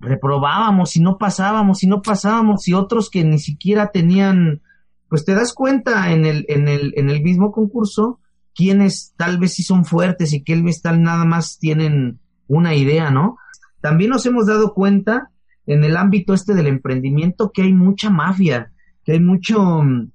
reprobábamos 0.00 0.96
y 0.96 1.00
no 1.00 1.18
pasábamos 1.18 1.82
y 1.82 1.86
no 1.86 2.02
pasábamos 2.02 2.66
y 2.68 2.74
otros 2.74 3.10
que 3.10 3.24
ni 3.24 3.38
siquiera 3.38 3.92
tenían, 3.92 4.60
pues 5.08 5.24
te 5.24 5.34
das 5.34 5.54
cuenta 5.54 6.12
en 6.12 6.26
el, 6.26 6.44
en 6.48 6.68
el, 6.68 6.92
en 6.96 7.10
el 7.10 7.22
mismo 7.22 7.52
concurso 7.52 8.20
quienes 8.56 9.14
tal 9.16 9.38
vez 9.38 9.54
sí 9.54 9.62
son 9.62 9.84
fuertes 9.84 10.32
y 10.32 10.42
quienes 10.42 10.82
tal 10.82 11.02
nada 11.02 11.24
más 11.24 11.58
tienen 11.58 12.18
una 12.48 12.74
idea, 12.74 13.10
¿no? 13.10 13.36
También 13.80 14.10
nos 14.10 14.24
hemos 14.26 14.46
dado 14.46 14.74
cuenta 14.74 15.30
en 15.66 15.84
el 15.84 15.96
ámbito 15.96 16.32
este 16.32 16.54
del 16.54 16.66
emprendimiento 16.66 17.52
que 17.52 17.62
hay 17.62 17.72
mucha 17.72 18.10
mafia, 18.10 18.72
que 19.04 19.12
hay 19.12 19.20
mucho 19.20 19.82
mm, 19.82 20.10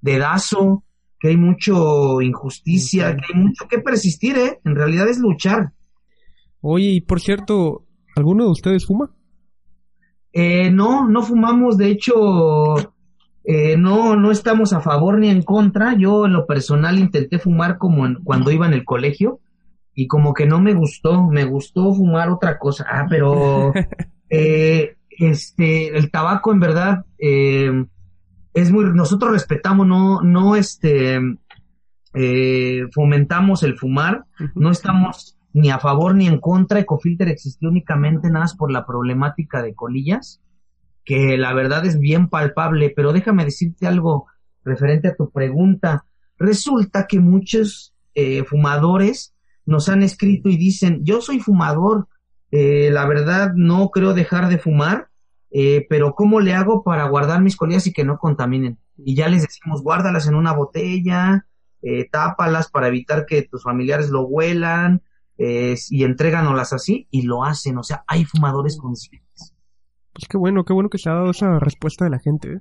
dedazo, 0.00 0.84
que 1.22 1.28
hay 1.28 1.36
mucho 1.36 2.20
injusticia, 2.20 3.16
que 3.16 3.32
hay 3.32 3.40
mucho 3.40 3.68
que 3.68 3.78
persistir, 3.78 4.36
¿eh? 4.36 4.58
En 4.64 4.74
realidad 4.74 5.06
es 5.06 5.20
luchar. 5.20 5.70
Oye, 6.60 6.86
y 6.86 7.00
por 7.00 7.20
cierto, 7.20 7.86
¿alguno 8.16 8.42
de 8.42 8.50
ustedes 8.50 8.86
fuma? 8.86 9.14
Eh, 10.32 10.72
no, 10.72 11.08
no 11.08 11.22
fumamos, 11.22 11.78
de 11.78 11.90
hecho, 11.90 12.74
eh, 13.44 13.76
no, 13.76 14.16
no 14.16 14.32
estamos 14.32 14.72
a 14.72 14.80
favor 14.80 15.16
ni 15.20 15.28
en 15.28 15.42
contra. 15.42 15.96
Yo 15.96 16.26
en 16.26 16.32
lo 16.32 16.44
personal 16.44 16.98
intenté 16.98 17.38
fumar 17.38 17.78
como 17.78 18.04
cuando 18.24 18.50
iba 18.50 18.66
en 18.66 18.72
el 18.72 18.84
colegio 18.84 19.38
y 19.94 20.08
como 20.08 20.34
que 20.34 20.46
no 20.46 20.60
me 20.60 20.74
gustó, 20.74 21.28
me 21.28 21.44
gustó 21.44 21.94
fumar 21.94 22.30
otra 22.30 22.58
cosa. 22.58 22.84
Ah, 22.90 23.06
pero 23.08 23.72
eh, 24.28 24.96
este, 25.08 25.96
el 25.96 26.10
tabaco 26.10 26.50
en 26.50 26.58
verdad 26.58 27.04
eh, 27.16 27.70
es 28.54 28.70
muy, 28.70 28.84
nosotros 28.92 29.32
respetamos, 29.32 29.86
no, 29.86 30.20
no 30.22 30.56
este, 30.56 31.20
eh, 32.14 32.82
fomentamos 32.92 33.62
el 33.62 33.78
fumar, 33.78 34.24
no 34.54 34.70
estamos 34.70 35.38
ni 35.52 35.70
a 35.70 35.78
favor 35.78 36.14
ni 36.14 36.26
en 36.26 36.38
contra. 36.38 36.80
Ecofilter 36.80 37.28
existió 37.28 37.68
únicamente 37.68 38.28
nada 38.28 38.40
más 38.40 38.56
por 38.56 38.70
la 38.70 38.86
problemática 38.86 39.62
de 39.62 39.74
colillas, 39.74 40.40
que 41.04 41.36
la 41.36 41.52
verdad 41.52 41.86
es 41.86 41.98
bien 41.98 42.28
palpable, 42.28 42.92
pero 42.94 43.12
déjame 43.12 43.44
decirte 43.44 43.86
algo 43.86 44.26
referente 44.64 45.08
a 45.08 45.14
tu 45.14 45.30
pregunta. 45.30 46.04
Resulta 46.38 47.06
que 47.06 47.20
muchos 47.20 47.94
eh, 48.14 48.44
fumadores 48.44 49.34
nos 49.64 49.88
han 49.88 50.02
escrito 50.02 50.48
y 50.48 50.56
dicen, 50.56 51.04
yo 51.04 51.20
soy 51.20 51.40
fumador, 51.40 52.08
eh, 52.50 52.90
la 52.92 53.06
verdad 53.06 53.52
no 53.54 53.90
creo 53.90 54.12
dejar 54.12 54.48
de 54.48 54.58
fumar, 54.58 55.08
eh, 55.52 55.86
pero 55.88 56.14
¿cómo 56.14 56.40
le 56.40 56.54
hago 56.54 56.82
para 56.82 57.06
guardar 57.08 57.42
mis 57.42 57.56
colillas 57.56 57.86
y 57.86 57.92
que 57.92 58.04
no 58.04 58.18
contaminen? 58.18 58.78
Y 58.96 59.14
ya 59.14 59.28
les 59.28 59.42
decimos, 59.42 59.82
guárdalas 59.82 60.26
en 60.26 60.34
una 60.34 60.52
botella, 60.52 61.46
eh, 61.82 62.08
tápalas 62.10 62.70
para 62.70 62.88
evitar 62.88 63.26
que 63.26 63.42
tus 63.42 63.62
familiares 63.62 64.10
lo 64.10 64.22
huelan, 64.22 65.02
y 65.38 66.04
entréganoslas 66.04 66.72
así 66.72 67.08
y 67.10 67.22
lo 67.22 67.42
hacen, 67.42 67.76
o 67.76 67.82
sea, 67.82 68.04
hay 68.06 68.24
fumadores 68.24 68.78
conscientes. 68.78 69.52
Pues 70.12 70.28
qué 70.28 70.36
bueno, 70.36 70.64
qué 70.64 70.72
bueno 70.72 70.90
que 70.90 70.98
se 70.98 71.08
ha 71.08 71.14
dado 71.14 71.30
esa 71.30 71.58
respuesta 71.58 72.04
de 72.04 72.10
la 72.10 72.18
gente. 72.18 72.52
¿eh? 72.52 72.60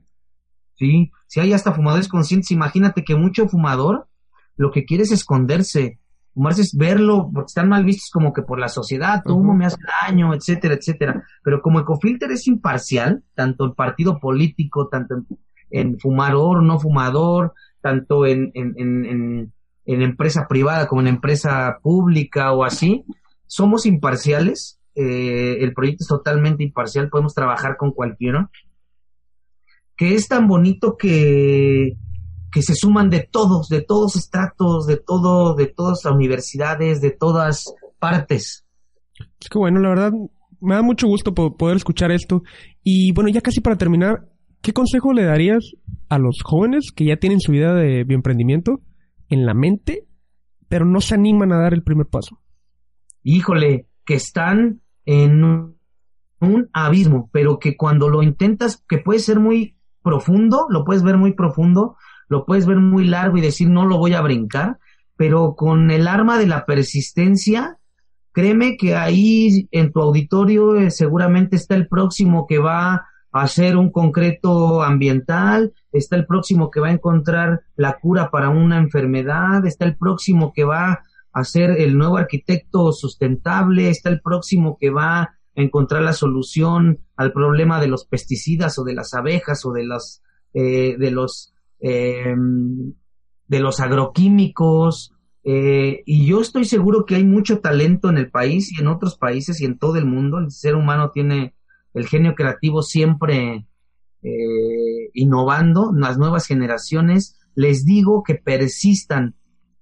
Sí, 0.76 1.12
si 1.28 1.40
hay 1.40 1.54
hasta 1.54 1.74
fumadores 1.74 2.08
conscientes, 2.08 2.52
imagínate 2.52 3.04
que 3.04 3.16
mucho 3.16 3.48
fumador 3.48 4.08
lo 4.56 4.72
que 4.72 4.86
quiere 4.86 5.04
es 5.04 5.12
esconderse, 5.12 6.00
fumarse 6.34 6.62
es 6.62 6.76
verlo, 6.76 7.30
porque 7.34 7.48
están 7.48 7.70
mal 7.70 7.84
vistos 7.84 8.10
como 8.12 8.34
que 8.34 8.42
por 8.42 8.60
la 8.60 8.70
sociedad, 8.70 9.22
tu 9.24 9.36
humo 9.36 9.54
me 9.54 9.66
hace 9.66 9.78
daño, 10.02 10.34
etcétera, 10.34 10.76
etcétera. 10.76 11.24
Pero 11.44 11.62
como 11.62 11.80
Ecofilter 11.80 12.32
es 12.32 12.48
imparcial, 12.48 13.24
tanto 13.36 13.66
el 13.66 13.74
partido 13.74 14.20
político, 14.20 14.88
tanto 14.88 15.24
en, 15.70 16.00
fumador, 16.00 16.64
no 16.64 16.80
fumador, 16.80 17.54
tanto 17.82 18.26
en, 18.26 18.52
en, 18.54 18.74
en, 18.78 19.54
en, 19.86 20.02
empresa 20.02 20.48
privada 20.48 20.88
como 20.88 21.02
en 21.02 21.08
empresa 21.08 21.80
pública 21.82 22.54
o 22.54 22.64
así, 22.64 23.04
somos 23.48 23.86
imparciales, 23.86 24.80
eh, 24.96 25.58
el 25.62 25.74
proyecto 25.74 26.04
es 26.04 26.08
totalmente 26.08 26.64
imparcial, 26.64 27.10
podemos 27.10 27.34
trabajar 27.34 27.78
con 27.78 27.92
cualquiera, 27.92 28.50
que 29.98 30.16
es 30.16 30.28
tan 30.28 30.48
bonito 30.48 30.96
que 30.98 31.98
que 32.52 32.62
se 32.62 32.76
suman 32.76 33.10
de 33.10 33.28
todos, 33.32 33.70
de 33.70 33.82
todos 33.82 34.16
estratos, 34.16 34.86
de 34.86 34.98
todo, 34.98 35.56
de 35.56 35.68
todas 35.68 36.02
las 36.04 36.14
universidades, 36.14 37.02
de 37.02 37.12
todas 37.12 37.74
partes. 38.00 38.66
Es 39.40 39.50
que 39.50 39.58
bueno, 39.58 39.80
la 39.80 39.90
verdad, 39.90 40.12
me 40.60 40.76
da 40.76 40.82
mucho 40.82 41.08
gusto 41.08 41.34
poder 41.34 41.78
escuchar 41.78 42.12
esto. 42.12 42.44
Y 42.84 43.14
bueno, 43.14 43.30
ya 43.30 43.42
casi 43.42 43.62
para 43.62 43.78
terminar, 43.78 44.28
¿qué 44.62 44.74
consejo 44.74 45.14
le 45.14 45.24
darías 45.24 45.74
a 46.10 46.18
los 46.18 46.42
jóvenes 46.44 46.92
que 46.96 47.06
ya 47.06 47.18
tienen 47.18 47.40
su 47.40 47.54
idea 47.54 47.74
de 47.74 48.04
bioemprendimiento 48.04 48.82
en 49.30 49.46
la 49.46 49.54
mente, 49.54 50.06
pero 50.68 50.86
no 50.86 51.02
se 51.02 51.16
animan 51.16 51.54
a 51.54 51.58
dar 51.58 51.74
el 51.74 51.84
primer 51.84 52.08
paso? 52.08 52.40
Híjole, 53.24 53.88
que 54.06 54.16
están 54.16 54.82
en 55.06 55.44
un 55.44 56.70
abismo, 56.74 57.30
pero 57.32 57.60
que 57.60 57.78
cuando 57.78 58.10
lo 58.10 58.24
intentas, 58.24 58.84
que 58.90 58.98
puede 58.98 59.20
ser 59.20 59.40
muy 59.40 59.78
profundo, 60.04 60.66
lo 60.70 60.84
puedes 60.84 61.04
ver 61.04 61.18
muy 61.18 61.34
profundo, 61.34 61.96
lo 62.32 62.46
puedes 62.46 62.66
ver 62.66 62.78
muy 62.78 63.04
largo 63.04 63.36
y 63.36 63.42
decir 63.42 63.70
no 63.70 63.86
lo 63.86 63.98
voy 63.98 64.14
a 64.14 64.22
brincar, 64.22 64.78
pero 65.18 65.54
con 65.54 65.92
el 65.92 66.08
arma 66.08 66.40
de 66.40 66.48
la 66.48 66.66
persistencia, 66.66 67.78
créeme 68.32 68.78
que 68.78 68.96
ahí 68.96 69.68
en 69.72 69.92
tu 69.92 70.00
auditorio 70.00 70.78
eh, 70.78 70.92
seguramente 70.92 71.58
está 71.58 71.76
el 71.76 71.90
próximo 71.90 72.48
que 72.48 72.58
va 72.58 72.94
a 72.94 73.04
hacer 73.34 73.76
un 73.76 73.92
concreto 73.92 74.82
ambiental, 74.82 75.74
está 75.92 76.16
el 76.16 76.26
próximo 76.26 76.72
que 76.72 76.80
va 76.80 76.88
a 76.88 76.94
encontrar 76.94 77.64
la 77.76 78.00
cura 78.00 78.32
para 78.32 78.48
una 78.48 78.78
enfermedad, 78.78 79.66
está 79.66 79.84
el 79.84 79.98
próximo 79.98 80.54
que 80.54 80.64
va 80.64 81.04
a 81.34 81.44
ser 81.44 81.72
el 81.82 81.98
nuevo 81.98 82.16
arquitecto 82.16 82.94
sustentable, 82.94 83.90
está 83.90 84.10
el 84.10 84.22
próximo 84.22 84.78
que 84.80 84.90
va 84.90 85.20
a 85.20 85.34
encontrar 85.56 86.02
la 86.02 86.14
solución 86.14 87.00
al 87.18 87.34
problema 87.34 87.82
de 87.82 87.88
los 87.88 88.06
pesticidas 88.06 88.80
o 88.80 88.86
de 88.86 88.94
las 88.94 89.14
abejas 89.14 89.66
o 89.66 89.74
de 89.74 89.84
los 89.84 90.22
eh, 90.54 90.98
de 90.98 91.12
los 91.12 91.51
eh, 91.82 92.36
de 93.48 93.60
los 93.60 93.80
agroquímicos, 93.80 95.14
eh, 95.44 96.04
y 96.06 96.26
yo 96.26 96.42
estoy 96.42 96.66
seguro 96.66 97.06
que 97.06 97.16
hay 97.16 97.24
mucho 97.24 97.60
talento 97.60 98.10
en 98.10 98.18
el 98.18 98.30
país 98.30 98.72
y 98.72 98.82
en 98.82 98.88
otros 98.88 99.18
países 99.18 99.60
y 99.62 99.66
en 99.66 99.78
todo 99.78 99.96
el 99.96 100.06
mundo. 100.06 100.40
El 100.40 100.52
ser 100.52 100.76
humano 100.76 101.12
tiene 101.12 101.56
el 101.94 102.08
genio 102.08 102.36
creativo 102.36 102.84
siempre 102.84 103.68
eh, 104.22 105.10
innovando. 105.14 105.92
Las 105.96 106.18
nuevas 106.18 106.46
generaciones, 106.46 107.40
les 107.56 107.86
digo 107.86 108.24
que 108.24 108.36
persistan. 108.36 109.36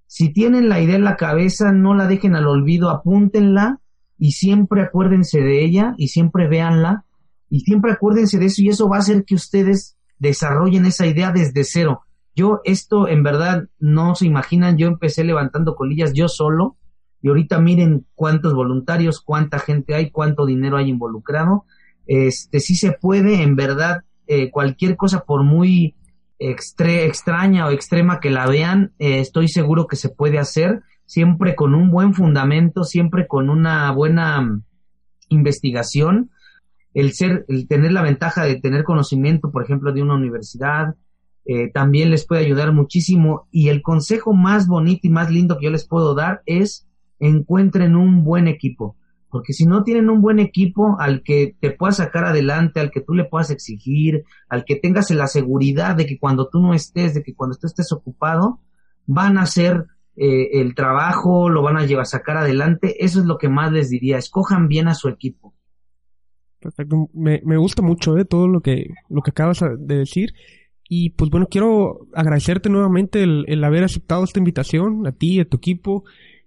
Si 0.06 0.32
tienen 0.32 0.68
la 0.68 0.80
idea 0.80 0.96
en 0.96 1.04
la 1.04 1.16
cabeza, 1.16 1.72
no 1.72 1.94
la 1.94 2.06
dejen 2.06 2.34
al 2.34 2.48
olvido, 2.48 2.90
apúntenla 2.90 3.80
y 4.18 4.32
siempre 4.32 4.82
acuérdense 4.82 5.40
de 5.40 5.64
ella 5.64 5.94
y 5.96 6.08
siempre 6.08 6.48
véanla 6.48 7.04
y 7.48 7.60
siempre 7.60 7.92
acuérdense 7.92 8.38
de 8.38 8.46
eso 8.46 8.62
y 8.62 8.68
eso 8.68 8.88
va 8.88 8.96
a 8.96 9.00
hacer 9.00 9.24
que 9.24 9.34
ustedes 9.34 9.96
desarrollen 10.20 10.86
esa 10.86 11.06
idea 11.06 11.32
desde 11.32 11.64
cero. 11.64 12.02
Yo 12.36 12.60
esto 12.64 13.08
en 13.08 13.24
verdad 13.24 13.64
no 13.80 14.14
se 14.14 14.26
imaginan, 14.26 14.78
yo 14.78 14.86
empecé 14.86 15.24
levantando 15.24 15.74
colillas 15.74 16.12
yo 16.14 16.28
solo 16.28 16.76
y 17.20 17.28
ahorita 17.28 17.58
miren 17.58 18.06
cuántos 18.14 18.54
voluntarios, 18.54 19.20
cuánta 19.20 19.58
gente 19.58 19.94
hay, 19.94 20.10
cuánto 20.10 20.46
dinero 20.46 20.76
hay 20.76 20.88
involucrado. 20.88 21.64
Este 22.06 22.60
sí 22.60 22.76
se 22.76 22.92
puede, 22.92 23.42
en 23.42 23.56
verdad, 23.56 24.04
eh, 24.26 24.50
cualquier 24.50 24.96
cosa 24.96 25.24
por 25.24 25.42
muy 25.42 25.96
extraña 26.38 27.66
o 27.66 27.70
extrema 27.70 28.20
que 28.20 28.30
la 28.30 28.46
vean, 28.46 28.94
eh, 28.98 29.20
estoy 29.20 29.48
seguro 29.48 29.86
que 29.86 29.96
se 29.96 30.08
puede 30.08 30.38
hacer, 30.38 30.82
siempre 31.04 31.54
con 31.54 31.74
un 31.74 31.90
buen 31.90 32.14
fundamento, 32.14 32.84
siempre 32.84 33.26
con 33.26 33.50
una 33.50 33.92
buena 33.92 34.62
investigación 35.28 36.30
el 36.94 37.12
ser, 37.12 37.44
el 37.48 37.68
tener 37.68 37.92
la 37.92 38.02
ventaja 38.02 38.44
de 38.44 38.60
tener 38.60 38.84
conocimiento, 38.84 39.50
por 39.50 39.62
ejemplo, 39.62 39.92
de 39.92 40.02
una 40.02 40.14
universidad, 40.14 40.96
eh, 41.44 41.70
también 41.72 42.10
les 42.10 42.26
puede 42.26 42.44
ayudar 42.44 42.72
muchísimo. 42.72 43.48
Y 43.50 43.68
el 43.68 43.82
consejo 43.82 44.34
más 44.34 44.66
bonito 44.66 45.06
y 45.06 45.10
más 45.10 45.30
lindo 45.30 45.58
que 45.58 45.66
yo 45.66 45.70
les 45.70 45.86
puedo 45.86 46.14
dar 46.14 46.42
es 46.46 46.86
encuentren 47.18 47.96
un 47.96 48.24
buen 48.24 48.48
equipo. 48.48 48.96
Porque 49.30 49.52
si 49.52 49.64
no 49.64 49.84
tienen 49.84 50.10
un 50.10 50.20
buen 50.20 50.40
equipo 50.40 50.96
al 50.98 51.22
que 51.22 51.54
te 51.60 51.70
puedas 51.70 51.98
sacar 51.98 52.24
adelante, 52.24 52.80
al 52.80 52.90
que 52.90 53.00
tú 53.00 53.14
le 53.14 53.24
puedas 53.24 53.50
exigir, 53.50 54.24
al 54.48 54.64
que 54.64 54.74
tengas 54.74 55.10
la 55.12 55.28
seguridad 55.28 55.94
de 55.94 56.06
que 56.06 56.18
cuando 56.18 56.48
tú 56.48 56.60
no 56.60 56.74
estés, 56.74 57.14
de 57.14 57.22
que 57.22 57.34
cuando 57.34 57.56
tú 57.56 57.68
estés 57.68 57.92
ocupado, 57.92 58.58
van 59.06 59.38
a 59.38 59.42
hacer 59.42 59.86
eh, 60.16 60.60
el 60.60 60.74
trabajo, 60.74 61.48
lo 61.48 61.62
van 61.62 61.76
a 61.76 61.86
llevar 61.86 62.02
a 62.02 62.06
sacar 62.06 62.38
adelante. 62.38 63.04
Eso 63.04 63.20
es 63.20 63.26
lo 63.26 63.38
que 63.38 63.48
más 63.48 63.70
les 63.70 63.88
diría. 63.88 64.18
Escojan 64.18 64.66
bien 64.66 64.88
a 64.88 64.94
su 64.94 65.08
equipo. 65.08 65.54
Perfecto. 66.60 67.08
Me, 67.14 67.40
me 67.44 67.56
gusta 67.56 67.82
mucho 67.82 68.16
eh, 68.18 68.24
todo 68.24 68.46
lo 68.46 68.60
que, 68.60 68.88
lo 69.08 69.22
que 69.22 69.30
acabas 69.30 69.60
de 69.78 69.96
decir. 69.96 70.30
Y 70.88 71.10
pues 71.10 71.30
bueno, 71.30 71.46
quiero 71.50 72.08
agradecerte 72.14 72.68
nuevamente 72.68 73.22
el, 73.22 73.44
el 73.46 73.62
haber 73.64 73.84
aceptado 73.84 74.24
esta 74.24 74.40
invitación, 74.40 75.06
a 75.06 75.12
ti, 75.12 75.40
a 75.40 75.44
tu 75.44 75.56
equipo, 75.56 76.04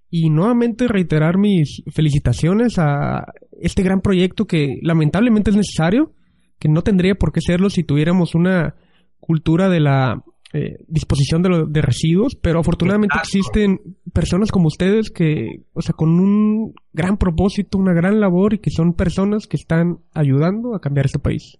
y 0.09 0.29
nuevamente 0.29 0.87
reiterar 0.87 1.37
mis 1.37 1.81
felicitaciones 1.91 2.77
a 2.77 3.33
este 3.59 3.81
gran 3.81 4.01
proyecto 4.01 4.45
que 4.45 4.79
lamentablemente 4.81 5.49
es 5.49 5.55
necesario, 5.57 6.11
que 6.59 6.69
no 6.69 6.83
tendría 6.83 7.15
por 7.15 7.31
qué 7.31 7.41
serlo 7.41 7.69
si 7.69 7.83
tuviéramos 7.83 8.35
una 8.35 8.75
cultura 9.19 9.69
de 9.69 9.79
la 9.79 10.23
eh, 10.55 10.77
disposición 10.87 11.41
de, 11.41 11.65
de, 11.67 11.81
residuos, 11.81 12.35
pero 12.35 12.59
afortunadamente 12.59 13.17
existen 13.17 13.97
personas 14.13 14.51
como 14.51 14.67
ustedes 14.67 15.09
que, 15.09 15.63
o 15.73 15.81
sea, 15.81 15.95
con 15.95 16.19
un 16.19 16.75
gran 16.91 17.17
propósito, 17.17 17.79
una 17.79 17.93
gran 17.93 18.19
labor 18.19 18.53
y 18.53 18.59
que 18.59 18.69
son 18.69 18.93
personas 18.93 19.47
que 19.47 19.57
están 19.57 19.97
ayudando 20.13 20.75
a 20.75 20.79
cambiar 20.79 21.07
este 21.07 21.17
país. 21.17 21.57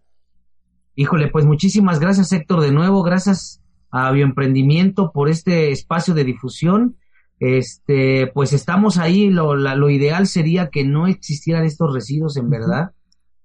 Híjole, 0.96 1.30
pues 1.30 1.44
muchísimas 1.44 2.00
gracias 2.00 2.32
Héctor 2.34 2.62
de 2.62 2.72
nuevo, 2.72 3.02
gracias 3.02 3.64
a 3.90 4.12
Bioemprendimiento 4.12 5.12
por 5.12 5.28
este 5.28 5.72
espacio 5.72 6.14
de 6.14 6.24
difusión. 6.24 6.98
Este, 7.40 8.28
pues 8.28 8.54
estamos 8.54 9.00
ahí, 9.00 9.32
lo, 9.32 9.56
lo 9.56 9.90
ideal 9.90 10.28
sería 10.28 10.70
que 10.70 10.84
no 10.84 11.08
existieran 11.08 11.66
estos 11.66 11.92
residuos 11.94 12.38
en 12.38 12.50
verdad, 12.50 12.92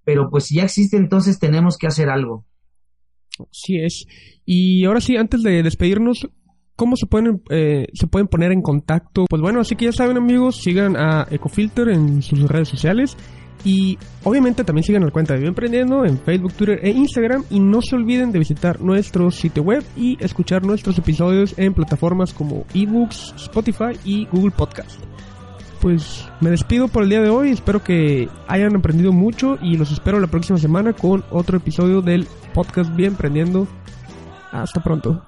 pero 0.05 0.29
pues 0.29 0.45
si 0.45 0.57
ya 0.57 0.65
existe 0.65 0.99
entonces 0.99 1.39
tenemos 1.39 1.79
que 1.79 1.87
hacer 1.87 2.11
algo. 2.11 2.45
Sí 3.51 3.79
es. 3.79 4.07
Y 4.45 4.85
ahora 4.85 5.01
sí, 5.01 5.17
antes 5.17 5.43
de 5.43 5.63
despedirnos, 5.63 6.29
¿cómo 6.77 6.97
se 6.97 7.07
pueden, 7.07 7.43
eh, 7.51 7.87
se 7.93 8.07
pueden 8.07 8.29
poner 8.29 8.53
en 8.53 8.63
contacto? 8.63 9.27
Pues 9.29 9.43
bueno, 9.43 9.61
así 9.61 9.77
que 9.77 9.87
ya 9.87 9.93
saben 9.93 10.17
amigos, 10.17 10.57
sigan 10.57 10.97
a 10.97 11.27
Ecofilter 11.31 11.89
en 11.89 12.23
sus 12.23 12.41
redes 12.49 12.69
sociales 12.69 13.17
y 13.65 13.99
obviamente 14.25 14.65
también 14.65 14.85
sigan 14.85 15.05
la 15.05 15.11
cuenta 15.11 15.35
de 15.35 15.47
Emprendiendo 15.47 16.05
en 16.05 16.19
Facebook, 16.19 16.53
Twitter 16.53 16.81
e 16.83 16.91
Instagram 16.91 17.45
y 17.51 17.61
no 17.61 17.81
se 17.83 17.97
olviden 17.97 18.31
de 18.33 18.39
visitar 18.39 18.81
nuestro 18.81 19.31
sitio 19.31 19.63
web 19.63 19.83
y 19.97 20.17
escuchar 20.23 20.65
nuestros 20.65 20.99
episodios 20.99 21.59
en 21.59 21.75
plataformas 21.75 22.33
como 22.33 22.65
eBooks, 22.75 23.35
Spotify 23.37 23.99
y 24.05 24.27
Google 24.27 24.53
Podcast 24.53 25.08
pues 25.81 26.29
me 26.41 26.51
despido 26.51 26.89
por 26.89 27.03
el 27.03 27.11
día 27.11 27.21
de 27.21 27.31
hoy. 27.31 27.51
Espero 27.51 27.83
que 27.83 28.29
hayan 28.47 28.77
aprendido 28.77 29.13
mucho 29.13 29.59
y 29.63 29.77
los 29.77 29.91
espero 29.91 30.21
la 30.21 30.27
próxima 30.27 30.59
semana 30.59 30.93
con 30.93 31.25
otro 31.31 31.57
episodio 31.57 32.03
del 32.03 32.27
podcast 32.55 32.95
Bien 32.95 33.15
Prendiendo. 33.15 33.67
Hasta 34.53 34.83
pronto. 34.83 35.23